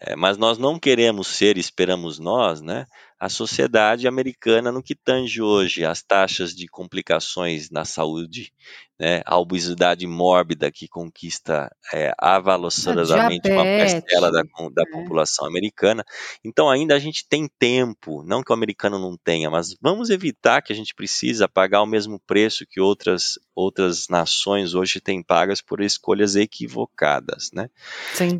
É, 0.00 0.16
mas 0.16 0.36
nós 0.36 0.58
não 0.58 0.78
queremos 0.78 1.28
ser, 1.28 1.56
esperamos 1.56 2.18
nós, 2.18 2.60
né, 2.60 2.86
a 3.18 3.28
sociedade 3.28 4.08
americana 4.08 4.72
no 4.72 4.82
que 4.82 4.94
tange 4.94 5.40
hoje 5.40 5.84
as 5.84 6.02
taxas 6.02 6.54
de 6.54 6.66
complicações 6.66 7.70
na 7.70 7.84
saúde, 7.84 8.52
né, 8.98 9.22
a 9.24 9.38
obesidade 9.38 10.06
mórbida 10.06 10.70
que 10.70 10.86
conquista 10.86 11.74
é, 11.92 12.12
avalaçadamente 12.18 13.50
uma 13.50 13.64
parcela 13.64 14.30
da, 14.30 14.42
da 14.42 14.82
é. 14.82 14.90
população 14.92 15.46
americana. 15.46 16.04
Então 16.44 16.70
ainda 16.70 16.94
a 16.94 16.98
gente 16.98 17.26
tem 17.26 17.48
tempo, 17.58 18.22
não 18.24 18.42
que 18.42 18.50
o 18.50 18.54
americano 18.54 18.98
não 18.98 19.16
tenha, 19.16 19.50
mas 19.50 19.74
vamos 19.80 20.10
evitar 20.10 20.62
que 20.62 20.72
a 20.72 20.76
gente 20.76 20.94
precisa 20.94 21.48
pagar 21.48 21.82
o 21.82 21.86
mesmo 21.86 22.20
preço 22.20 22.66
que 22.66 22.80
outras 22.80 23.38
outras 23.54 24.08
nações 24.08 24.74
hoje 24.74 25.00
têm 25.00 25.22
pagas 25.22 25.60
por 25.60 25.80
escolhas 25.80 26.34
equivocadas, 26.34 27.50
né? 27.52 27.70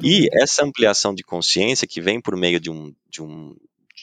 E 0.03 0.29
essa 0.33 0.65
ampliação 0.65 1.15
de 1.15 1.23
consciência 1.23 1.87
que 1.87 2.01
vem 2.01 2.21
por 2.21 2.37
meio 2.37 2.59
de 2.59 2.71
um, 2.71 2.93
de 3.09 3.23
um 3.23 3.57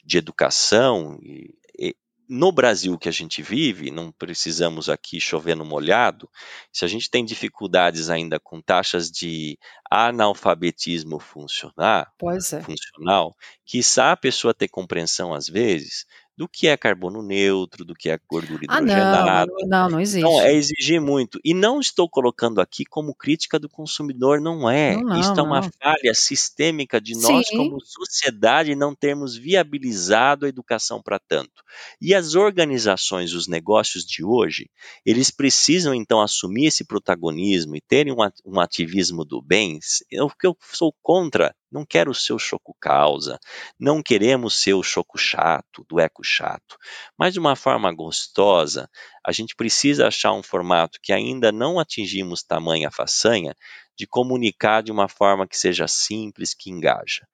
de 0.04 0.18
educação. 0.18 1.18
E, 1.22 1.54
e, 1.78 1.96
no 2.28 2.52
Brasil 2.52 2.98
que 2.98 3.10
a 3.10 3.12
gente 3.12 3.42
vive, 3.42 3.92
não 3.92 4.12
precisamos 4.12 4.90
aqui 4.90 5.20
chover 5.20 5.56
no 5.56 5.66
molhado, 5.66 6.30
se 6.72 6.86
a 6.86 6.88
gente 6.88 7.10
tem 7.10 7.26
dificuldades 7.26 8.10
ainda 8.10 8.40
com 8.40 8.62
taxas 8.62 9.12
de 9.12 9.58
analfabetismo 9.90 11.20
funcionar, 11.20 12.10
é. 12.54 12.62
funcional, 12.62 13.36
quiçá 13.66 14.14
a 14.14 14.18
pessoa 14.18 14.54
ter 14.54 14.70
compreensão 14.70 15.34
às 15.34 15.48
vezes 15.48 16.06
do 16.38 16.48
que 16.48 16.68
é 16.68 16.78
carbono 16.78 17.22
neutro, 17.22 17.86
do 17.86 17.94
que 17.94 18.10
é 18.10 18.20
gordura 18.30 18.64
hidrogenada. 18.64 19.42
Ah, 19.42 19.46
não, 19.46 19.68
não, 19.68 19.90
não 19.90 20.00
existe. 20.00 20.26
Então, 20.26 20.42
é 20.42 20.54
exigir 20.54 21.02
muito. 21.02 21.40
E 21.44 21.54
não 21.54 21.80
estou 21.80 22.10
colocando 22.10 22.60
aqui 22.60 22.84
como 22.86 23.14
crítica 23.14 23.60
do 23.60 23.70
consumidor, 23.70 24.42
não 24.42 24.70
é. 24.70 24.96
Não, 24.96 25.04
não, 25.04 25.20
Isso 25.20 25.34
é 25.34 25.42
uma 25.42 25.62
falha 25.64 26.14
sistêmica 26.14 27.00
de 27.00 27.14
nós, 27.16 27.48
Sim. 27.48 27.58
como 27.58 27.80
sociedade, 27.82 28.76
não 28.76 28.96
termos 28.96 29.36
viabilizado 29.36 30.46
a 30.46 30.50
educação 30.50 31.02
para 31.02 31.20
tanto. 31.20 31.64
E 32.02 32.14
as 32.14 32.36
organizações, 32.36 33.34
os 33.34 33.48
negócios 33.48 34.04
de 34.04 34.24
hoje, 34.24 34.70
eles 35.06 35.32
precisam 35.32 35.94
então 35.94 36.22
assumir 36.22 36.68
esse 36.68 36.84
protagonismo 36.84 37.76
e 37.76 37.82
terem 37.82 38.14
um 38.46 38.60
ativismo 38.60 39.24
do 39.24 39.42
bem. 39.42 39.80
O 40.22 40.30
que 40.30 40.48
eu 40.48 40.58
sou 40.60 40.94
contra 41.02 41.54
não 41.72 41.86
quero 41.86 42.12
o 42.12 42.40
choco 42.40 42.76
causa, 42.80 43.40
não 43.80 44.04
queremos 44.04 44.62
ser 44.62 44.74
o 44.74 44.84
choco 44.84 45.18
chato, 45.18 45.86
do 45.88 46.00
eco 46.00 46.24
chato, 46.24 46.78
mas 47.18 47.34
de 47.34 47.40
uma 47.40 47.56
forma 47.56 47.92
gostosa, 47.94 48.90
a 49.26 49.32
gente 49.32 49.56
precisa 49.56 50.08
achar 50.08 50.34
um 50.34 50.44
formato 50.44 51.00
que 51.02 51.14
ainda 51.14 51.52
não 51.52 51.80
atingimos 51.80 52.44
tamanha 52.44 52.92
façanha 52.92 53.56
de 53.98 54.06
comunicar 54.06 54.82
de 54.84 54.92
uma 54.92 55.08
forma 55.08 55.48
que 55.48 55.58
seja 55.58 55.88
simples, 55.88 56.54
que 56.54 56.70
engaja. 56.70 57.26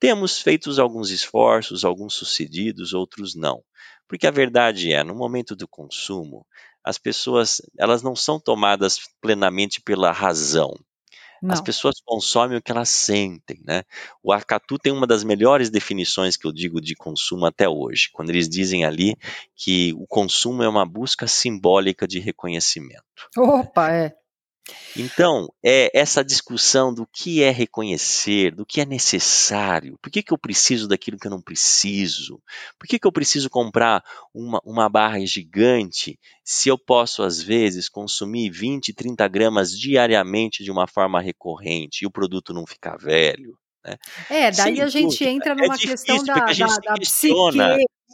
Temos 0.00 0.40
feito 0.40 0.70
alguns 0.80 1.10
esforços, 1.10 1.84
alguns 1.84 2.14
sucedidos, 2.14 2.92
outros 2.92 3.34
não. 3.34 3.62
Porque 4.08 4.26
a 4.26 4.30
verdade 4.30 4.92
é, 4.92 5.02
no 5.02 5.14
momento 5.14 5.56
do 5.56 5.66
consumo, 5.66 6.46
as 6.84 6.98
pessoas 6.98 7.62
elas 7.78 8.02
não 8.02 8.14
são 8.14 8.38
tomadas 8.38 8.98
plenamente 9.20 9.80
pela 9.80 10.12
razão. 10.12 10.74
Não. 11.44 11.52
As 11.52 11.60
pessoas 11.60 11.96
consomem 12.02 12.56
o 12.56 12.62
que 12.62 12.72
elas 12.72 12.88
sentem, 12.88 13.60
né? 13.62 13.82
O 14.22 14.32
Arcatu 14.32 14.78
tem 14.78 14.90
uma 14.90 15.06
das 15.06 15.22
melhores 15.22 15.68
definições 15.68 16.38
que 16.38 16.46
eu 16.46 16.52
digo 16.52 16.80
de 16.80 16.94
consumo 16.94 17.44
até 17.44 17.68
hoje, 17.68 18.08
quando 18.12 18.30
eles 18.30 18.48
dizem 18.48 18.84
ali 18.86 19.14
que 19.54 19.92
o 19.94 20.06
consumo 20.06 20.62
é 20.62 20.68
uma 20.68 20.86
busca 20.86 21.26
simbólica 21.26 22.08
de 22.08 22.18
reconhecimento. 22.18 23.04
Opa, 23.36 23.92
é. 23.92 24.16
Então, 24.96 25.52
é 25.62 25.90
essa 25.92 26.24
discussão 26.24 26.94
do 26.94 27.06
que 27.06 27.42
é 27.42 27.50
reconhecer, 27.50 28.54
do 28.54 28.64
que 28.64 28.80
é 28.80 28.86
necessário, 28.86 29.98
por 30.00 30.10
que, 30.10 30.22
que 30.22 30.32
eu 30.32 30.38
preciso 30.38 30.88
daquilo 30.88 31.18
que 31.18 31.26
eu 31.26 31.30
não 31.30 31.42
preciso, 31.42 32.40
por 32.78 32.86
que, 32.86 32.98
que 32.98 33.06
eu 33.06 33.12
preciso 33.12 33.50
comprar 33.50 34.02
uma, 34.32 34.60
uma 34.64 34.88
barra 34.88 35.18
gigante 35.26 36.18
se 36.42 36.68
eu 36.68 36.78
posso, 36.78 37.22
às 37.22 37.42
vezes, 37.42 37.88
consumir 37.88 38.50
20, 38.50 38.94
30 38.94 39.28
gramas 39.28 39.70
diariamente 39.70 40.64
de 40.64 40.70
uma 40.70 40.86
forma 40.86 41.20
recorrente 41.20 42.02
e 42.02 42.06
o 42.06 42.10
produto 42.10 42.54
não 42.54 42.66
ficar 42.66 42.96
velho. 42.96 43.58
Né? 43.84 43.96
É, 44.30 44.50
daí 44.50 44.76
Sem 44.76 44.82
a 44.82 44.88
gente 44.88 45.18
dúvida. 45.18 45.30
entra 45.30 45.52
é 45.52 45.54
numa 45.54 45.74
é 45.74 45.78
questão 45.78 46.24
da, 46.24 46.34
da, 46.34 46.66
da 46.78 46.94
psique, 46.94 47.58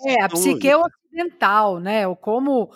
é, 0.07 0.23
a 0.23 0.29
psique 0.29 0.69
ocidental, 0.75 1.79
né? 1.79 2.07
O 2.07 2.17
como 2.17 2.71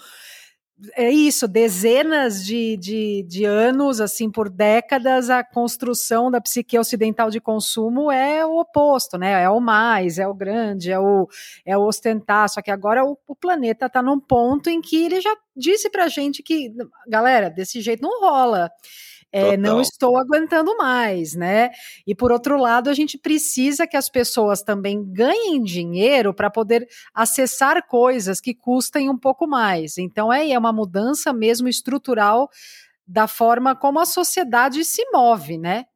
é 0.96 1.08
isso, 1.08 1.46
dezenas 1.46 2.44
de, 2.44 2.76
de, 2.76 3.24
de, 3.28 3.44
anos, 3.44 4.00
assim, 4.00 4.28
por 4.28 4.50
décadas, 4.50 5.30
a 5.30 5.44
construção 5.44 6.30
da 6.30 6.40
psique 6.40 6.76
ocidental 6.76 7.30
de 7.30 7.40
consumo 7.40 8.10
é 8.10 8.44
o 8.44 8.58
oposto, 8.58 9.16
né? 9.16 9.42
É 9.42 9.48
o 9.48 9.60
mais, 9.60 10.18
é 10.18 10.26
o 10.26 10.34
grande, 10.34 10.90
é 10.90 10.98
o, 10.98 11.28
é 11.64 11.78
o 11.78 11.86
ostentar. 11.86 12.48
Só 12.48 12.60
que 12.60 12.72
agora 12.72 13.04
o, 13.04 13.16
o 13.26 13.36
planeta 13.36 13.86
está 13.86 14.02
num 14.02 14.18
ponto 14.18 14.68
em 14.68 14.80
que 14.80 15.04
ele 15.04 15.20
já 15.20 15.34
disse 15.56 15.88
pra 15.88 16.08
gente 16.08 16.42
que, 16.42 16.72
galera, 17.06 17.48
desse 17.48 17.80
jeito 17.80 18.02
não 18.02 18.20
rola 18.20 18.68
é, 19.34 19.56
não 19.56 19.80
estou 19.80 20.16
aguentando 20.16 20.76
mais, 20.76 21.34
né? 21.34 21.70
E 22.06 22.14
por 22.14 22.30
outro 22.30 22.56
lado, 22.56 22.88
a 22.88 22.94
gente 22.94 23.18
precisa 23.18 23.84
que 23.84 23.96
as 23.96 24.08
pessoas 24.08 24.62
também 24.62 25.04
ganhem 25.12 25.60
dinheiro 25.60 26.32
para 26.32 26.48
poder 26.48 26.86
acessar 27.12 27.84
coisas 27.88 28.40
que 28.40 28.54
custem 28.54 29.10
um 29.10 29.18
pouco 29.18 29.48
mais. 29.48 29.98
Então, 29.98 30.32
é, 30.32 30.48
é 30.48 30.56
uma 30.56 30.72
mudança 30.72 31.32
mesmo 31.32 31.66
estrutural 31.66 32.48
da 33.04 33.26
forma 33.26 33.74
como 33.74 33.98
a 33.98 34.06
sociedade 34.06 34.84
se 34.84 35.04
move, 35.12 35.58
né? 35.58 35.86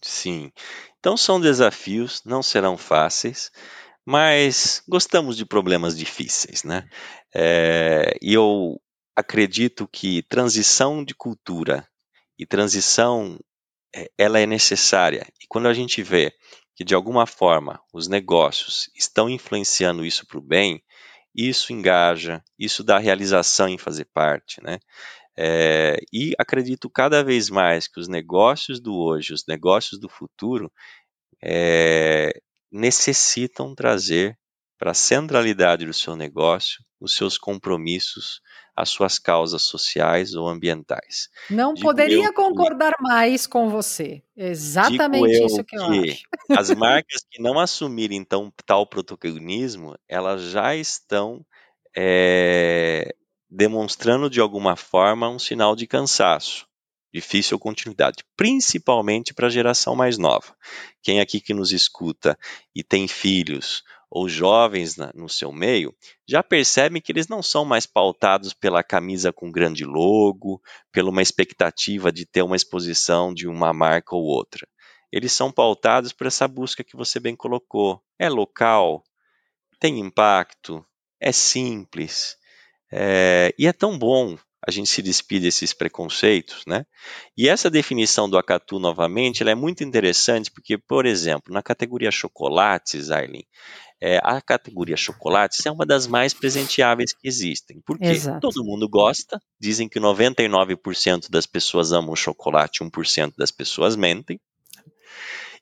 Sim. 0.00 0.52
Então 1.00 1.16
são 1.16 1.40
desafios, 1.40 2.22
não 2.24 2.44
serão 2.44 2.78
fáceis, 2.78 3.50
mas 4.06 4.84
gostamos 4.88 5.36
de 5.36 5.44
problemas 5.44 5.98
difíceis, 5.98 6.62
né? 6.62 6.88
É, 7.34 8.16
e 8.22 8.32
eu 8.32 8.80
acredito 9.16 9.88
que 9.88 10.22
transição 10.22 11.04
de 11.04 11.14
cultura 11.14 11.86
e 12.40 12.46
transição 12.46 13.38
eh, 13.94 14.10
ela 14.16 14.40
é 14.40 14.46
necessária. 14.46 15.26
E 15.42 15.46
quando 15.46 15.68
a 15.68 15.74
gente 15.74 16.02
vê 16.02 16.32
que 16.74 16.82
de 16.82 16.94
alguma 16.94 17.26
forma 17.26 17.78
os 17.92 18.08
negócios 18.08 18.88
estão 18.96 19.28
influenciando 19.28 20.06
isso 20.06 20.26
para 20.26 20.38
o 20.38 20.42
bem, 20.42 20.82
isso 21.34 21.70
engaja, 21.70 22.42
isso 22.58 22.82
dá 22.82 22.98
realização 22.98 23.68
em 23.68 23.76
fazer 23.76 24.06
parte, 24.06 24.62
né? 24.62 24.78
É, 25.36 25.98
e 26.10 26.32
acredito 26.38 26.88
cada 26.88 27.22
vez 27.22 27.50
mais 27.50 27.86
que 27.86 28.00
os 28.00 28.08
negócios 28.08 28.80
do 28.80 28.96
hoje, 28.96 29.34
os 29.34 29.44
negócios 29.46 30.00
do 30.00 30.08
futuro, 30.08 30.72
é, 31.42 32.32
necessitam 32.72 33.74
trazer 33.74 34.38
para 34.80 34.92
a 34.92 34.94
centralidade 34.94 35.84
do 35.84 35.92
seu 35.92 36.16
negócio 36.16 36.82
os 36.98 37.14
seus 37.14 37.36
compromissos 37.38 38.40
as 38.74 38.88
suas 38.88 39.18
causas 39.18 39.62
sociais 39.62 40.34
ou 40.34 40.48
ambientais. 40.48 41.28
Não 41.50 41.74
Digo 41.74 41.86
poderia 41.86 42.32
concordar 42.32 42.94
que, 42.96 43.02
mais 43.02 43.46
com 43.46 43.68
você. 43.68 44.22
Exatamente 44.34 45.44
isso 45.44 45.62
que 45.64 45.76
eu 45.76 45.86
que 45.86 46.10
acho. 46.10 46.22
As 46.48 46.70
marcas 46.70 47.22
que 47.30 47.42
não 47.42 47.58
assumirem 47.58 48.16
então, 48.16 48.50
tal 48.64 48.86
protagonismo, 48.86 49.98
elas 50.08 50.42
já 50.44 50.74
estão 50.74 51.44
é, 51.94 53.14
demonstrando 53.50 54.30
de 54.30 54.40
alguma 54.40 54.76
forma 54.76 55.28
um 55.28 55.38
sinal 55.38 55.76
de 55.76 55.86
cansaço 55.86 56.66
difícil 57.12 57.58
continuidade, 57.58 58.24
principalmente 58.36 59.34
para 59.34 59.48
a 59.48 59.50
geração 59.50 59.96
mais 59.96 60.16
nova. 60.16 60.54
Quem 61.02 61.20
aqui 61.20 61.40
que 61.40 61.52
nos 61.52 61.72
escuta 61.72 62.38
e 62.72 62.84
tem 62.84 63.08
filhos 63.08 63.82
ou 64.10 64.28
jovens 64.28 64.96
na, 64.96 65.12
no 65.14 65.28
seu 65.28 65.52
meio, 65.52 65.94
já 66.26 66.42
percebem 66.42 67.00
que 67.00 67.12
eles 67.12 67.28
não 67.28 67.42
são 67.42 67.64
mais 67.64 67.86
pautados 67.86 68.52
pela 68.52 68.82
camisa 68.82 69.32
com 69.32 69.50
grande 69.50 69.84
logo, 69.84 70.60
pela 70.90 71.10
uma 71.10 71.22
expectativa 71.22 72.10
de 72.10 72.26
ter 72.26 72.42
uma 72.42 72.56
exposição 72.56 73.32
de 73.32 73.46
uma 73.46 73.72
marca 73.72 74.16
ou 74.16 74.24
outra. 74.24 74.66
Eles 75.12 75.32
são 75.32 75.52
pautados 75.52 76.12
por 76.12 76.26
essa 76.26 76.48
busca 76.48 76.82
que 76.82 76.96
você 76.96 77.20
bem 77.20 77.36
colocou. 77.36 78.02
É 78.18 78.28
local, 78.28 79.04
tem 79.78 79.98
impacto, 80.00 80.84
é 81.20 81.32
simples, 81.32 82.36
é, 82.92 83.54
e 83.58 83.66
é 83.66 83.72
tão 83.72 83.96
bom 83.96 84.36
a 84.66 84.70
gente 84.70 84.90
se 84.90 85.00
despide 85.00 85.46
desses 85.46 85.72
preconceitos, 85.72 86.64
né? 86.66 86.84
E 87.36 87.48
essa 87.48 87.70
definição 87.70 88.28
do 88.28 88.36
Acatu 88.36 88.78
novamente, 88.78 89.42
ela 89.42 89.50
é 89.50 89.54
muito 89.54 89.82
interessante 89.82 90.50
porque, 90.50 90.76
por 90.76 91.06
exemplo, 91.06 91.52
na 91.52 91.62
categoria 91.62 92.10
chocolates, 92.10 93.10
Aileen, 93.10 93.46
é, 94.00 94.18
a 94.22 94.40
categoria 94.40 94.96
chocolates 94.96 95.64
é 95.66 95.70
uma 95.70 95.84
das 95.84 96.06
mais 96.06 96.32
presenteáveis 96.32 97.12
que 97.12 97.28
existem. 97.28 97.80
Porque 97.84 98.06
Exato. 98.06 98.40
todo 98.40 98.64
mundo 98.64 98.88
gosta, 98.88 99.40
dizem 99.60 99.88
que 99.88 100.00
99% 100.00 101.30
das 101.30 101.44
pessoas 101.46 101.92
amam 101.92 102.16
chocolate, 102.16 102.82
1% 102.82 103.34
das 103.36 103.50
pessoas 103.50 103.96
mentem. 103.96 104.40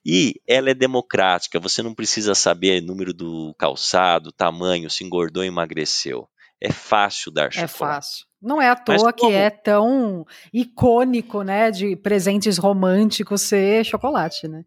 E 0.05 0.39
ela 0.47 0.69
é 0.69 0.73
democrática, 0.73 1.59
você 1.59 1.83
não 1.83 1.93
precisa 1.93 2.33
saber 2.33 2.81
o 2.81 2.85
número 2.85 3.13
do 3.13 3.53
calçado, 3.59 4.31
tamanho, 4.31 4.89
se 4.89 5.03
engordou 5.03 5.43
ou 5.43 5.47
emagreceu. 5.47 6.27
É 6.61 6.71
fácil 6.71 7.31
dar 7.31 7.47
é 7.47 7.51
chocolate. 7.51 7.73
É 7.73 7.77
fácil. 7.77 8.25
Não 8.41 8.61
é 8.61 8.69
à 8.69 8.75
toa 8.75 9.11
que 9.11 9.31
é 9.33 9.49
tão 9.49 10.25
icônico, 10.53 11.43
né, 11.43 11.71
de 11.71 11.97
presentes 11.97 12.57
românticos 12.57 13.41
ser 13.41 13.83
chocolate, 13.85 14.47
né? 14.47 14.63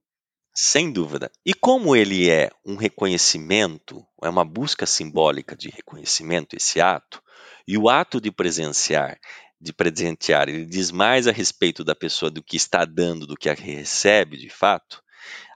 Sem 0.55 0.92
dúvida. 0.92 1.30
E 1.46 1.55
como 1.55 1.96
ele 1.96 2.28
é 2.28 2.50
um 2.64 2.76
reconhecimento, 2.76 4.07
é 4.22 4.28
uma 4.28 4.44
busca 4.44 4.84
simbólica 4.84 5.57
de 5.57 5.70
reconhecimento, 5.70 6.55
esse 6.55 6.80
ato, 6.80 7.22
e 7.66 7.78
o 7.78 7.88
ato 7.88 8.20
de 8.20 8.30
presenciar, 8.30 9.18
de 9.59 9.72
presentear, 9.72 10.48
ele 10.48 10.66
diz 10.66 10.90
mais 10.90 11.26
a 11.26 11.32
respeito 11.32 11.82
da 11.82 11.94
pessoa 11.94 12.30
do 12.30 12.42
que 12.42 12.57
está 12.57 12.84
dando 12.84 13.26
do 13.26 13.36
que 13.36 13.48
a 13.48 13.55
recebe 13.55 14.36
de 14.36 14.50
fato, 14.50 15.03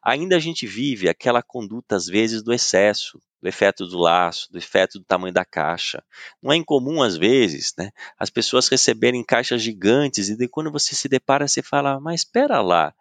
ainda 0.02 0.36
a 0.36 0.38
gente 0.38 0.66
vive 0.66 1.08
aquela 1.08 1.42
conduta, 1.42 1.96
às 1.96 2.06
vezes, 2.06 2.42
do 2.42 2.52
excesso, 2.52 3.20
do 3.42 3.48
efeito 3.48 3.86
do 3.86 3.98
laço, 3.98 4.50
do 4.50 4.56
efeito 4.56 4.98
do 4.98 5.04
tamanho 5.04 5.34
da 5.34 5.44
caixa. 5.44 6.02
Não 6.42 6.52
é 6.52 6.56
incomum, 6.56 7.02
às 7.02 7.16
vezes, 7.16 7.74
né, 7.76 7.90
as 8.18 8.30
pessoas 8.30 8.68
receberem 8.68 9.22
caixas 9.22 9.60
gigantes 9.60 10.30
e 10.30 10.36
de 10.36 10.48
quando 10.48 10.72
você 10.72 10.94
se 10.94 11.06
depara, 11.08 11.46
você 11.46 11.60
fala, 11.62 12.00
mas 12.00 12.20
espera 12.20 12.62
lá, 12.62 12.94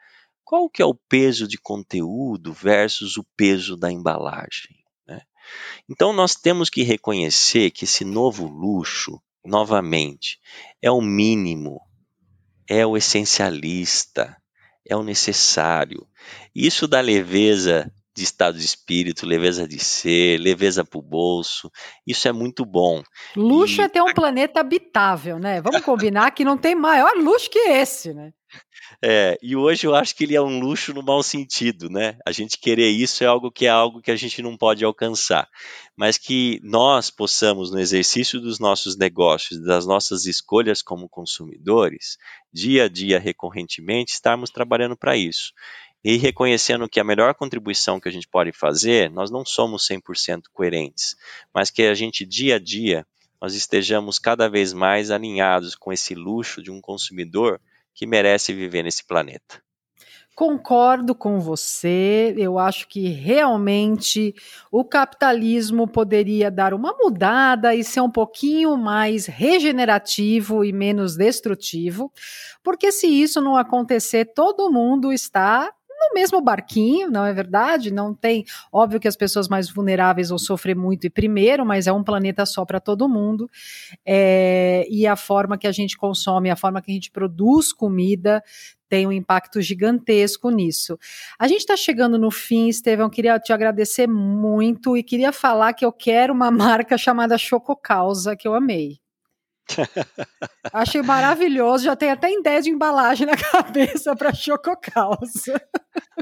qual 0.46 0.70
que 0.70 0.82
é 0.82 0.86
o 0.86 0.94
peso 0.94 1.48
de 1.48 1.58
conteúdo 1.58 2.54
versus 2.54 3.18
o 3.18 3.26
peso 3.36 3.76
da 3.76 3.92
embalagem? 3.92 4.78
Né? 5.08 5.22
Então, 5.90 6.14
nós 6.14 6.36
temos 6.36 6.70
que 6.70 6.84
reconhecer 6.84 7.72
que 7.72 7.84
esse 7.84 8.06
novo 8.06 8.48
luxo, 8.48 9.20
novamente, 9.44 10.40
é 10.82 10.92
o 10.92 11.02
mínimo, 11.02 11.82
é 12.70 12.86
o 12.86 12.96
essencialista, 12.96 14.38
é 14.88 14.96
o 14.96 15.04
necessário. 15.04 16.08
Isso 16.54 16.88
dá 16.88 17.02
leveza 17.02 17.92
de 18.16 18.24
estado 18.24 18.58
de 18.58 18.64
espírito, 18.64 19.26
leveza 19.26 19.68
de 19.68 19.78
ser, 19.78 20.40
leveza 20.40 20.86
para 20.86 20.98
o 20.98 21.02
bolso. 21.02 21.70
Isso 22.08 22.28
é 22.30 22.32
muito 22.32 22.64
bom. 22.66 23.04
Luxo 23.36 23.82
e... 23.82 23.84
é 23.84 23.90
ter 23.90 24.02
um 24.02 24.14
planeta 24.14 24.62
habitável, 24.62 25.38
né? 25.38 25.60
Vamos 25.60 25.82
combinar 25.82 26.32
que 26.32 26.46
não 26.46 26.58
tem 26.58 26.76
maior 26.76 27.14
luxo 27.18 27.50
que 27.50 27.60
esse, 27.60 28.14
né? 28.14 28.32
É, 29.02 29.38
e 29.42 29.56
hoje 29.56 29.86
eu 29.86 29.94
acho 29.94 30.16
que 30.16 30.24
ele 30.24 30.36
é 30.36 30.42
um 30.42 30.60
luxo 30.60 30.94
no 30.94 31.04
mau 31.04 31.22
sentido, 31.22 31.90
né? 31.90 32.18
A 32.26 32.32
gente 32.32 32.58
querer 32.58 32.90
isso 32.90 33.24
é 33.24 33.28
algo 33.28 33.52
que 33.52 33.66
é 33.66 33.70
algo 33.70 34.02
que 34.02 34.12
a 34.12 34.16
gente 34.16 34.42
não 34.42 34.56
pode 34.56 34.86
alcançar, 34.86 35.50
mas 35.96 36.18
que 36.18 36.60
nós 36.64 37.10
possamos, 37.10 37.72
no 37.72 37.80
exercício 37.80 38.40
dos 38.40 38.60
nossos 38.60 38.98
negócios, 38.98 39.62
das 39.62 39.86
nossas 39.86 40.26
escolhas 40.26 40.82
como 40.82 41.10
consumidores, 41.10 42.18
dia 42.54 42.86
a 42.86 42.88
dia, 42.88 43.20
recorrentemente, 43.20 44.14
estarmos 44.14 44.50
trabalhando 44.50 44.96
para 44.96 45.18
isso 45.18 45.54
e 46.04 46.18
reconhecendo 46.18 46.88
que 46.88 47.00
a 47.00 47.04
melhor 47.04 47.34
contribuição 47.34 48.00
que 48.00 48.08
a 48.08 48.12
gente 48.12 48.28
pode 48.28 48.52
fazer, 48.52 49.10
nós 49.10 49.32
não 49.32 49.44
somos 49.44 49.88
100% 49.88 50.44
coerentes, 50.54 51.16
mas 51.52 51.72
que 51.72 51.82
a 51.82 51.96
gente 51.96 52.24
dia 52.26 52.58
a 52.58 52.60
dia 52.60 53.06
nós 53.42 53.56
estejamos 53.56 54.20
cada 54.20 54.48
vez 54.48 54.72
mais 54.72 55.12
alinhados 55.12 55.76
com 55.76 55.92
esse 55.92 56.14
luxo 56.16 56.62
de 56.62 56.72
um 56.72 56.80
consumidor 56.80 57.60
que 57.96 58.06
merece 58.06 58.54
viver 58.54 58.84
nesse 58.84 59.04
planeta. 59.08 59.64
Concordo 60.36 61.16
com 61.16 61.40
você. 61.40 62.36
Eu 62.38 62.60
acho 62.60 62.90
que 62.90 63.08
realmente 63.08 64.36
o 64.70 64.84
capitalismo 64.84 65.88
poderia 65.88 66.52
dar 66.52 66.74
uma 66.74 66.94
mudada 66.94 67.74
e 67.74 67.86
ser 67.86 68.02
um 68.02 68.12
pouquinho 68.12 68.76
mais 68.76 69.28
regenerativo 69.28 70.66
e 70.66 70.74
menos 70.74 71.16
destrutivo, 71.16 72.12
porque 72.62 72.92
se 72.92 73.08
isso 73.08 73.40
não 73.40 73.56
acontecer, 73.56 74.26
todo 74.26 74.70
mundo 74.70 75.14
está 75.14 75.74
no 76.10 76.14
mesmo 76.14 76.42
barquinho, 76.42 77.10
não 77.10 77.26
é 77.26 77.34
verdade? 77.34 77.92
Não 77.92 78.14
tem. 78.14 78.46
Óbvio 78.72 79.00
que 79.00 79.08
as 79.08 79.16
pessoas 79.16 79.48
mais 79.48 79.70
vulneráveis 79.70 80.30
vão 80.30 80.38
sofrer 80.38 80.76
muito 80.76 81.06
e 81.06 81.10
primeiro, 81.10 81.66
mas 81.66 81.88
é 81.88 81.92
um 81.92 82.04
planeta 82.04 82.46
só 82.46 82.66
para 82.66 82.80
todo 82.80 83.10
mundo. 83.10 83.50
É, 84.06 84.86
e 84.90 85.08
a 85.08 85.16
forma 85.16 85.58
que 85.58 85.68
a 85.68 85.72
gente 85.72 85.98
consome, 85.98 86.50
a 86.50 86.56
forma 86.56 86.82
que 86.82 86.92
a 86.92 86.94
gente 86.94 87.12
produz 87.12 87.74
comida 87.74 88.44
tem 88.88 89.08
um 89.08 89.12
impacto 89.12 89.62
gigantesco 89.62 90.50
nisso. 90.50 90.98
A 91.40 91.48
gente 91.48 91.62
está 91.62 91.76
chegando 91.76 92.18
no 92.18 92.30
fim, 92.30 92.68
Estevão, 92.68 93.10
queria 93.10 93.40
te 93.40 93.52
agradecer 93.52 94.08
muito 94.08 94.96
e 94.96 95.04
queria 95.04 95.32
falar 95.32 95.74
que 95.74 95.86
eu 95.86 95.92
quero 95.92 96.34
uma 96.34 96.52
marca 96.52 96.98
chamada 96.98 97.38
Chococausa, 97.38 98.36
que 98.36 98.48
eu 98.48 98.54
amei. 98.54 99.05
Achei 100.72 101.02
maravilhoso, 101.02 101.86
já 101.86 101.96
tem 101.96 102.12
até 102.12 102.32
ideia 102.32 102.62
de 102.62 102.70
embalagem 102.70 103.26
na 103.26 103.36
cabeça 103.38 104.16
para 104.16 104.34
Chococausa. 104.34 105.62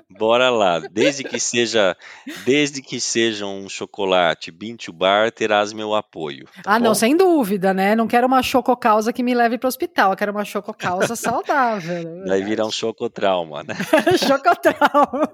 Bora 0.09 0.49
lá. 0.49 0.79
Desde 0.79 1.23
que 1.23 1.39
seja, 1.39 1.97
desde 2.45 2.81
que 2.81 2.99
seja 2.99 3.45
um 3.45 3.67
chocolate 3.67 4.51
bean 4.51 4.75
to 4.75 4.93
bar, 4.93 5.31
terás 5.31 5.73
meu 5.73 5.95
apoio. 5.95 6.45
Tá 6.63 6.75
ah, 6.75 6.79
bom? 6.79 6.85
não, 6.85 6.95
sem 6.95 7.17
dúvida, 7.17 7.73
né? 7.73 7.95
Não 7.95 8.07
quero 8.07 8.27
uma 8.27 8.43
chococausa 8.43 9.11
que 9.11 9.23
me 9.23 9.33
leve 9.33 9.57
para 9.57 9.67
o 9.67 9.69
hospital. 9.69 10.11
Eu 10.11 10.17
quero 10.17 10.31
uma 10.31 10.45
chococausa 10.45 11.15
saudável. 11.17 12.23
Vai 12.27 12.41
virar 12.43 12.65
um 12.65 12.71
chocotrauma, 12.71 13.63
né? 13.63 13.75
chocotrauma. 14.17 15.33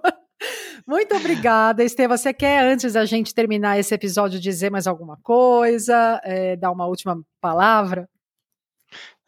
Muito 0.88 1.16
obrigada, 1.16 1.84
Estevam. 1.84 2.18
Você 2.18 2.34
quer, 2.34 2.64
antes 2.64 2.94
da 2.94 3.06
gente 3.06 3.34
terminar 3.34 3.78
esse 3.80 3.94
episódio, 3.94 4.40
dizer 4.40 4.70
mais 4.70 4.88
alguma 4.88 5.18
coisa? 5.18 6.20
É, 6.24 6.56
dar 6.56 6.72
uma 6.72 6.86
última 6.88 7.22
palavra? 7.42 8.10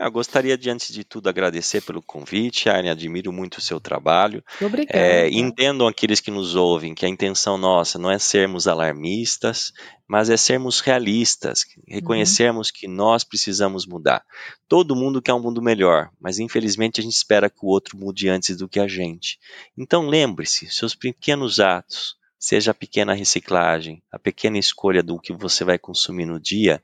Eu 0.02 0.12
gostaria 0.12 0.58
de, 0.58 0.68
antes 0.68 0.92
de 0.92 1.04
tudo, 1.04 1.30
agradecer 1.30 1.82
pelo 1.82 2.02
convite, 2.02 2.68
Arne, 2.68 2.90
admiro 2.90 3.32
muito 3.32 3.60
o 3.60 3.62
seu 3.62 3.80
trabalho. 3.80 4.44
Obrigada. 4.60 4.98
É, 4.98 5.30
entendam 5.30 5.88
aqueles 5.88 6.20
que 6.20 6.32
nos 6.32 6.56
ouvem 6.56 6.96
que 6.96 7.06
a 7.06 7.10
intenção 7.10 7.56
nossa 7.56 8.00
não 8.00 8.10
é 8.10 8.18
sermos 8.18 8.68
alarmistas, 8.68 9.72
mas 10.08 10.32
é 10.32 10.38
sermos 10.38 10.80
realistas, 10.80 11.66
reconhecermos 11.88 12.70
uhum. 12.70 12.74
que 12.76 12.88
nós 12.88 13.24
precisamos 13.24 13.86
mudar. 13.86 14.26
Todo 14.68 14.96
mundo 14.96 15.22
quer 15.22 15.36
um 15.36 15.40
mundo 15.40 15.62
melhor, 15.62 16.10
mas 16.20 16.40
infelizmente 16.40 17.00
a 17.00 17.04
gente 17.04 17.14
espera 17.14 17.48
que 17.48 17.64
o 17.64 17.68
outro 17.68 17.96
mude 17.96 18.28
antes 18.28 18.58
do 18.58 18.68
que 18.68 18.80
a 18.80 18.88
gente. 18.88 19.38
Então 19.78 20.08
lembre-se, 20.08 20.68
seus 20.68 20.96
pequenos 20.96 21.60
atos, 21.60 22.16
seja 22.40 22.72
a 22.72 22.74
pequena 22.74 23.14
reciclagem, 23.14 24.02
a 24.12 24.18
pequena 24.18 24.58
escolha 24.58 25.04
do 25.04 25.20
que 25.20 25.32
você 25.32 25.64
vai 25.64 25.78
consumir 25.78 26.26
no 26.26 26.40
dia, 26.40 26.82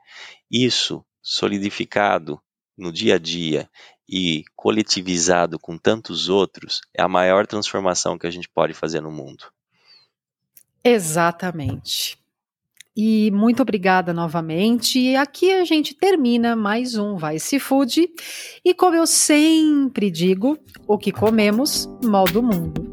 isso 0.52 1.04
solidificado 1.20 2.40
no 2.78 2.92
dia 2.92 3.16
a 3.16 3.18
dia 3.18 3.70
e 4.08 4.44
coletivizado 4.56 5.60
com 5.60 5.78
tantos 5.78 6.30
outros, 6.30 6.82
é 6.94 7.02
a 7.02 7.08
maior 7.08 7.46
transformação 7.46 8.18
que 8.18 8.28
a 8.28 8.32
gente 8.32 8.48
pode 8.48 8.74
fazer 8.74 9.02
no 9.02 9.12
mundo. 9.12 9.46
Exatamente. 10.84 12.18
E 12.96 13.30
muito 13.30 13.62
obrigada 13.62 14.12
novamente. 14.12 14.98
E 14.98 15.16
aqui 15.16 15.54
a 15.54 15.64
gente 15.64 15.94
termina 15.94 16.56
mais 16.56 16.96
um 16.96 17.16
Vice 17.16 17.60
Food. 17.60 18.10
E 18.66 18.74
como 18.74 18.96
eu 18.96 19.06
sempre 19.06 20.10
digo, 20.10 20.58
o 20.88 20.98
que 20.98 21.12
comemos 21.12 21.88
molda 22.04 22.40
o 22.40 22.44
mundo. 22.44 22.88